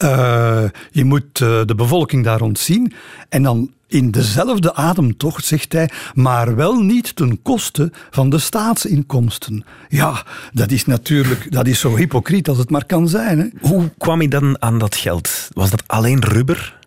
uh, 0.03 0.63
je 0.91 1.03
moet 1.03 1.39
uh, 1.39 1.61
de 1.65 1.75
bevolking 1.75 2.23
daar 2.23 2.41
ontzien. 2.41 2.93
En 3.29 3.43
dan 3.43 3.71
in 3.87 4.11
dezelfde 4.11 4.73
ademtocht 4.75 5.45
zegt 5.45 5.73
hij, 5.73 5.89
maar 6.13 6.55
wel 6.55 6.79
niet 6.79 7.15
ten 7.15 7.41
koste 7.41 7.91
van 8.09 8.29
de 8.29 8.39
staatsinkomsten. 8.39 9.65
Ja, 9.89 10.25
dat 10.53 10.71
is 10.71 10.85
natuurlijk 10.85 11.51
dat 11.51 11.67
is 11.67 11.79
zo 11.79 11.95
hypocriet 11.95 12.49
als 12.49 12.57
het 12.57 12.69
maar 12.69 12.85
kan 12.85 13.07
zijn. 13.07 13.39
Hè? 13.39 13.45
Hoe 13.69 13.89
kwam 13.97 14.19
hij 14.19 14.27
dan 14.27 14.61
aan 14.61 14.79
dat 14.79 14.95
geld? 14.95 15.49
Was 15.53 15.69
dat 15.69 15.83
alleen 15.87 16.25
rubber? 16.25 16.79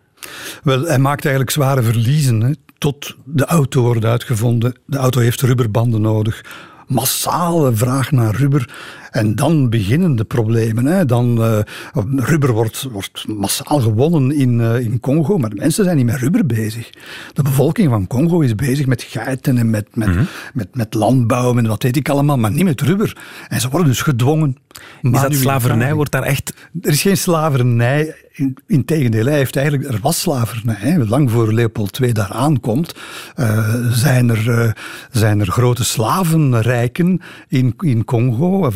Wel, 0.63 0.83
hij 0.83 0.99
maakt 0.99 1.23
eigenlijk 1.23 1.55
zware 1.55 1.81
verliezen. 1.81 2.41
Hè, 2.41 2.51
tot 2.77 3.15
de 3.23 3.45
auto 3.45 3.81
wordt 3.81 4.05
uitgevonden. 4.05 4.75
De 4.85 4.97
auto 4.97 5.19
heeft 5.19 5.41
rubberbanden 5.41 6.01
nodig. 6.01 6.45
Massale 6.87 7.75
vraag 7.75 8.11
naar 8.11 8.35
rubber. 8.35 8.73
En 9.15 9.35
dan 9.35 9.69
beginnen 9.69 10.15
de 10.15 10.23
problemen. 10.23 10.85
Hè. 10.85 11.05
Dan, 11.05 11.37
uh, 11.37 11.59
rubber 12.15 12.51
wordt, 12.51 12.87
wordt 12.91 13.27
massaal 13.27 13.79
gewonnen 13.79 14.31
in, 14.31 14.59
uh, 14.59 14.79
in 14.79 14.99
Congo, 14.99 15.37
maar 15.37 15.49
de 15.49 15.55
mensen 15.55 15.83
zijn 15.83 15.97
niet 15.97 16.05
met 16.05 16.19
rubber 16.19 16.45
bezig. 16.45 16.89
De 17.33 17.41
bevolking 17.41 17.89
van 17.89 18.07
Congo 18.07 18.41
is 18.41 18.55
bezig 18.55 18.85
met 18.85 19.03
geiten 19.03 19.57
en 19.57 19.69
met, 19.69 19.95
met, 19.95 20.07
mm 20.07 20.13
-hmm. 20.13 20.27
met, 20.53 20.75
met 20.75 20.93
landbouw 20.93 21.57
en 21.57 21.67
wat 21.67 21.83
weet 21.83 21.95
ik 21.95 22.09
allemaal, 22.09 22.37
maar 22.37 22.51
niet 22.51 22.63
met 22.63 22.81
rubber. 22.81 23.17
En 23.47 23.61
ze 23.61 23.69
worden 23.69 23.87
dus 23.87 24.01
gedwongen. 24.01 24.57
Is 25.01 25.21
dat 25.21 25.33
slavernij? 25.33 25.93
Wordt 25.93 26.11
daar 26.11 26.23
echt... 26.23 26.53
Er 26.81 26.91
is 26.91 27.01
geen 27.01 27.17
slavernij. 27.17 28.15
Integendeel, 28.67 29.25
hij 29.25 29.35
heeft 29.35 29.55
eigenlijk, 29.55 29.89
er 29.89 29.99
was 30.01 30.19
slavernij. 30.19 30.75
Hè. 30.75 31.05
Lang 31.05 31.31
voor 31.31 31.53
Leopold 31.53 31.99
II 31.99 32.11
daar 32.11 32.31
aankomt, 32.31 32.95
uh, 33.35 33.75
zijn, 33.91 34.29
er, 34.29 34.77
zijn 35.11 35.39
er 35.39 35.47
grote 35.47 35.83
slavenrijken 35.83 37.21
in, 37.47 37.73
in 37.79 38.05
Congo 38.05 38.71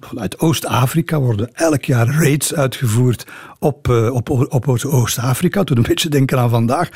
vanuit 0.00 0.38
Oost-Afrika 0.38 1.20
worden 1.20 1.54
elk 1.54 1.84
jaar 1.84 2.06
raids 2.06 2.54
uitgevoerd 2.54 3.26
op, 3.66 3.88
uh, 3.88 4.14
op, 4.14 4.30
op 4.30 4.68
Oost-Afrika. 4.68 5.64
Toen 5.64 5.76
een 5.76 5.82
beetje 5.82 6.08
denken 6.08 6.38
aan 6.38 6.50
vandaag. 6.50 6.88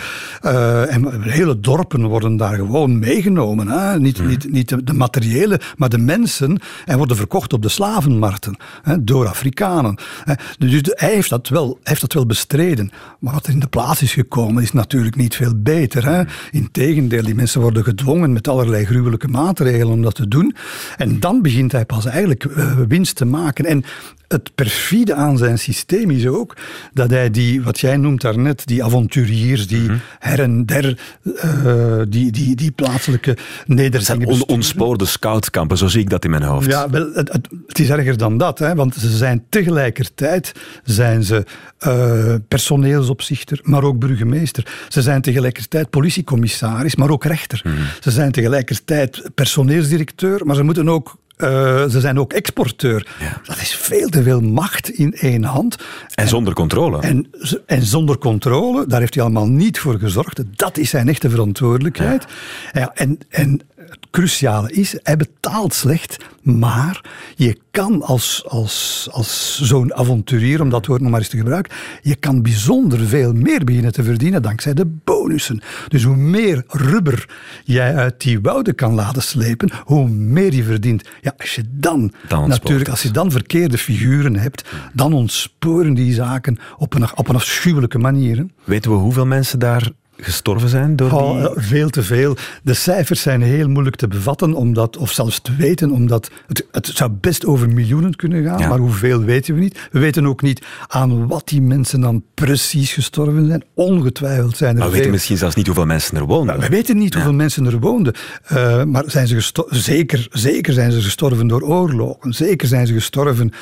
Uh, 0.43 0.95
en 0.95 1.23
hele 1.23 1.61
dorpen 1.61 2.07
worden 2.07 2.37
daar 2.37 2.55
gewoon 2.55 2.99
meegenomen. 2.99 3.69
Hè? 3.69 3.99
Niet, 3.99 4.21
mm. 4.21 4.27
niet, 4.27 4.53
niet 4.53 4.69
de, 4.69 4.85
de, 4.85 4.93
materiële, 4.93 5.61
maar 5.77 5.89
de 5.89 5.99
mensen. 5.99 6.61
En 6.85 6.99
worden 6.99 7.17
verkocht 7.17 7.53
op 7.53 7.63
de 7.63 7.69
slavenmarkten 7.69 8.57
hè? 8.83 9.05
door 9.05 9.29
Afrikanen. 9.29 9.99
Hè? 10.25 10.35
Dus 10.59 10.81
hij 10.85 11.15
heeft, 11.15 11.31
dat 11.31 11.49
wel, 11.49 11.79
heeft 11.83 12.01
dat 12.01 12.13
wel 12.13 12.27
bestreden. 12.27 12.91
Maar 13.19 13.33
wat 13.33 13.47
er 13.47 13.53
in 13.53 13.61
de 13.61 13.67
plaats 13.67 14.03
is 14.03 14.13
gekomen 14.13 14.63
is 14.63 14.73
natuurlijk 14.73 15.17
niet 15.17 15.37
veel 15.37 15.53
beter. 15.57 16.05
Hè? 16.05 16.23
Integendeel, 16.51 17.25
die 17.25 17.35
mensen 17.35 17.61
worden 17.61 17.85
gedwongen 17.85 18.33
met 18.33 18.49
allerlei 18.49 18.85
gruwelijke 18.85 19.29
maatregelen 19.29 19.93
om 19.93 20.03
dat 20.03 20.15
te 20.15 20.29
doen. 20.29 20.55
En 20.97 21.21
dan 21.21 21.43
begint 21.43 21.73
hij 21.73 21.85
pas 21.85 22.05
eigenlijk 22.07 22.45
uh, 22.45 22.73
winst 22.89 23.17
te 23.17 23.25
maken. 23.25 23.65
En 23.65 23.85
het 24.33 24.55
perfide 24.55 25.15
aan 25.15 25.39
zijn 25.39 25.59
systeem 25.59 26.11
is 26.11 26.27
ook 26.27 26.57
dat 26.93 27.11
hij 27.11 27.31
die, 27.31 27.63
wat 27.63 27.81
jij 27.81 27.97
noemt 27.97 28.21
daarnet, 28.21 28.67
die 28.67 28.85
avonturiers, 28.85 29.67
die 29.67 29.81
mm-hmm. 29.81 30.01
her 30.19 30.41
en 30.41 30.67
der, 30.67 30.99
uh, 31.23 32.03
die, 32.09 32.33
die, 32.33 32.57
die 32.57 32.71
plaatselijke 32.71 33.37
nederzettingen... 33.67 34.35
On, 34.35 34.47
ontspoorde 34.47 35.05
scoutskampen, 35.05 35.79
zo 35.79 35.87
zie 35.87 36.01
ik 36.01 36.11
dat 36.11 36.25
in 36.25 36.31
mijn 36.31 36.43
hoofd. 36.43 36.67
Ja, 36.67 36.91
wel, 36.91 37.11
het, 37.15 37.79
is 37.79 37.91
erger 37.91 38.17
dan 38.17 38.39
dat, 38.39 38.59
hè, 38.59 38.75
want 38.75 38.95
ze 38.95 39.17
zijn 39.17 39.45
tegelijkertijd 39.49 40.53
zijn 40.85 41.25
ze 41.25 41.45
uh, 41.87 42.35
personeelsopzichter, 42.49 43.61
maar 43.63 43.83
ook 43.83 43.99
burgemeester. 43.99 44.67
Ze 44.89 45.03
zijn 45.03 45.23
tegelijkertijd 45.23 45.91
politiecommissaris, 45.91 46.97
maar 46.97 47.11
ook 47.11 47.25
rechter. 47.25 47.61
Mm-hmm. 47.65 47.85
Ze 48.01 48.11
zijn 48.11 48.33
tegelijkertijd 48.33 49.31
personeelsdirecteur, 49.35 50.47
maar 50.47 50.57
ze 50.57 50.63
moeten 50.63 50.89
ook 50.89 51.19
uh, 51.43 51.89
ze 51.89 52.01
zijn 52.01 52.19
ook 52.19 52.33
exporteur. 52.33 53.07
Ja. 53.21 53.41
Dat 53.45 53.61
is 53.61 53.75
veel 53.75 54.09
te 54.09 54.23
veel 54.23 54.41
macht 54.41 54.91
in 54.91 55.15
één 55.15 55.45
hand. 55.45 55.77
En, 55.77 55.85
en 56.15 56.29
zonder 56.29 56.55
controle. 56.55 57.01
En, 57.01 57.31
en, 57.67 57.83
zonder 57.83 58.19
controle, 58.19 58.87
daar 58.87 59.01
heeft 59.01 59.15
hij 59.15 59.23
allemaal 59.23 59.49
niet 59.49 59.79
voor 59.79 59.99
gezorgd. 59.99 60.43
Dat 60.57 60.79
is 60.79 60.91
zijn 60.91 61.09
echte 61.09 61.31
verantwoordelijkheid. 61.31 62.27
Ja. 62.73 62.81
ja 62.81 62.91
en, 62.95 63.19
en 63.29 63.61
het 63.91 64.07
cruciale 64.11 64.73
is, 64.73 64.95
hij 65.03 65.17
betaalt 65.17 65.75
slecht, 65.75 66.17
maar 66.43 67.05
je 67.35 67.59
kan 67.71 68.03
als, 68.03 68.45
als, 68.47 69.09
als 69.11 69.61
zo'n 69.63 69.95
avonturier, 69.95 70.61
om 70.61 70.71
dat 70.71 70.87
woord 70.87 71.01
nog 71.01 71.11
maar 71.11 71.21
eens 71.21 71.29
te 71.29 71.37
gebruiken, 71.37 71.77
je 72.03 72.15
kan 72.15 72.43
bijzonder 72.43 72.99
veel 72.99 73.33
meer 73.33 73.65
beginnen 73.65 73.93
te 73.93 74.03
verdienen 74.03 74.43
dankzij 74.43 74.75
de 74.75 74.87
bonussen. 75.05 75.61
Dus 75.89 76.03
hoe 76.03 76.17
meer 76.17 76.65
rubber 76.67 77.29
jij 77.65 77.95
uit 77.95 78.21
die 78.21 78.41
wouden 78.41 78.75
kan 78.75 78.95
laten 78.95 79.23
slepen, 79.23 79.71
hoe 79.85 80.09
meer 80.09 80.55
je 80.55 80.63
verdient. 80.63 81.09
Ja, 81.21 81.35
als 81.39 81.55
je 81.55 81.63
dan, 81.71 82.13
dan 82.29 82.49
natuurlijk, 82.49 82.89
als 82.89 83.03
je 83.03 83.11
dan 83.11 83.31
verkeerde 83.31 83.79
figuren 83.79 84.37
hebt, 84.37 84.65
dan 84.93 85.13
ontsporen 85.13 85.95
die 85.95 86.15
zaken 86.15 86.59
op 86.79 86.95
een, 86.95 87.17
op 87.17 87.29
een 87.29 87.35
afschuwelijke 87.35 87.99
manier. 87.99 88.47
Weten 88.65 88.91
we 88.91 88.97
hoeveel 88.97 89.27
mensen 89.27 89.59
daar 89.59 89.91
gestorven 90.23 90.69
zijn 90.69 90.97
door 90.97 91.11
oh, 91.11 91.55
die... 91.55 91.63
Veel 91.63 91.91
te 91.91 92.03
veel. 92.03 92.37
De 92.63 92.75
cijfers 92.75 93.23
zijn 93.23 93.43
heel 93.43 93.69
moeilijk 93.69 93.97
te 93.97 94.09
bevatten, 94.09 94.55
omdat, 94.55 94.97
of 94.97 95.13
zelfs 95.13 95.41
te 95.41 95.57
weten, 95.57 95.91
omdat 95.91 96.31
het, 96.47 96.67
het 96.71 96.87
zou 96.87 97.11
best 97.11 97.47
over 97.47 97.69
miljoenen 97.69 98.17
kunnen 98.17 98.45
gaan, 98.45 98.59
ja. 98.59 98.69
maar 98.69 98.79
hoeveel 98.79 99.21
weten 99.23 99.55
we 99.55 99.61
niet. 99.61 99.89
We 99.91 99.99
weten 99.99 100.27
ook 100.27 100.43
niet 100.43 100.67
aan 100.87 101.27
wat 101.27 101.49
die 101.49 101.63
mensen 101.63 102.01
dan 102.01 102.23
precies 102.35 102.93
gestorven 102.93 103.47
zijn. 103.47 103.65
Ongetwijfeld 103.75 104.57
zijn 104.57 104.71
er 104.71 104.77
Maar 104.77 104.85
we 104.85 104.91
veel. 104.91 104.99
weten 104.99 105.13
misschien 105.13 105.37
zelfs 105.37 105.55
niet 105.55 105.67
hoeveel 105.67 105.87
mensen 105.87 106.17
er 106.17 106.27
woonden. 106.27 106.57
Nou, 106.57 106.69
we 106.69 106.77
weten 106.77 106.99
niet 106.99 107.15
hoeveel 107.15 107.33
mensen 107.33 107.67
er 107.67 107.81
woonden. 107.81 108.15
Uh, 108.53 108.85
maar 108.85 109.05
zijn 109.07 109.27
ze 109.27 109.53
zeker, 109.69 110.27
zeker 110.31 110.73
zijn 110.73 110.93
ze 110.93 111.01
gestorven 111.01 111.47
door 111.47 111.63
oorlogen. 111.63 112.33
Zeker 112.33 112.69
zijn 112.69 112.87
ze 112.87 112.93
gestorven 112.93 113.53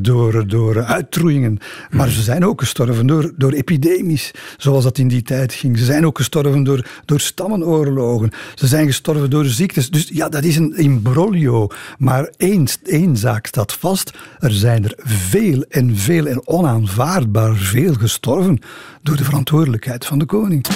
door, 0.00 0.48
door 0.48 0.84
uitroeiingen. 0.84 1.58
Maar 1.90 2.06
hmm. 2.06 2.14
ze 2.14 2.22
zijn 2.22 2.44
ook 2.44 2.60
gestorven 2.60 3.06
door, 3.06 3.32
door 3.36 3.52
epidemisch, 3.52 4.30
zoals 4.56 4.84
dat 4.84 4.98
in 4.98 5.08
die 5.08 5.22
tijd 5.22 5.52
ging. 5.52 5.78
Ze 5.78 5.84
zijn 5.84 6.01
zijn 6.02 6.14
ook 6.14 6.18
gestorven 6.18 6.64
door, 6.64 6.86
door 7.04 7.20
stammenoorlogen. 7.20 8.30
Ze 8.54 8.66
zijn 8.66 8.86
gestorven 8.86 9.30
door 9.30 9.44
ziektes. 9.44 9.90
Dus 9.90 10.08
ja, 10.12 10.28
dat 10.28 10.44
is 10.44 10.56
een 10.56 10.76
imbroglio. 10.76 11.68
Maar 11.98 12.30
één, 12.36 12.66
één 12.84 13.16
zaak 13.16 13.46
staat 13.46 13.72
vast. 13.72 14.10
Er 14.38 14.50
zijn 14.50 14.84
er 14.84 14.94
veel 15.04 15.64
en 15.68 15.96
veel 15.96 16.26
en 16.26 16.46
onaanvaardbaar 16.46 17.56
veel 17.56 17.94
gestorven 17.94 18.58
door 19.02 19.16
de 19.16 19.24
verantwoordelijkheid 19.24 20.06
van 20.06 20.18
de 20.18 20.24
koning. 20.24 20.66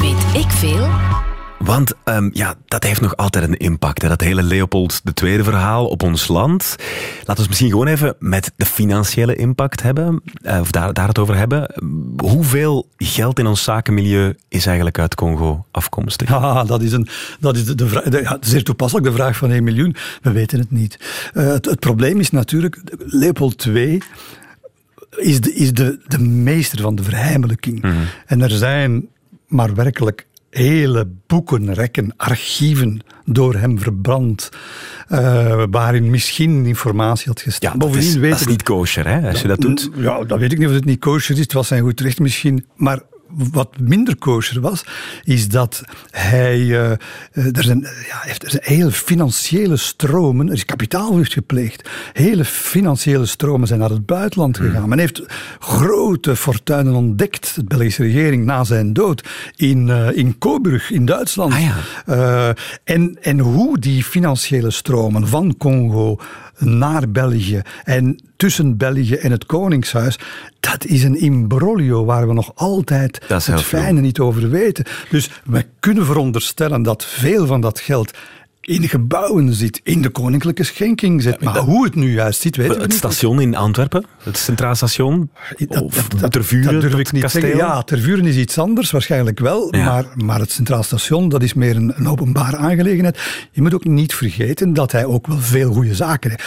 Weet 0.00 0.42
ik 0.44 0.50
veel? 0.50 1.31
Want 1.64 1.92
um, 2.04 2.30
ja, 2.32 2.54
dat 2.66 2.84
heeft 2.84 3.00
nog 3.00 3.16
altijd 3.16 3.44
een 3.44 3.56
impact. 3.56 4.02
Hè? 4.02 4.08
Dat 4.08 4.20
hele 4.20 4.42
Leopold 4.42 5.02
II-verhaal 5.22 5.86
op 5.86 6.02
ons 6.02 6.28
land. 6.28 6.76
Laten 7.24 7.42
we 7.42 7.48
misschien 7.48 7.70
gewoon 7.70 7.86
even 7.86 8.14
met 8.18 8.52
de 8.56 8.66
financiële 8.66 9.36
impact 9.36 9.82
hebben. 9.82 10.22
Uh, 10.42 10.60
of 10.60 10.70
daar, 10.70 10.92
daar 10.92 11.08
het 11.08 11.18
over 11.18 11.36
hebben. 11.36 11.74
Hoeveel 12.16 12.88
geld 12.96 13.38
in 13.38 13.46
ons 13.46 13.62
zakenmilieu 13.62 14.34
is 14.48 14.66
eigenlijk 14.66 14.98
uit 14.98 15.14
Congo 15.14 15.64
afkomstig? 15.70 16.28
Ja, 16.28 16.64
dat 16.74 16.82
is, 16.82 16.92
een, 16.92 17.08
dat 17.40 17.56
is 17.56 17.64
de, 17.64 17.74
de, 17.74 18.20
ja, 18.22 18.36
zeer 18.40 18.64
toepasselijk 18.64 19.06
de 19.06 19.12
vraag 19.12 19.36
van 19.36 19.50
1 19.50 19.64
miljoen. 19.64 19.96
We 20.22 20.32
weten 20.32 20.58
het 20.58 20.70
niet. 20.70 20.98
Uh, 21.34 21.46
het, 21.46 21.64
het 21.64 21.80
probleem 21.80 22.20
is 22.20 22.30
natuurlijk, 22.30 22.80
Leopold 22.98 23.64
II 23.66 24.02
is 25.16 25.40
de, 25.40 25.54
is 25.54 25.72
de, 25.72 26.00
de 26.06 26.18
meester 26.18 26.80
van 26.80 26.94
de 26.94 27.02
verheimelijking. 27.02 27.82
Mm 27.82 27.90
-hmm. 27.90 28.04
En 28.26 28.40
er 28.40 28.50
zijn 28.50 29.08
maar 29.46 29.74
werkelijk 29.74 30.26
hele 30.52 31.08
boekenrekken, 31.26 32.14
archieven 32.16 33.00
door 33.24 33.54
hem 33.54 33.78
verbrand, 33.78 34.48
uh, 35.08 35.64
waarin 35.70 36.10
misschien 36.10 36.66
informatie 36.66 37.26
had 37.26 37.40
gestaan. 37.40 37.72
Ja, 37.72 37.78
Bovendien 37.78 38.14
dat 38.14 38.22
is, 38.22 38.30
dat 38.30 38.40
is 38.40 38.46
niet 38.46 38.62
kosher, 38.62 39.06
hè, 39.08 39.28
als 39.28 39.42
je 39.42 39.48
dat 39.48 39.60
doet. 39.60 39.90
Ja, 39.96 40.24
dat 40.24 40.38
weet 40.38 40.52
ik 40.52 40.58
niet 40.58 40.68
of 40.68 40.74
het 40.74 40.84
niet 40.84 41.00
kosher 41.00 41.34
is. 41.34 41.40
Het 41.40 41.52
was 41.52 41.68
zijn 41.68 41.82
goed 41.82 42.00
recht 42.00 42.20
misschien. 42.20 42.66
Maar 42.76 43.00
wat 43.34 43.78
minder 43.80 44.16
kosher 44.16 44.60
was, 44.60 44.84
is 45.24 45.48
dat 45.48 45.82
hij. 46.10 46.58
Uh, 46.58 46.90
er, 47.32 47.64
zijn, 47.64 47.80
ja, 47.80 48.26
er 48.26 48.50
zijn 48.50 48.62
hele 48.64 48.90
financiële 48.90 49.76
stromen. 49.76 50.46
Er 50.46 50.52
is 50.52 50.64
kapitaalvlucht 50.64 51.32
gepleegd. 51.32 51.88
Hele 52.12 52.44
financiële 52.44 53.26
stromen 53.26 53.66
zijn 53.66 53.80
naar 53.80 53.90
het 53.90 54.06
buitenland 54.06 54.56
gegaan. 54.56 54.82
Mm. 54.82 54.88
Men 54.88 54.98
heeft 54.98 55.22
grote 55.58 56.36
fortuinen 56.36 56.94
ontdekt, 56.94 57.54
de 57.54 57.64
Belgische 57.64 58.02
regering, 58.02 58.44
na 58.44 58.64
zijn 58.64 58.92
dood. 58.92 59.28
In, 59.56 59.86
uh, 59.86 60.16
in 60.16 60.38
Coburg, 60.38 60.90
in 60.90 61.04
Duitsland. 61.04 61.52
Ah, 61.52 61.60
ja. 61.60 61.74
uh, 62.06 62.48
en, 62.84 63.18
en 63.20 63.38
hoe 63.38 63.78
die 63.78 64.04
financiële 64.04 64.70
stromen 64.70 65.28
van 65.28 65.56
Congo 65.56 66.18
naar 66.58 67.10
België 67.10 67.62
en 67.84 68.20
tussen 68.42 68.76
België 68.76 69.14
en 69.14 69.30
het 69.30 69.46
Koningshuis, 69.46 70.18
dat 70.60 70.84
is 70.84 71.02
een 71.02 71.20
imbroglio 71.20 72.04
waar 72.04 72.26
we 72.26 72.32
nog 72.32 72.52
altijd 72.54 73.20
het 73.28 73.62
fijne 73.62 74.00
niet 74.00 74.18
over 74.18 74.50
weten. 74.50 74.84
Dus 75.10 75.30
we 75.44 75.66
kunnen 75.80 76.06
veronderstellen 76.06 76.82
dat 76.82 77.04
veel 77.04 77.46
van 77.46 77.60
dat 77.60 77.80
geld 77.80 78.18
in 78.62 78.88
gebouwen 78.88 79.54
zit, 79.54 79.80
in 79.82 80.02
de 80.02 80.08
koninklijke 80.08 80.64
schenking 80.64 81.22
zit. 81.22 81.40
Maar 81.40 81.56
hoe 81.58 81.84
het 81.84 81.94
nu 81.94 82.12
juist 82.12 82.40
zit, 82.40 82.56
weten 82.56 82.74
we 82.74 82.80
Het 82.80 82.88
niet. 82.88 82.98
station 82.98 83.40
in 83.40 83.56
Antwerpen, 83.56 84.04
het 84.22 84.36
Centraal 84.36 84.74
Station, 84.74 85.30
Dat, 85.58 85.82
of 85.82 86.08
Tervuren, 86.28 86.90
dat 86.90 86.98
ik 86.98 87.12
niet 87.12 87.22
kasteel. 87.22 87.40
zeggen. 87.40 87.58
Ja, 87.58 87.82
Tervuren 87.82 88.24
is 88.26 88.36
iets 88.36 88.58
anders, 88.58 88.90
waarschijnlijk 88.90 89.38
wel. 89.40 89.68
Maar, 89.70 90.04
maar 90.14 90.40
het 90.40 90.50
Centraal 90.50 90.82
Station, 90.82 91.28
dat 91.28 91.42
is 91.42 91.54
meer 91.54 91.76
een, 91.76 92.08
openbare 92.08 92.56
aangelegenheid. 92.56 93.18
Je 93.52 93.62
moet 93.62 93.74
ook 93.74 93.84
niet 93.84 94.14
vergeten 94.14 94.72
dat 94.72 94.92
hij 94.92 95.04
ook 95.04 95.26
wel 95.26 95.38
veel 95.38 95.72
goede 95.72 95.94
zaken 95.94 96.30
heeft. 96.30 96.44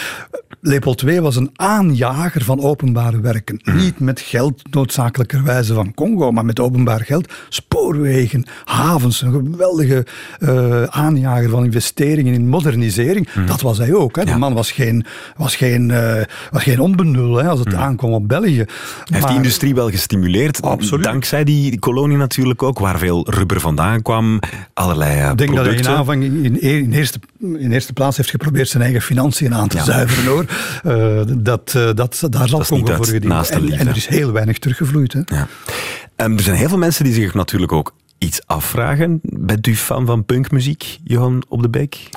Leopold 0.62 1.02
II 1.02 1.20
was 1.20 1.36
een 1.36 1.50
aanjager 1.56 2.44
van 2.44 2.62
openbare 2.62 3.20
werken. 3.20 3.60
Mhm. 3.64 3.78
Niet 3.78 4.00
met 4.00 4.20
geld 4.20 4.62
noodzakelijkerwijze 4.74 5.74
van 5.74 5.94
Congo, 5.94 6.32
maar 6.32 6.46
met 6.46 6.60
openbaar 6.60 7.02
geld. 7.02 7.34
Spoorwegen, 7.50 8.46
havens, 8.66 9.22
een 9.22 9.32
geweldige 9.32 10.06
uh, 10.40 10.84
aanjager 10.84 11.50
van 11.50 11.64
investeringen 11.64 12.04
in 12.14 12.48
modernisering. 12.50 13.28
Dat 13.46 13.62
was 13.62 13.78
hij 13.78 13.94
ook. 13.94 14.16
Hè. 14.16 14.22
De 14.22 14.28
Mhm. 14.32 14.40
Ja. 14.40 14.46
man 14.46 14.54
was 14.54 14.72
geen, 14.72 15.06
was 15.38 15.56
geen, 15.56 15.90
uh, 15.90 16.22
was 16.52 16.64
geen 16.64 16.80
onbenul 16.80 17.36
hè, 17.36 17.48
als 17.48 17.60
het 17.60 17.74
aankwam 17.74 18.12
op 18.12 18.28
België. 18.28 18.50
Mhm. 18.52 18.58
Hij 18.58 19.06
heeft 19.06 19.28
die 19.28 19.36
industrie 19.36 19.76
wel 19.76 19.90
gestimuleerd. 19.90 20.62
Absoluut. 20.62 21.04
Dankzij 21.04 21.44
die, 21.44 21.70
die 21.70 21.80
kolonie 21.80 22.18
natuurlijk 22.18 22.64
ook, 22.64 22.80
waar 22.80 22.98
veel 23.00 23.30
rubber 23.30 23.60
vandaan 23.60 24.02
kwam. 24.02 24.40
Allerlei 24.74 25.20
eh, 25.20 25.30
Ik 25.30 25.38
denk 25.38 25.56
dat 25.56 25.66
hij 25.66 25.76
in 25.76 25.88
aanvang 25.88 26.24
in, 26.24 26.62
in, 26.62 26.92
eerste, 26.94 27.20
in 27.40 27.72
eerste 27.72 27.94
plaats 27.94 28.18
heeft 28.18 28.30
geprobeerd 28.30 28.68
zijn 28.68 28.84
eigen 28.84 29.02
financiën 29.02 29.54
aan 29.54 29.68
te 29.68 29.78
Ja. 29.78 29.84
zuiveren 29.84 30.26
hoor. 30.26 30.46
Uh, 30.86 31.22
dat, 31.52 31.74
uh, 31.78 31.90
dat, 31.94 32.28
daar 32.30 32.48
zal 32.48 32.64
Congo 32.66 32.96
voor 32.96 33.06
gediend. 33.06 33.50
En, 33.50 33.72
en 33.72 33.88
er 33.88 33.96
is 33.96 34.08
heel 34.08 34.32
weinig 34.32 34.58
teruggevloeid. 34.60 35.14
Hè. 35.14 35.20
Ja. 35.26 35.48
Um, 36.26 36.38
er 36.38 36.44
zijn 36.44 36.56
heel 36.58 36.70
veel 36.70 36.78
mensen 36.78 37.04
die 37.04 37.14
zich 37.14 37.34
natuurlijk 37.34 37.72
ook 37.72 37.94
iets 38.18 38.42
afvragen. 38.46 39.20
Bent 39.24 39.68
u 39.68 39.76
fan 39.76 40.06
van 40.06 40.26
punkmuziek, 40.26 41.00
Johan 41.04 41.44
Op 41.48 41.62
de 41.62 41.70
Beek? 41.70 42.10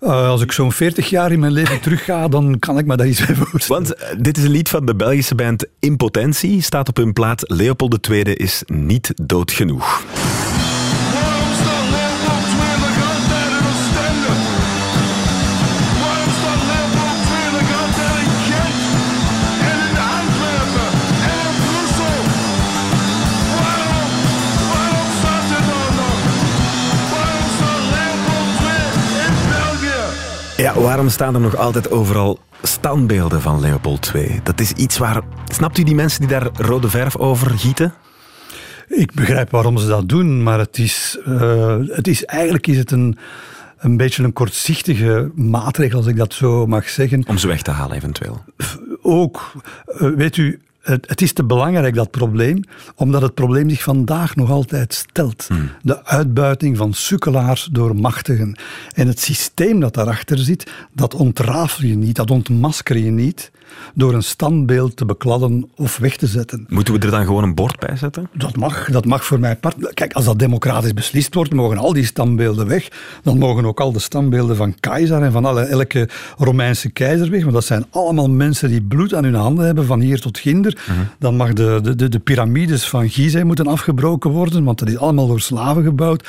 Uh, 0.00 0.28
als 0.28 0.42
ik 0.42 0.52
zo'n 0.52 0.72
40 0.72 1.10
jaar 1.10 1.32
in 1.32 1.40
mijn 1.40 1.52
leven 1.52 1.80
terugga, 1.80 2.28
dan 2.28 2.58
kan 2.58 2.78
ik 2.78 2.86
me 2.86 2.96
daar 2.96 3.06
iets 3.06 3.26
bij 3.26 3.34
voorstellen. 3.34 3.84
Want 3.84 4.00
uh, 4.00 4.22
dit 4.22 4.36
is 4.36 4.44
een 4.44 4.50
lied 4.50 4.68
van 4.68 4.86
de 4.86 4.94
Belgische 4.94 5.34
band 5.34 5.66
Impotentie. 5.78 6.62
Staat 6.62 6.88
op 6.88 6.96
hun 6.96 7.12
plaat 7.12 7.42
Leopold 7.46 8.08
II 8.08 8.22
is 8.22 8.62
niet 8.66 9.12
dood 9.16 9.50
genoeg. 9.50 10.04
Ja, 30.58 30.80
waarom 30.80 31.08
staan 31.08 31.34
er 31.34 31.40
nog 31.40 31.56
altijd 31.56 31.90
overal 31.90 32.38
standbeelden 32.62 33.40
van 33.40 33.60
Leopold 33.60 34.12
II? 34.14 34.40
Dat 34.42 34.60
is 34.60 34.72
iets 34.72 34.98
waar... 34.98 35.22
Snapt 35.48 35.78
u 35.78 35.82
die 35.82 35.94
mensen 35.94 36.20
die 36.20 36.28
daar 36.28 36.48
rode 36.52 36.88
verf 36.88 37.16
over 37.16 37.50
gieten? 37.58 37.94
Ik 38.88 39.12
begrijp 39.14 39.50
waarom 39.50 39.78
ze 39.78 39.86
dat 39.86 40.08
doen, 40.08 40.42
maar 40.42 40.58
het 40.58 40.78
is, 40.78 41.18
uh, 41.28 41.76
het 41.86 42.08
is 42.08 42.24
eigenlijk 42.24 42.66
is 42.66 42.76
het 42.76 42.90
een, 42.90 43.18
een 43.78 43.96
beetje 43.96 44.22
een 44.22 44.32
kortzichtige 44.32 45.30
maatregel, 45.34 45.98
als 45.98 46.06
ik 46.06 46.16
dat 46.16 46.34
zo 46.34 46.66
mag 46.66 46.88
zeggen. 46.88 47.26
Om 47.26 47.38
ze 47.38 47.46
weg 47.46 47.62
te 47.62 47.70
halen, 47.70 47.96
eventueel. 47.96 48.44
Ook, 49.02 49.52
uh, 49.88 50.14
weet 50.14 50.36
u, 50.36 50.60
het, 50.90 51.20
is 51.20 51.32
te 51.32 51.44
belangrijk, 51.44 51.94
dat 51.94 52.10
probleem, 52.10 52.62
omdat 52.94 53.22
het 53.22 53.34
probleem 53.34 53.70
zich 53.70 53.82
vandaag 53.82 54.36
nog 54.36 54.50
altijd 54.50 54.94
stelt. 54.94 55.44
Hmm. 55.48 55.70
De 55.82 56.04
uitbuiting 56.04 56.76
van 56.76 56.94
sukkelaars 56.94 57.68
door 57.72 57.96
machtigen. 57.96 58.58
En 58.94 59.06
het 59.06 59.20
systeem 59.20 59.80
dat 59.80 59.94
daarachter 59.94 60.38
zit, 60.38 60.70
dat 60.92 61.14
ontrafel 61.14 61.86
je 61.86 61.96
niet, 61.96 62.16
dat 62.16 62.30
ontmasker 62.30 62.96
je 62.96 63.10
niet 63.10 63.50
door 63.94 64.14
een 64.14 64.22
standbeeld 64.22 64.96
te 64.96 65.04
bekladden 65.04 65.70
of 65.76 65.98
weg 65.98 66.16
te 66.16 66.26
zetten. 66.26 66.66
Moeten 66.68 66.94
we 66.94 67.00
er 67.00 67.10
dan 67.10 67.24
gewoon 67.24 67.42
een 67.42 67.54
bord 67.54 67.78
bij 67.78 67.96
zetten? 67.96 68.28
Dat 68.32 68.56
mag, 68.56 68.90
dat 68.90 69.04
mag 69.04 69.24
voor 69.24 69.40
mij 69.40 69.56
part. 69.56 69.94
Kijk, 69.94 70.12
als 70.12 70.24
dat 70.24 70.38
democratisch 70.38 70.94
beslist 70.94 71.34
wordt, 71.34 71.52
mogen 71.52 71.78
al 71.78 71.92
die 71.92 72.04
standbeelden 72.04 72.66
weg. 72.66 72.88
Dan 73.22 73.38
mogen 73.38 73.64
ook 73.64 73.80
al 73.80 73.92
de 73.92 73.98
standbeelden 73.98 74.56
van 74.56 74.74
keizer 74.80 75.22
en 75.22 75.32
van 75.32 75.44
alle, 75.44 75.60
elke 75.60 76.08
Romeinse 76.38 76.90
keizer 76.90 77.30
weg. 77.30 77.40
Want 77.40 77.54
dat 77.54 77.64
zijn 77.64 77.86
allemaal 77.90 78.30
mensen 78.30 78.68
die 78.68 78.82
bloed 78.82 79.14
aan 79.14 79.24
hun 79.24 79.34
handen 79.34 79.64
hebben, 79.64 79.86
van 79.86 80.00
hier 80.00 80.20
tot 80.20 80.38
ginder. 80.38 80.78
Mhm. 80.88 80.98
Dan 81.18 81.36
mag 81.36 81.52
de, 81.52 81.78
de, 81.82 81.94
de, 81.94 82.08
de 82.08 82.18
piramides 82.18 82.88
van 82.88 83.10
Gizeh 83.10 83.44
moeten 83.44 83.66
afgebroken 83.66 84.30
worden, 84.30 84.64
want 84.64 84.78
dat 84.78 84.88
is 84.88 84.98
allemaal 84.98 85.26
door 85.26 85.40
slaven 85.40 85.82
gebouwd. 85.82 86.28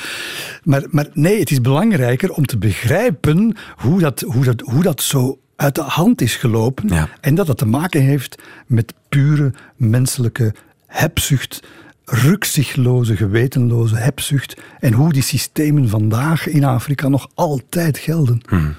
Maar, 0.64 0.84
maar 0.90 1.08
nee, 1.14 1.40
het 1.40 1.52
is 1.52 1.62
belangrijker 1.62 2.32
om 2.32 2.46
te 2.46 2.58
begrijpen 2.58 3.56
hoe 3.76 4.00
dat, 4.00 4.22
hoe 4.22 4.44
dat, 4.44 4.62
hoe 4.62 4.84
dat 4.84 5.02
zo 5.02 5.38
uit 5.60 5.76
de 5.76 5.82
hand 5.82 6.22
is 6.22 6.36
gelopen. 6.36 6.88
Ja. 6.88 7.10
En 7.22 7.36
dat 7.36 7.48
het 7.48 7.58
te 7.58 7.66
maken 7.66 8.02
heeft 8.02 8.42
met 8.66 8.94
pure 9.10 9.54
menselijke 9.76 10.54
hebzucht, 10.88 11.64
rukzichtloze, 12.06 13.16
gewetenloze 13.16 13.96
hebzucht. 13.96 14.62
En 14.80 14.94
hoe 14.94 15.14
die 15.14 15.22
systemen 15.22 15.90
vandaag 15.90 16.48
in 16.48 16.64
Afrika 16.64 17.08
nog 17.08 17.30
altijd 17.34 17.98
gelden. 17.98 18.42
Hmm. 18.48 18.76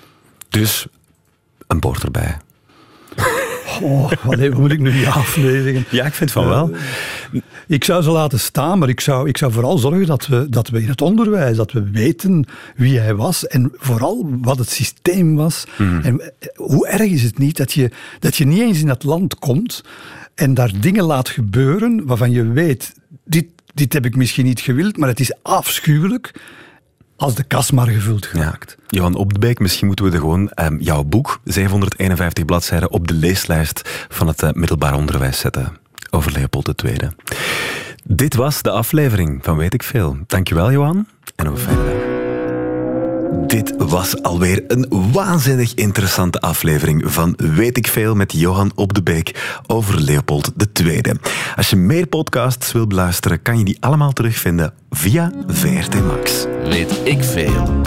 Dus 0.48 0.86
een 1.66 1.80
bord 1.80 2.02
erbij. 2.02 2.36
Oh, 3.82 4.12
wat 4.22 4.58
moet 4.58 4.72
ik 4.72 4.78
nu 4.78 4.90
nee 4.90 5.62
zeggen? 5.62 5.84
Ja, 5.90 6.04
ik 6.04 6.14
vind 6.14 6.32
van 6.32 6.48
wel. 6.48 6.70
Uh, 6.70 7.40
ik 7.66 7.84
zou 7.84 8.02
ze 8.02 8.10
laten 8.10 8.40
staan, 8.40 8.78
maar 8.78 8.88
ik 8.88 9.00
zou, 9.00 9.28
ik 9.28 9.36
zou 9.36 9.52
vooral 9.52 9.78
zorgen 9.78 10.06
dat 10.06 10.26
we, 10.26 10.48
dat 10.48 10.68
we 10.68 10.82
in 10.82 10.88
het 10.88 11.02
onderwijs, 11.02 11.56
dat 11.56 11.72
we 11.72 11.90
weten 11.90 12.46
wie 12.76 12.98
hij 12.98 13.14
was 13.14 13.46
en 13.46 13.72
vooral 13.76 14.26
wat 14.40 14.58
het 14.58 14.70
systeem 14.70 15.36
was. 15.36 15.64
Hmm. 15.76 16.00
En 16.00 16.32
hoe 16.54 16.88
erg 16.88 17.10
is 17.10 17.22
het 17.22 17.38
niet 17.38 17.56
dat 17.56 17.72
je, 17.72 17.90
dat 18.18 18.36
je 18.36 18.46
niet 18.46 18.60
eens 18.60 18.80
in 18.80 18.86
dat 18.86 19.04
land 19.04 19.38
komt 19.38 19.84
en 20.34 20.54
daar 20.54 20.72
dingen 20.80 21.04
laat 21.04 21.28
gebeuren 21.28 22.06
waarvan 22.06 22.30
je 22.30 22.46
weet, 22.46 22.94
dit, 23.24 23.46
dit 23.74 23.92
heb 23.92 24.04
ik 24.04 24.16
misschien 24.16 24.44
niet 24.44 24.60
gewild, 24.60 24.96
maar 24.96 25.08
het 25.08 25.20
is 25.20 25.32
afschuwelijk 25.42 26.32
als 27.20 27.34
de 27.34 27.42
kas 27.42 27.70
maar 27.70 27.86
gevuld 27.86 28.26
geraakt. 28.26 28.76
Ja. 28.78 28.84
Johan 28.86 29.14
Op 29.14 29.32
de 29.32 29.38
Beek, 29.38 29.58
misschien 29.58 29.86
moeten 29.86 30.04
we 30.04 30.10
er 30.10 30.18
gewoon 30.18 30.50
um, 30.54 30.80
jouw 30.80 31.04
boek, 31.04 31.40
751 31.44 32.44
bladzijden, 32.44 32.90
op 32.90 33.08
de 33.08 33.14
leeslijst 33.14 34.06
van 34.08 34.26
het 34.26 34.42
uh, 34.42 34.50
middelbaar 34.52 34.94
onderwijs 34.94 35.38
zetten 35.38 35.76
over 36.10 36.32
Leopold 36.32 36.82
II. 36.82 36.96
Dit 38.04 38.34
was 38.34 38.62
de 38.62 38.70
aflevering 38.70 39.38
van 39.42 39.56
Weet 39.56 39.74
ik 39.74 39.82
Veel. 39.82 40.18
Dankjewel, 40.26 40.72
Johan, 40.72 41.06
en 41.36 41.46
een 41.46 41.58
fijne 41.58 41.84
dag. 41.84 42.19
Dit 43.46 43.74
was 43.78 44.22
alweer 44.22 44.64
een 44.66 45.12
waanzinnig 45.12 45.74
interessante 45.74 46.40
aflevering 46.40 47.02
van 47.12 47.34
Weet 47.36 47.76
ik 47.76 47.86
veel 47.86 48.14
met 48.14 48.32
Johan 48.32 48.72
Op 48.74 48.94
de 48.94 49.02
Beek 49.02 49.58
over 49.66 50.00
Leopold 50.00 50.52
II. 50.82 51.00
Als 51.56 51.70
je 51.70 51.76
meer 51.76 52.06
podcasts 52.06 52.72
wil 52.72 52.86
beluisteren, 52.86 53.42
kan 53.42 53.58
je 53.58 53.64
die 53.64 53.76
allemaal 53.80 54.12
terugvinden 54.12 54.72
via 54.90 55.32
VRT 55.46 56.04
Max. 56.04 56.46
Weet 56.64 57.00
ik 57.04 57.24
veel. 57.24 57.82